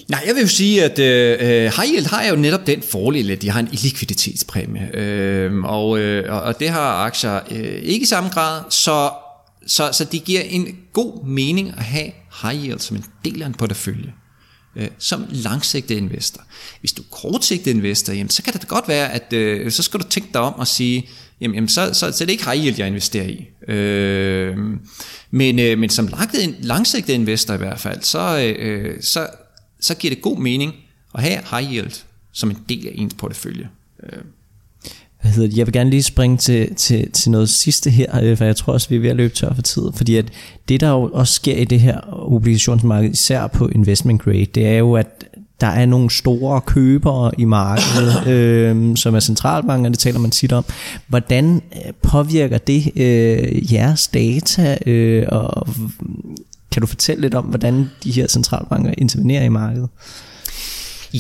Nej, 0.10 0.24
jeg 0.28 0.36
vil 0.36 0.42
jo 0.42 0.48
sige, 0.48 0.84
at 0.84 1.00
øh, 1.00 1.38
øh 1.40 1.48
high 1.48 1.92
yield 1.94 2.06
har 2.06 2.26
jo 2.26 2.36
netop 2.36 2.68
den 2.68 2.82
fordel, 2.82 3.32
at 3.32 3.42
de 3.42 3.50
har 3.50 3.60
en 3.60 3.70
likviditetspræmie. 3.72 4.90
Øhm, 4.94 5.58
øh, 5.58 5.72
og, 5.72 6.00
øh, 6.00 6.46
og 6.46 6.60
det 6.60 6.70
har 6.70 7.06
aktier 7.06 7.40
øh, 7.52 7.80
ikke 7.84 8.04
i 8.04 8.06
samme 8.06 8.30
grad, 8.30 8.62
så, 8.70 9.10
så, 9.68 9.90
så 9.92 10.04
det 10.04 10.24
giver 10.24 10.42
en 10.42 10.68
god 10.94 11.26
mening 11.28 11.74
at 11.78 11.84
have 11.84 12.12
high 12.42 12.66
yield 12.66 12.80
som 12.80 12.98
en 12.98 13.06
del 13.26 13.42
af 13.42 13.48
en 13.48 13.54
portefølje 13.54 14.14
øh, 14.76 14.88
som 14.98 15.26
langsigtet 15.30 15.96
investor. 15.96 16.44
Hvis 16.80 16.94
du 16.94 17.02
er 17.02 17.06
kortsigtet 17.12 17.72
investor, 17.72 18.14
jamen, 18.14 18.30
så 18.30 18.44
kan 18.44 18.54
det 18.54 18.68
godt 18.68 18.88
være, 18.88 19.12
at 19.12 19.34
øh, 19.34 19.72
så 19.72 19.84
skal 19.84 20.00
du 20.00 20.08
tænke 20.08 20.30
dig 20.34 20.42
om 20.42 20.54
og 20.54 20.68
sige, 20.68 21.10
jamen, 21.42 21.56
jamen 21.56 21.68
så, 21.68 21.94
så, 21.94 22.12
så 22.12 22.24
er 22.24 22.26
det 22.26 22.30
ikke 22.30 22.52
high 22.52 22.66
yield, 22.66 22.76
jeg 22.78 22.88
investerer 22.88 23.28
i. 23.28 23.72
Øh, 23.72 24.58
men, 25.32 25.60
øh, 25.60 25.80
men 25.80 25.90
som 25.90 26.10
langsigtet 26.60 27.14
investor 27.14 27.54
i 27.54 27.58
hvert 27.58 27.80
fald, 27.80 28.02
så, 28.02 28.54
øh, 28.60 29.02
så, 29.02 29.28
så 29.80 29.96
giver 29.96 30.14
det 30.14 30.22
god 30.22 30.38
mening 30.38 30.76
at 31.14 31.24
have 31.24 31.40
high 31.52 31.74
yield 31.74 31.92
som 32.32 32.50
en 32.50 32.58
del 32.70 32.88
af 32.88 32.92
ens 32.96 33.14
portefølje. 33.14 33.70
Øh. 34.04 34.20
Hvad 35.26 35.34
hedder 35.34 35.50
det? 35.50 35.58
Jeg 35.58 35.68
vil 35.68 35.74
gerne 35.74 35.90
lige 35.90 36.04
springe 36.04 36.38
til, 36.38 36.76
til, 36.76 37.12
til 37.12 37.32
noget 37.32 37.50
sidste 37.50 37.90
her, 37.90 38.20
øh, 38.24 38.38
for 38.38 38.46
jeg 38.46 38.56
tror 38.56 38.74
også, 38.74 38.90
vi 38.90 38.96
er 38.96 39.00
ved 39.00 39.10
at 39.10 39.16
løbe 39.16 39.34
tør 39.34 39.54
for 39.54 39.62
tid. 39.62 39.84
Fordi 39.96 40.16
at 40.16 40.26
det, 40.70 40.82
der 40.82 40.90
jo 40.90 41.10
også 41.14 41.34
sker 41.34 41.56
i 41.56 41.66
det 41.66 41.80
her 41.80 42.00
obligationsmarked, 42.12 43.12
især 43.12 43.48
på 43.48 43.68
investment 43.68 44.22
grade, 44.22 44.46
det 44.46 44.68
er 44.68 44.78
jo, 44.78 44.94
at 44.94 45.26
der 45.62 45.68
er 45.68 45.86
nogle 45.86 46.12
store 46.12 46.62
købere 46.62 47.32
i 47.38 47.46
markedet, 47.46 48.28
øh, 48.34 48.98
som 48.98 49.16
er 49.16 49.20
centralbanker, 49.20 49.90
det 49.90 50.00
taler 50.00 50.20
man 50.20 50.32
tit 50.32 50.54
om. 50.54 50.66
Hvordan 51.08 51.56
øh, 51.56 51.94
påvirker 52.02 52.58
det 52.58 52.92
øh, 52.96 53.74
jeres 53.74 54.08
data, 54.08 54.78
øh, 54.86 55.26
og 55.28 55.68
kan 56.72 56.82
du 56.82 56.88
fortælle 56.88 57.22
lidt 57.22 57.36
om, 57.36 57.46
hvordan 57.46 57.90
de 58.04 58.12
her 58.12 58.28
centralbanker 58.28 58.94
intervenerer 58.98 59.44
i 59.44 59.50
markedet? 59.50 59.90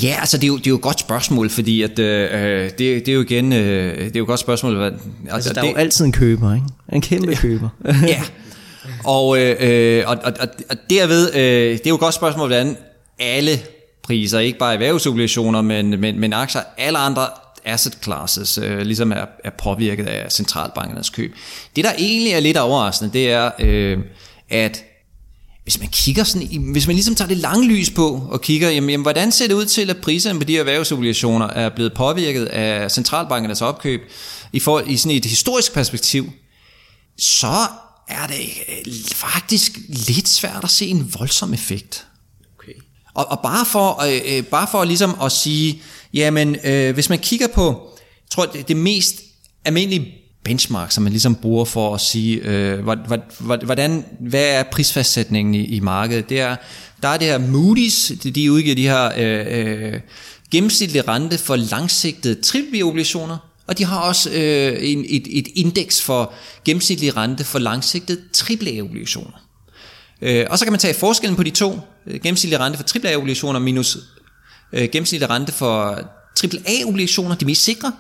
Ja, 0.04 0.18
altså 0.20 0.38
det 0.38 0.43
er 0.43 0.48
jo, 0.48 0.58
det 0.58 0.68
er 0.68 0.72
jo 0.72 0.76
et 0.76 0.82
godt 0.82 1.00
spørgsmål, 1.00 1.50
fordi 1.50 1.82
at, 1.82 2.00
øh, 2.00 2.30
øh 2.34 2.64
det, 2.64 2.78
det 2.78 3.08
er 3.08 3.14
jo 3.14 3.22
igen, 3.22 3.54
øh, 3.54 3.98
det 3.98 4.16
er 4.16 4.20
jo 4.20 4.24
et 4.24 4.28
godt 4.28 4.39
spørgsmål. 4.39 4.76
Hvad, 4.76 4.91
altså, 4.91 5.02
altså 5.32 5.54
der 5.54 5.62
det, 5.62 5.68
er 5.68 5.72
jo 5.72 5.78
altid 5.78 6.06
en 6.06 6.12
køber, 6.12 6.54
ikke? 6.54 6.68
En 6.93 7.02
kæmpe 7.02 7.32
ja, 7.32 7.38
køber. 7.38 7.70
ja, 8.08 8.22
og, 9.04 9.39
øh, 9.39 9.56
øh, 9.60 10.04
og, 10.08 10.18
og, 10.24 10.34
og 10.70 10.78
derved, 10.89 11.36
øh, 11.36 11.72
det 11.72 11.86
er 11.86 11.89
jo 11.89 11.96
et 11.96 12.00
godt 12.00 12.14
spørgsmål, 12.14 12.48
hvordan 12.48 12.78
alle 13.20 13.60
priser, 14.04 14.39
ikke 14.39 14.60
bare 14.60 14.74
erhvervsobligationer, 14.74 15.62
men, 15.62 16.00
men, 16.02 16.20
men 16.20 16.34
aktier, 16.34 16.62
alle 16.78 16.98
andre 16.98 17.28
asset 17.66 17.98
classes, 18.04 18.58
øh, 18.58 18.78
ligesom 18.78 19.12
er, 19.12 19.26
er 19.43 19.50
påvirket 19.50 20.08
af 20.08 20.32
centralbankernes 20.32 21.10
køb. 21.10 21.36
Det, 21.76 21.84
der 21.84 21.91
egentlig 21.98 22.32
er 22.32 22.39
lidt 22.39 22.58
overraskende, 22.58 23.14
det 23.14 23.32
er, 23.32 23.52
øh, 23.60 23.98
at 24.50 24.84
hvis 25.66 25.80
man 25.80 25.89
kigger 25.89 26.24
sådan, 26.24 26.72
hvis 26.72 26.88
man 26.88 26.95
ligesom 26.95 27.16
tager 27.16 27.30
det 27.30 27.38
lange 27.38 27.68
lys 27.68 27.89
på 27.89 28.28
og 28.32 28.41
kigger, 28.41 28.70
jamen, 28.70 28.89
jamen 28.89 29.03
hvordan 29.03 29.32
ser 29.32 29.47
det 29.47 29.53
ud 29.53 29.66
til, 29.66 29.89
at 29.89 29.97
priserne 29.97 30.39
på 30.39 30.45
de 30.45 30.57
erhvervsobligationer 30.57 31.47
er 31.47 31.70
blevet 31.70 31.93
påvirket 31.93 32.45
af 32.45 32.91
centralbankernes 32.91 33.61
opkøb 33.61 34.01
i, 34.53 34.59
for, 34.59 34.80
i 34.80 34.97
sådan 34.97 35.18
et 35.18 35.26
historisk 35.26 35.74
perspektiv, 35.74 36.32
så 37.18 37.68
er 38.07 38.28
det 38.28 38.39
øh, 38.70 38.93
faktisk 39.13 39.80
lidt 39.88 40.28
svært 40.28 40.63
at 40.63 40.70
se 40.70 40.88
en 40.88 41.13
voldsom 41.20 41.53
effekt. 41.53 42.05
Okay. 42.59 42.74
Og, 43.13 43.32
og 43.32 43.39
bare 43.43 43.66
for, 43.66 44.03
øh, 44.03 44.38
øh, 44.38 44.43
bare 44.43 44.68
for 44.72 44.84
ligesom 44.84 45.16
at 45.22 45.32
sige, 45.32 45.82
jamen 46.13 46.55
øh, 46.63 46.93
hvis 46.93 47.09
man 47.09 47.20
kigger 47.20 47.47
på, 47.47 47.89
jeg 47.97 48.30
tror 48.32 48.45
det, 48.45 48.68
det 48.68 48.78
mest 48.78 49.22
almindelige 49.66 50.24
benchmark, 50.46 50.91
som 50.91 51.04
man 51.04 51.12
ligesom 51.12 51.36
bruger 51.36 51.66
for 51.66 51.96
at 51.96 52.02
sige, 52.02 52.38
øh, 52.38 52.80
hvordan, 53.39 54.06
hvad 54.20 54.46
er 54.46 54.64
prisfastsætningen 54.64 55.56
i, 55.56 55.66
i 55.66 55.80
markedet. 55.80 56.30
Det 56.30 56.39
er, 56.39 56.56
der 57.02 57.08
er 57.08 57.18
det 57.18 57.28
her 57.28 57.39
Moody's, 57.39 58.30
de 58.30 58.52
udgiver 58.52 58.76
de 58.76 58.88
her 58.88 59.12
øh, 59.18 59.93
øh, 59.93 60.00
gennemsnitlige 60.52 61.02
rente 61.08 61.38
for 61.38 61.56
langsigtede 61.56 62.41
triple-obligationer, 62.41 63.38
og 63.68 63.78
de 63.78 63.86
har 63.86 64.00
også 64.00 64.30
øh, 64.30 64.78
en, 64.80 65.06
et, 65.10 65.28
et 65.38 65.48
indeks 65.56 66.02
for 66.02 66.34
gennemsnitlig 66.66 67.18
rente 67.18 67.43
for 67.43 67.60
langsigtede 67.60 68.22
AAA-obligationer. 68.50 69.46
Øh, 70.22 70.46
og 70.50 70.60
så 70.60 70.66
kan 70.66 70.72
man 70.72 70.80
tage 70.80 70.93
forskellen 70.93 71.36
på 71.36 71.43
de 71.43 71.50
to, 71.50 71.80
øh, 72.08 72.20
gennemsnitlig 72.22 72.60
rente 72.60 72.78
for 72.78 73.08
AAA-obligationer 73.08 73.60
minus 73.60 73.98
øh, 74.74 74.89
gennemsnitlig 74.91 75.30
rente 75.30 75.52
for 75.52 76.00
AAA-obligationer, 76.43 77.36
de 77.36 77.46
mest 77.46 77.64
sikre. 77.64 77.91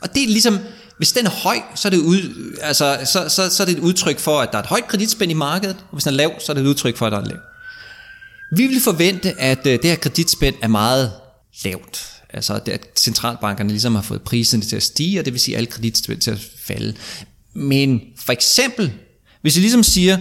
Og 0.00 0.14
det 0.14 0.22
er 0.22 0.26
ligesom, 0.26 0.58
hvis 0.98 1.12
den 1.12 1.26
er 1.26 1.30
høj, 1.30 1.58
så 1.74 1.88
er, 1.88 1.90
det 1.90 1.98
ud, 1.98 2.52
altså, 2.62 2.98
så, 3.04 3.28
så, 3.28 3.50
så 3.50 3.62
er 3.62 3.64
det 3.64 3.76
et 3.76 3.82
udtryk 3.82 4.18
for, 4.18 4.40
at 4.40 4.48
der 4.52 4.58
er 4.58 4.62
et 4.62 4.68
højt 4.68 4.88
kreditspænd 4.88 5.30
i 5.30 5.34
markedet, 5.34 5.76
og 5.76 5.92
hvis 5.92 6.04
den 6.04 6.12
er 6.12 6.16
lav, 6.16 6.40
så 6.40 6.52
er 6.52 6.54
det 6.54 6.62
et 6.62 6.66
udtryk 6.66 6.96
for, 6.96 7.06
at 7.06 7.12
der 7.12 7.18
er 7.18 7.24
lav. 7.24 7.38
Vi 8.56 8.66
vil 8.66 8.80
forvente, 8.80 9.40
at 9.40 9.66
øh, 9.66 9.72
det 9.72 9.84
her 9.84 9.96
kreditspænd 9.96 10.54
er 10.62 10.68
meget 10.68 11.12
lavt. 11.64 12.06
Altså 12.30 12.60
at 12.66 12.86
centralbankerne 12.96 13.70
ligesom 13.70 13.94
har 13.94 14.02
fået 14.02 14.22
priserne 14.22 14.62
til 14.62 14.76
at 14.76 14.82
stige, 14.82 15.18
og 15.18 15.24
det 15.24 15.32
vil 15.32 15.40
sige, 15.40 15.54
at 15.54 15.58
alle 15.58 15.70
kreditspænd 15.70 16.20
til 16.20 16.30
at 16.30 16.38
falde. 16.66 16.94
Men 17.54 18.00
for 18.16 18.32
eksempel, 18.32 18.92
hvis 19.42 19.56
vi 19.56 19.60
ligesom 19.60 19.82
siger, 19.82 20.18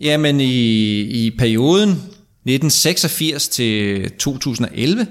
jamen 0.00 0.40
i, 0.40 1.00
i 1.00 1.30
perioden 1.30 1.90
1986 1.90 3.48
til 3.48 4.10
2011, 4.18 5.06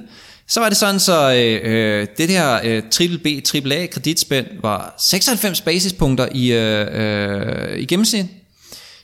så 0.47 0.59
var 0.59 0.69
det 0.69 0.77
sådan, 0.77 0.99
så 0.99 1.33
øh, 1.33 1.59
øh, 1.63 2.07
det 2.17 2.29
der 2.29 2.59
øh, 2.63 2.83
triple 2.91 3.17
B, 3.17 3.45
triple 3.45 3.75
A 3.75 3.85
kreditspænd 3.85 4.47
var 4.61 4.95
96 4.97 5.61
basispunkter 5.61 6.27
i, 6.31 6.51
øh, 6.51 6.87
øh, 6.91 7.79
i 7.79 7.85
gennemsnit. 7.85 8.25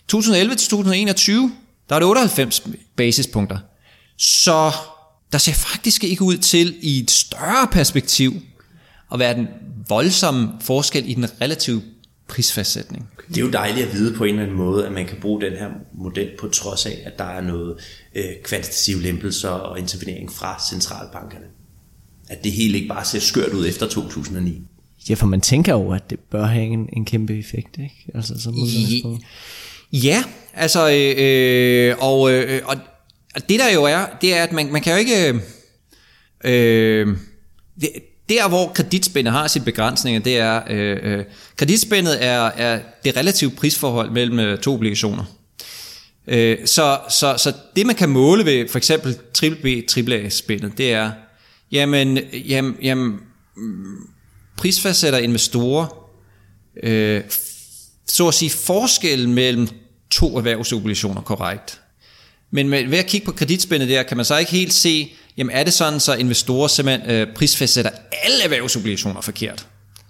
2011 0.08 0.56
til 0.56 0.70
2021, 0.70 1.52
der 1.89 1.96
er 1.96 2.00
det 2.00 2.08
98 2.08 2.64
basispunkter. 2.96 3.58
Så 4.18 4.72
der 5.32 5.38
ser 5.38 5.54
faktisk 5.54 6.04
ikke 6.04 6.22
ud 6.22 6.38
til 6.38 6.76
i 6.82 7.00
et 7.00 7.12
større 7.12 7.68
perspektiv 7.72 8.34
at 9.14 9.20
være 9.20 9.34
den 9.34 9.48
voldsomme 9.89 10.50
forskel 10.62 11.10
i 11.10 11.14
den 11.14 11.26
relative 11.41 11.82
prisfastsætning. 12.34 13.10
Det 13.28 13.38
er 13.38 13.42
jo 13.42 13.52
dejligt 13.52 13.88
at 13.88 13.94
vide 13.94 14.16
på 14.16 14.24
en 14.24 14.30
eller 14.30 14.44
anden 14.44 14.58
måde, 14.58 14.86
at 14.86 14.92
man 14.92 15.06
kan 15.06 15.18
bruge 15.22 15.42
den 15.42 15.54
her 15.54 15.70
model 15.94 16.30
på 16.40 16.48
trods 16.48 16.86
af, 16.86 17.04
at 17.06 17.20
der 17.20 17.24
er 17.24 17.42
noget 17.42 17.78
øh, 18.16 18.24
kvantitativ 18.44 19.00
lempelser 19.00 19.50
og 19.50 19.80
intervenering 19.80 20.32
fra 20.32 20.62
centralbankerne. 20.70 21.46
At 22.30 22.44
det 22.44 22.52
hele 22.52 22.78
ikke 22.78 22.88
bare 22.88 23.06
ser 23.06 23.20
skørt 23.20 23.54
ud 23.54 23.68
efter 23.68 23.88
2009. 23.88 24.62
Ja, 25.10 25.16
for 25.16 25.28
man 25.28 25.42
tænker 25.42 25.74
over, 25.74 25.96
at 25.96 26.10
det 26.10 26.20
bør 26.20 26.46
have 26.46 26.66
en, 26.66 26.90
en 26.94 27.06
kæmpe 27.06 27.40
effekt, 27.40 27.78
ikke? 27.78 28.12
Altså, 28.16 28.42
som 28.42 28.56
ja, 29.94 30.24
altså, 30.54 30.92
øh, 31.18 31.96
og, 32.00 32.32
øh, 32.32 32.62
og, 32.66 32.76
og 33.36 33.50
det 33.50 33.60
der 33.60 33.74
jo 33.74 33.84
er, 33.84 34.06
det 34.22 34.34
er, 34.34 34.44
at 34.44 34.52
man, 34.52 34.72
man 34.72 34.82
kan 34.82 34.94
jo 34.94 35.00
ikke... 35.00 35.40
Øh, 36.46 37.18
det, 37.82 37.90
der 38.34 38.48
hvor 38.48 38.72
kreditspændet 38.76 39.34
har 39.34 39.48
sine 39.48 39.66
begrænsninger, 39.66 40.22
det 40.22 40.38
er, 40.38 40.62
øh, 40.70 40.98
øh, 41.04 41.26
kreditspændet 41.58 42.26
er, 42.26 42.42
er 42.42 42.80
det 43.06 43.18
relative 43.18 43.52
prisforhold 43.52 44.12
mellem 44.12 44.40
øh, 44.40 44.58
to 44.58 44.74
obligationer. 44.74 45.24
Øh, 46.28 46.58
så, 46.66 47.00
så, 47.10 47.36
så 47.38 47.54
det 47.76 47.86
man 47.86 47.96
kan 47.96 48.10
måle 48.10 48.46
ved 48.46 48.70
for 48.70 48.78
eksempel 48.78 49.14
BBB, 49.14 49.66
AAA 49.98 50.30
spændet, 50.30 50.78
det 50.78 50.94
er, 50.94 51.12
jamen, 51.72 52.20
jamen, 52.34 52.78
jamen 52.82 53.20
prisfastsætter 54.58 55.20
investorer, 55.20 56.10
øh, 56.84 57.22
så 58.08 58.28
at 58.28 58.34
sige 58.34 58.50
forskellen 58.50 59.34
mellem 59.34 59.68
to 60.10 60.38
erhvervsobligationer 60.38 61.22
korrekt. 61.22 61.82
Men 62.52 62.70
med, 62.70 62.88
ved 62.88 62.98
at 62.98 63.06
kigge 63.06 63.26
på 63.26 63.32
kreditspændet 63.32 63.90
der, 63.90 64.04
kan 64.04 64.18
man 64.18 64.26
så 64.26 64.38
ikke 64.38 64.52
helt 64.52 64.74
se, 64.74 65.14
jamen 65.38 65.56
er 65.56 65.64
det 65.64 65.74
sådan, 65.74 66.00
så 66.00 66.14
investorer 66.14 66.68
simpelthen 66.68 67.10
øh, 67.10 67.28
prisfastsætter 67.36 67.92
alle 68.24 68.43
erhvervsobligationer 68.43 69.21
forkert? 69.21 69.67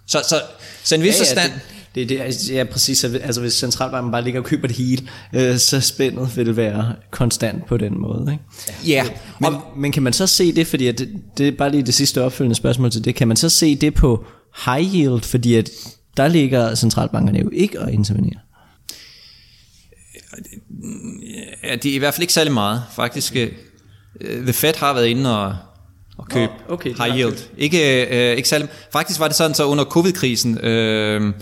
Så, 0.07 0.23
så, 0.29 0.41
så 0.83 0.95
en 0.95 1.01
vis 1.01 1.35
ja, 1.35 1.41
ja, 1.41 1.47
Det, 1.95 2.09
det, 2.09 2.19
det, 2.19 2.49
ja, 2.49 2.63
præcis. 2.63 3.03
Altså 3.03 3.41
hvis 3.41 3.53
centralbanken 3.53 4.11
bare 4.11 4.23
ligger 4.23 4.39
og 4.39 4.45
køber 4.45 4.67
det 4.67 4.77
hele, 4.77 5.07
øh, 5.33 5.57
så 5.57 5.81
spændet 5.81 6.37
vil 6.37 6.55
være 6.55 6.95
konstant 7.11 7.65
på 7.65 7.77
den 7.77 8.01
måde. 8.01 8.31
Ikke? 8.31 8.43
Ja. 8.87 9.05
Men, 9.39 9.53
men 9.77 9.91
kan 9.91 10.03
man 10.03 10.13
så 10.13 10.27
se 10.27 10.55
det, 10.55 10.67
fordi 10.67 10.87
at 10.87 10.99
det, 10.99 11.09
det 11.37 11.47
er 11.47 11.51
bare 11.51 11.71
lige 11.71 11.83
det 11.83 11.93
sidste 11.93 12.23
opfølgende 12.23 12.55
spørgsmål 12.55 12.91
til 12.91 13.05
det, 13.05 13.15
kan 13.15 13.27
man 13.27 13.37
så 13.37 13.49
se 13.49 13.75
det 13.75 13.93
på 13.93 14.25
high 14.65 14.95
yield, 14.95 15.21
fordi 15.21 15.55
at 15.55 15.69
der 16.17 16.27
ligger 16.27 16.75
centralbankerne 16.75 17.39
jo 17.39 17.49
ikke 17.53 17.79
at 17.79 17.93
intervenere? 17.93 18.39
Ja, 21.63 21.75
det 21.75 21.91
er 21.91 21.95
i 21.95 21.97
hvert 21.97 22.13
fald 22.13 22.23
ikke 22.23 22.33
særlig 22.33 22.53
meget. 22.53 22.83
Faktisk, 22.95 23.35
øh, 23.35 23.51
The 24.43 24.53
Fed 24.53 24.73
har 24.77 24.93
været 24.93 25.07
inde 25.07 25.45
og, 25.45 25.55
og 26.17 26.27
købe 26.27 26.51
oh, 26.67 26.73
okay, 26.73 26.89
high 26.89 27.17
yield. 27.17 27.37
Ikke, 27.57 28.07
øh, 28.31 28.37
ikke 28.37 28.49
særlig. 28.49 28.67
Faktisk 28.91 29.19
var 29.19 29.27
det 29.27 29.35
sådan, 29.35 29.55
så 29.55 29.65
under 29.65 29.83
covid-krisen, 29.83 30.57
øh, 30.57 31.33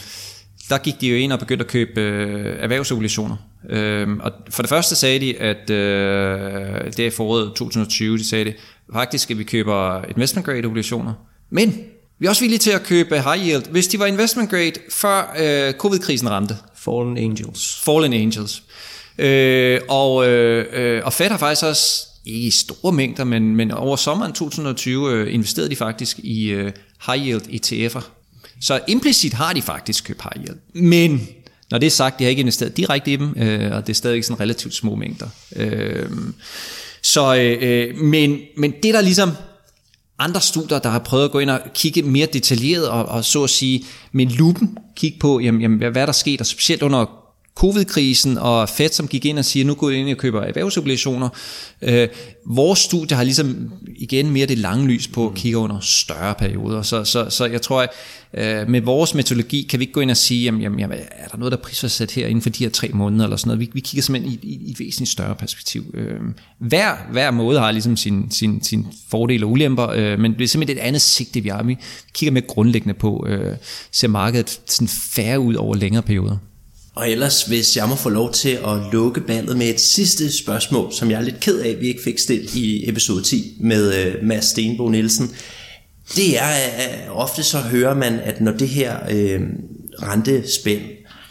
der 0.70 0.78
gik 0.78 1.02
de 1.02 1.08
jo 1.08 1.16
ind 1.16 1.34
og 1.34 1.40
begyndte 1.40 1.66
at 1.66 1.72
købe 1.72 2.02
øh, 2.02 2.56
erhvervsobligationer. 2.60 3.36
Øh, 3.70 4.08
og 4.20 4.32
for 4.50 4.64
det 4.64 4.70
første 4.70 4.96
sagde 4.96 5.20
de, 5.20 5.38
at 5.38 5.70
øh, 5.70 6.94
det 6.98 7.08
er 7.08 7.12
foråret 7.12 7.48
2020, 7.48 8.18
de 8.18 8.28
sagde 8.28 8.46
det, 8.46 8.56
faktisk 8.94 9.32
at 9.32 9.38
vi 9.38 9.44
køber 9.44 10.02
investment 10.16 10.46
grade 10.46 10.66
obligationer. 10.66 11.14
Men 11.50 11.84
vi 12.20 12.26
er 12.26 12.30
også 12.30 12.42
villige 12.42 12.60
til 12.60 12.72
at 12.72 12.84
købe 12.84 13.22
high 13.22 13.48
yield, 13.48 13.72
hvis 13.72 13.88
de 13.88 14.00
var 14.00 14.06
investment 14.06 14.50
grade 14.50 14.74
før 14.90 15.36
øh, 15.40 15.74
covid-krisen 15.74 16.30
ramte. 16.30 16.58
Fallen 16.76 17.18
Angels. 17.18 17.82
Fallen 17.86 18.14
Angels. 18.14 18.64
Øh, 19.18 19.82
og, 19.90 20.28
øh, 20.28 20.66
øh, 20.74 21.02
og 21.06 21.14
Fed 21.14 21.30
har 21.30 21.38
faktisk 21.38 21.66
også, 21.66 22.08
ikke 22.26 22.48
i 22.48 22.52
store 22.52 22.92
mængder, 22.92 23.24
men, 23.24 23.56
men 23.56 23.72
over 23.72 23.96
sommeren 23.96 24.34
2020 24.34 25.12
øh, 25.12 25.34
investerede 25.34 25.70
de 25.70 25.76
faktisk 25.76 26.20
i 26.20 26.48
øh, 26.48 26.72
high 27.06 27.28
yield 27.28 27.42
ETF'er. 27.42 28.02
Så 28.62 28.80
implicit 28.88 29.34
har 29.34 29.54
de 29.54 29.62
faktisk 29.62 30.04
købt 30.04 30.22
high 30.22 30.46
yield. 30.46 30.60
Men 30.74 31.28
når 31.72 31.78
det 31.78 31.88
er 31.88 31.92
sagt, 31.92 32.20
de 32.20 32.24
har 32.24 32.30
ikke 32.30 32.40
investeret 32.40 32.78
direkte 32.78 33.14
i 33.14 33.16
dem, 33.16 33.34
øh, 33.38 33.72
og 33.76 33.88
det 33.88 33.94
er 33.94 33.98
stadig 33.98 34.26
sådan 34.26 34.40
relativt 34.40 34.74
små 34.74 34.96
mængder. 34.96 35.28
Øhm, 35.56 36.28
øh, 36.28 36.34
så, 37.02 37.36
øh, 37.36 37.98
men, 37.98 38.40
men 38.58 38.74
det 38.84 38.94
der 38.94 39.02
ligesom 39.02 39.32
andre 40.20 40.42
studier, 40.42 40.80
der 40.80 40.90
har 40.90 41.00
prøvet 41.00 41.26
at 41.26 41.32
gå 41.32 41.40
ind 41.40 41.50
og 41.50 41.60
kigge 41.74 42.02
mere 42.02 42.28
detaljeret 42.34 42.90
og, 42.90 43.06
og 43.06 43.26
så 43.26 43.44
at 43.44 43.50
sige 43.50 43.86
med 44.12 44.26
lupen 44.26 44.78
kigge 44.96 45.20
på, 45.20 45.40
jamen, 45.40 45.62
jamen, 45.62 45.92
hvad 45.92 46.08
der 46.08 46.12
sket, 46.12 46.40
og 46.42 46.46
specielt 46.46 46.84
under 46.84 47.21
covid-krisen 47.56 48.38
og 48.38 48.70
Fed, 48.70 48.90
som 48.90 49.08
gik 49.08 49.26
ind 49.26 49.40
og 49.40 49.46
siger, 49.46 49.66
nu 49.66 49.74
går 49.74 49.90
jeg 49.90 50.00
ind 50.00 50.10
og 50.10 50.18
køber 50.18 50.42
erhvervsobligationer. 50.42 51.30
Øh, 51.82 52.08
vores 52.46 52.80
studie 52.80 53.18
har 53.18 53.24
ligesom 53.24 53.72
igen 53.96 54.30
mere 54.30 54.46
det 54.46 54.58
lange 54.58 54.88
lys 54.88 55.08
på 55.08 55.28
at 55.28 55.36
kigge 55.36 55.58
under 55.58 55.80
større 55.80 56.36
perioder. 56.36 56.82
Så, 56.82 57.04
så, 57.04 57.30
så 57.30 57.46
jeg 57.46 57.62
tror, 57.62 57.82
at 57.82 57.90
øh, 58.34 58.70
med 58.70 58.82
vores 58.82 59.14
metodologi 59.14 59.62
kan 59.70 59.80
vi 59.80 59.84
ikke 59.84 59.94
gå 59.94 60.02
ind 60.02 60.12
og 60.12 60.18
sige, 60.18 60.44
jamen, 60.44 60.62
jamen, 60.62 60.98
er 61.12 61.28
der 61.28 61.38
noget, 61.38 61.52
der 61.52 61.58
prisforsat 61.58 62.12
her 62.12 62.28
inden 62.28 62.42
for 62.42 62.50
de 62.50 62.64
her 62.64 62.72
tre 62.72 62.90
måneder 62.94 63.24
eller 63.24 63.38
sådan 63.38 63.48
noget. 63.48 63.60
Vi, 63.60 63.70
vi 63.74 63.80
kigger 63.80 64.02
simpelthen 64.04 64.40
i, 64.44 64.48
i, 64.48 64.68
i 64.68 64.72
et 64.72 64.80
væsentligt 64.80 65.12
større 65.12 65.36
perspektiv. 65.36 65.92
Øh, 65.94 66.20
hver, 66.60 67.12
hver 67.12 67.32
måde 67.32 67.60
har 67.60 67.72
ligesom 67.72 67.98
sin, 67.98 68.32
sin, 68.32 68.64
sin 68.64 68.88
fordele 69.10 69.46
og 69.46 69.52
ulemper, 69.52 69.90
øh, 69.90 70.20
men 70.20 70.34
det 70.34 70.42
er 70.42 70.48
simpelthen 70.48 70.78
et 70.78 70.82
andet 70.82 71.02
sigte, 71.02 71.42
vi 71.42 71.50
har. 71.50 71.64
Vi 71.64 71.78
kigger 72.14 72.32
mere 72.32 72.44
grundlæggende 72.48 72.94
på, 72.94 73.26
øh, 73.30 73.56
ser 73.92 74.08
markedet 74.08 74.62
sådan 74.68 74.88
færre 74.88 75.40
ud 75.40 75.56
over 75.56 75.76
længere 75.76 76.04
perioder. 76.04 76.38
Og 76.96 77.10
ellers, 77.10 77.44
hvis 77.44 77.78
jeg 77.78 77.90
må 77.90 77.96
få 77.96 78.10
lov 78.10 78.34
til 78.34 78.50
at 78.50 78.78
lukke 78.92 79.22
ballet 79.22 79.58
med 79.58 79.70
et 79.70 79.80
sidste 79.82 80.38
spørgsmål, 80.38 80.94
som 80.94 81.12
jeg 81.12 81.18
er 81.18 81.24
lidt 81.24 81.40
ked 81.40 81.60
af, 81.60 81.70
at 81.70 81.82
vi 81.82 81.88
ikke 81.88 82.04
fik 82.04 82.20
stillet 82.20 82.56
i 82.56 82.90
episode 82.90 83.24
10 83.24 83.58
med 83.60 84.06
øh, 84.06 84.24
Mads 84.24 84.46
Stenbo 84.46 84.90
Nielsen. 84.90 85.36
Det 86.16 86.38
er, 86.38 86.48
at 86.78 87.10
ofte 87.10 87.44
så 87.44 87.58
hører 87.58 87.96
man, 87.96 88.20
at 88.20 88.42
når 88.42 88.52
det 88.52 88.70
her 88.70 88.98
øh, 89.12 89.42
rentespænd, 90.02 90.82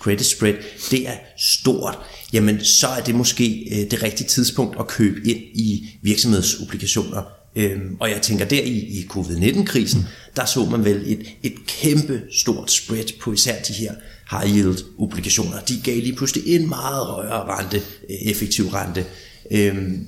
credit 0.01 0.27
spread, 0.27 0.55
det 0.91 1.09
er 1.09 1.15
stort, 1.39 1.99
jamen 2.33 2.65
så 2.65 2.87
er 2.87 3.01
det 3.01 3.15
måske 3.15 3.69
øh, 3.73 3.91
det 3.91 4.03
rigtige 4.03 4.29
tidspunkt 4.29 4.77
at 4.81 4.87
købe 4.87 5.29
ind 5.29 5.41
i 5.55 5.89
virksomhedsobligationer. 6.03 7.23
Øhm, 7.57 7.97
og 8.01 8.11
jeg 8.11 8.23
tænker 8.23 8.45
der 8.45 8.63
i, 8.63 8.79
i 8.79 9.07
covid-19-krisen, 9.09 10.07
der 10.37 10.45
så 10.45 10.65
man 10.65 10.85
vel 10.85 11.03
et, 11.07 11.27
et 11.43 11.55
kæmpe 11.67 12.23
stort 12.33 12.71
spread 12.71 13.19
på 13.21 13.33
især 13.33 13.63
de 13.63 13.73
her 13.73 13.95
high 14.31 14.57
yield 14.57 14.85
obligationer. 14.99 15.61
De 15.61 15.81
gav 15.85 15.97
lige 15.97 16.17
pludselig 16.17 16.47
en 16.47 16.69
meget 16.69 17.07
højere 17.07 17.59
rente, 17.59 17.77
øh, 17.77 18.17
effektiv 18.31 18.69
rente. 18.69 19.05
Øhm, 19.51 20.07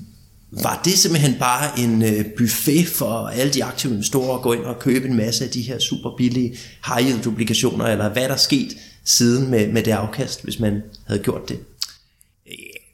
var 0.51 0.81
det 0.85 0.93
simpelthen 0.93 1.35
bare 1.39 1.79
en 1.79 2.03
øh, 2.03 2.25
buffet 2.37 2.87
for 2.87 3.27
alle 3.27 3.53
de 3.53 3.63
aktive 3.63 3.93
investorer 3.93 4.37
at 4.37 4.41
gå 4.41 4.53
ind 4.53 4.63
og 4.63 4.79
købe 4.79 5.07
en 5.07 5.15
masse 5.15 5.43
af 5.43 5.49
de 5.49 5.61
her 5.61 5.79
super 5.79 6.09
billige 6.17 6.57
high 6.85 7.07
yield 7.07 7.27
obligationer, 7.27 7.85
eller 7.85 8.09
hvad 8.09 8.29
der 8.29 8.35
sket 8.35 8.77
siden 9.05 9.51
med, 9.51 9.67
med 9.67 9.83
det 9.83 9.91
afkast, 9.91 10.43
hvis 10.43 10.59
man 10.59 10.81
havde 11.07 11.23
gjort 11.23 11.49
det? 11.49 11.59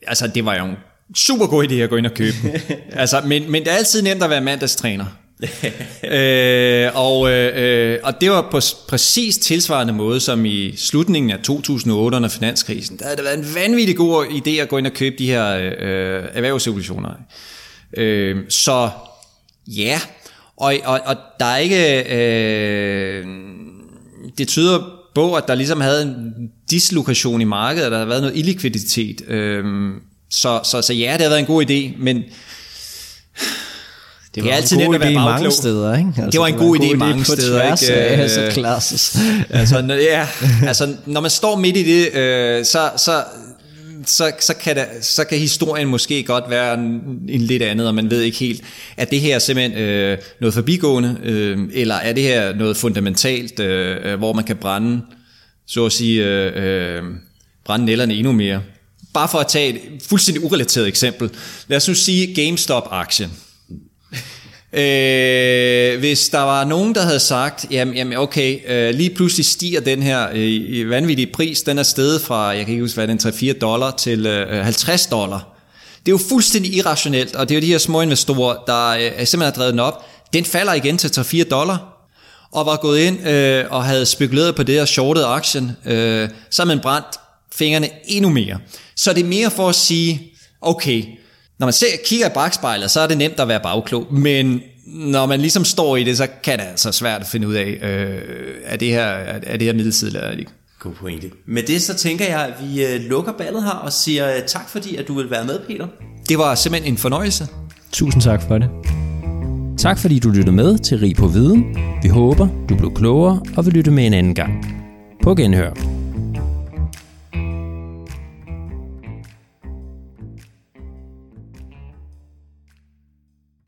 Altså, 0.07 0.27
det 0.27 0.45
var 0.45 0.55
jo 0.55 0.65
en 0.65 0.75
super 1.15 1.47
god 1.47 1.67
idé 1.67 1.73
at 1.73 1.89
gå 1.89 1.95
ind 1.95 2.05
og 2.05 2.13
købe. 2.13 2.35
altså, 2.91 3.21
men, 3.21 3.51
men 3.51 3.63
det 3.63 3.71
er 3.71 3.77
altid 3.77 4.01
nemt 4.01 4.23
at 4.23 4.29
være 4.29 4.41
mandagstræner 4.41 5.05
øh, 6.03 6.89
og, 6.95 7.31
øh, 7.31 7.99
og 8.03 8.21
det 8.21 8.31
var 8.31 8.47
på 8.51 8.59
præcis 8.87 9.37
tilsvarende 9.37 9.93
måde 9.93 10.19
som 10.19 10.45
i 10.45 10.75
slutningen 10.77 11.31
af 11.31 11.39
2008 11.39 12.15
under 12.15 12.29
finanskrisen. 12.29 12.97
Der 12.97 13.03
havde 13.03 13.17
det 13.17 13.25
været 13.25 13.39
en 13.39 13.55
vanvittig 13.55 13.97
god 13.97 14.25
idé 14.25 14.49
at 14.49 14.69
gå 14.69 14.77
ind 14.77 14.87
og 14.87 14.93
købe 14.93 15.15
de 15.19 15.25
her 15.25 15.57
øh, 15.57 16.23
erhvervsobligationer. 16.33 17.09
Øh, 17.97 18.37
så 18.49 18.89
ja, 19.67 19.99
og, 20.57 20.75
og, 20.85 20.99
og 21.05 21.15
der 21.39 21.45
er 21.45 21.57
ikke... 21.57 22.03
Øh, 22.15 23.25
det 24.37 24.47
tyder 24.47 24.79
på, 25.15 25.35
at 25.35 25.43
der 25.47 25.55
ligesom 25.55 25.81
havde 25.81 26.01
en 26.01 26.33
dislokation 26.69 27.41
i 27.41 27.43
markedet, 27.43 27.85
og 27.85 27.91
der 27.91 27.97
har 27.97 28.05
været 28.05 28.21
noget 28.21 28.37
illikviditet. 28.37 29.21
Øh, 29.27 29.65
så, 30.29 30.59
så, 30.63 30.81
så 30.81 30.93
ja, 30.93 31.11
det 31.11 31.21
havde 31.21 31.29
været 31.29 31.39
en 31.39 31.45
god 31.45 31.69
idé, 31.69 32.03
men 32.03 32.23
det 34.35 34.43
det 34.43 34.51
er 34.51 34.55
altid 34.55 34.77
en 34.77 34.85
god 34.85 34.99
idé 34.99 35.13
mange 35.13 35.51
steder, 35.51 35.97
ikke? 35.97 36.09
Altså, 36.17 36.31
det 36.31 36.39
var 36.39 36.47
en 36.47 36.55
god 36.55 36.79
idé 36.79 36.95
mange 36.95 37.25
steder, 37.25 37.63
ikke? 37.63 37.93
Af 37.93 38.53
classes. 38.53 39.17
altså, 39.49 39.79
ja, 40.11 40.27
altså, 40.67 40.95
når 41.05 41.21
man 41.21 41.31
står 41.31 41.55
midt 41.55 41.77
i 41.77 41.83
det, 41.83 42.15
øh, 42.15 42.65
så, 42.65 42.89
så, 42.97 43.23
så, 44.05 44.31
så, 44.39 44.53
kan 44.53 44.75
der, 44.75 44.85
så 45.01 45.23
kan 45.23 45.37
historien 45.37 45.87
måske 45.87 46.23
godt 46.23 46.43
være 46.49 46.73
en, 46.73 47.01
en 47.29 47.41
lidt 47.41 47.63
andet, 47.63 47.87
og 47.87 47.95
man 47.95 48.11
ved 48.11 48.21
ikke 48.21 48.37
helt, 48.37 48.61
er 48.97 49.05
det 49.05 49.19
her 49.19 49.39
simpelthen 49.39 49.81
øh, 49.81 50.17
noget 50.41 50.53
forbigående, 50.53 51.17
øh, 51.23 51.57
eller 51.73 51.95
er 51.95 52.13
det 52.13 52.23
her 52.23 52.55
noget 52.55 52.77
fundamentalt, 52.77 53.59
øh, 53.59 54.17
hvor 54.17 54.33
man 54.33 54.43
kan 54.43 54.55
brænde, 54.55 55.01
så 55.67 55.85
at 55.85 55.91
sige, 55.91 56.25
øh, 56.25 56.51
øh, 56.55 57.03
brænde 57.65 57.85
nælderne 57.85 58.13
endnu 58.13 58.31
mere. 58.31 58.61
Bare 59.13 59.27
for 59.27 59.37
at 59.37 59.47
tage 59.47 59.69
et 59.69 60.03
fuldstændig 60.09 60.43
urelateret 60.43 60.87
eksempel. 60.87 61.29
Lad 61.67 61.77
os 61.77 61.87
nu 61.87 61.93
sige 61.93 62.33
GameStop-aktien 62.33 63.29
Øh, 64.73 65.99
hvis 65.99 66.29
der 66.29 66.39
var 66.39 66.63
nogen, 66.63 66.95
der 66.95 67.01
havde 67.01 67.19
sagt, 67.19 67.65
jamen, 67.71 67.95
jamen 67.95 68.17
okay, 68.17 68.59
øh, 68.67 68.95
lige 68.95 69.09
pludselig 69.09 69.45
stiger 69.45 69.81
den 69.81 70.03
her 70.03 70.27
øh, 70.33 70.89
vanvittige 70.89 71.31
pris, 71.33 71.61
den 71.61 71.79
er 71.79 71.83
steget 71.83 72.21
fra, 72.21 72.47
jeg 72.47 72.65
kan 72.65 72.69
ikke 72.69 72.83
huske 72.83 72.95
hvad, 72.95 73.07
den 73.07 73.19
3-4 73.53 73.59
dollar 73.59 73.91
til 73.91 74.25
øh, 74.25 74.63
50 74.63 75.07
dollar. 75.07 75.55
Det 76.05 76.11
er 76.11 76.13
jo 76.13 76.19
fuldstændig 76.29 76.73
irrationelt, 76.73 77.35
og 77.35 77.49
det 77.49 77.55
er 77.55 77.59
jo 77.59 77.61
de 77.61 77.71
her 77.71 77.77
små 77.77 78.01
investorer, 78.01 78.55
der 78.67 78.89
øh, 78.89 79.01
simpelthen 79.09 79.41
har 79.41 79.51
drevet 79.51 79.71
den 79.71 79.79
op. 79.79 80.05
Den 80.33 80.45
falder 80.45 80.73
igen 80.73 80.97
til 80.97 81.07
3-4 81.07 81.43
dollar, 81.43 82.07
og 82.51 82.65
var 82.65 82.75
gået 82.75 82.99
ind 82.99 83.27
øh, 83.27 83.65
og 83.69 83.83
havde 83.83 84.05
spekuleret 84.05 84.55
på 84.55 84.63
det 84.63 84.81
og 84.81 84.87
shortet 84.87 85.23
aktien, 85.23 85.71
øh, 85.85 86.29
så 86.49 86.61
har 86.61 86.67
man 86.67 86.79
brændt 86.79 87.07
fingrene 87.55 87.89
endnu 88.07 88.29
mere. 88.29 88.59
Så 88.95 89.13
det 89.13 89.23
er 89.23 89.27
mere 89.27 89.51
for 89.51 89.69
at 89.69 89.75
sige, 89.75 90.31
okay, 90.61 91.03
når 91.59 91.65
man 91.65 91.73
ser, 91.73 91.87
kigger 92.05 92.27
i 92.27 92.31
bagspejlet, 92.33 92.91
så 92.91 92.99
er 92.99 93.07
det 93.07 93.17
nemt 93.17 93.39
at 93.39 93.47
være 93.47 93.59
bagklog, 93.59 94.13
men 94.13 94.61
når 94.85 95.25
man 95.25 95.39
ligesom 95.39 95.65
står 95.65 95.97
i 95.97 96.03
det, 96.03 96.17
så 96.17 96.27
kan 96.43 96.59
det 96.59 96.65
altså 96.65 96.91
svært 96.91 97.21
at 97.21 97.27
finde 97.27 97.47
ud 97.47 97.53
af, 97.53 97.79
øh, 97.81 98.21
er 98.63 98.77
det 98.77 98.87
her, 98.87 99.05
er 99.43 99.57
det 99.57 99.67
her 99.67 99.73
middelsidigt 99.73 100.15
eller 100.15 100.31
ikke. 100.31 100.51
God 100.79 100.93
pointe. 100.93 101.29
Med 101.45 101.63
det 101.63 101.81
så 101.81 101.93
tænker 101.95 102.25
jeg, 102.25 102.45
at 102.45 102.53
vi 102.63 102.85
øh, 102.85 103.01
lukker 103.01 103.31
ballet 103.31 103.63
her 103.63 103.69
og 103.69 103.93
siger 103.93 104.35
øh, 104.35 104.41
tak 104.47 104.69
fordi, 104.69 104.95
at 104.95 105.07
du 105.07 105.13
vil 105.13 105.29
være 105.29 105.45
med, 105.45 105.59
Peter. 105.67 105.87
Det 106.29 106.37
var 106.37 106.55
simpelthen 106.55 106.93
en 106.93 106.97
fornøjelse. 106.97 107.47
Tusind 107.91 108.21
tak 108.21 108.41
for 108.47 108.57
det. 108.57 108.69
Tak 109.77 109.99
fordi 109.99 110.19
du 110.19 110.29
lyttede 110.29 110.55
med 110.55 110.77
til 110.77 110.99
Rig 110.99 111.15
på 111.15 111.27
Viden. 111.27 111.77
Vi 112.03 112.09
håber, 112.09 112.47
du 112.69 112.75
blev 112.75 112.93
klogere 112.95 113.41
og 113.57 113.65
vil 113.65 113.73
lytte 113.73 113.91
med 113.91 114.05
en 114.05 114.13
anden 114.13 114.35
gang. 114.35 114.65
På 115.23 115.35
genhør. 115.35 115.98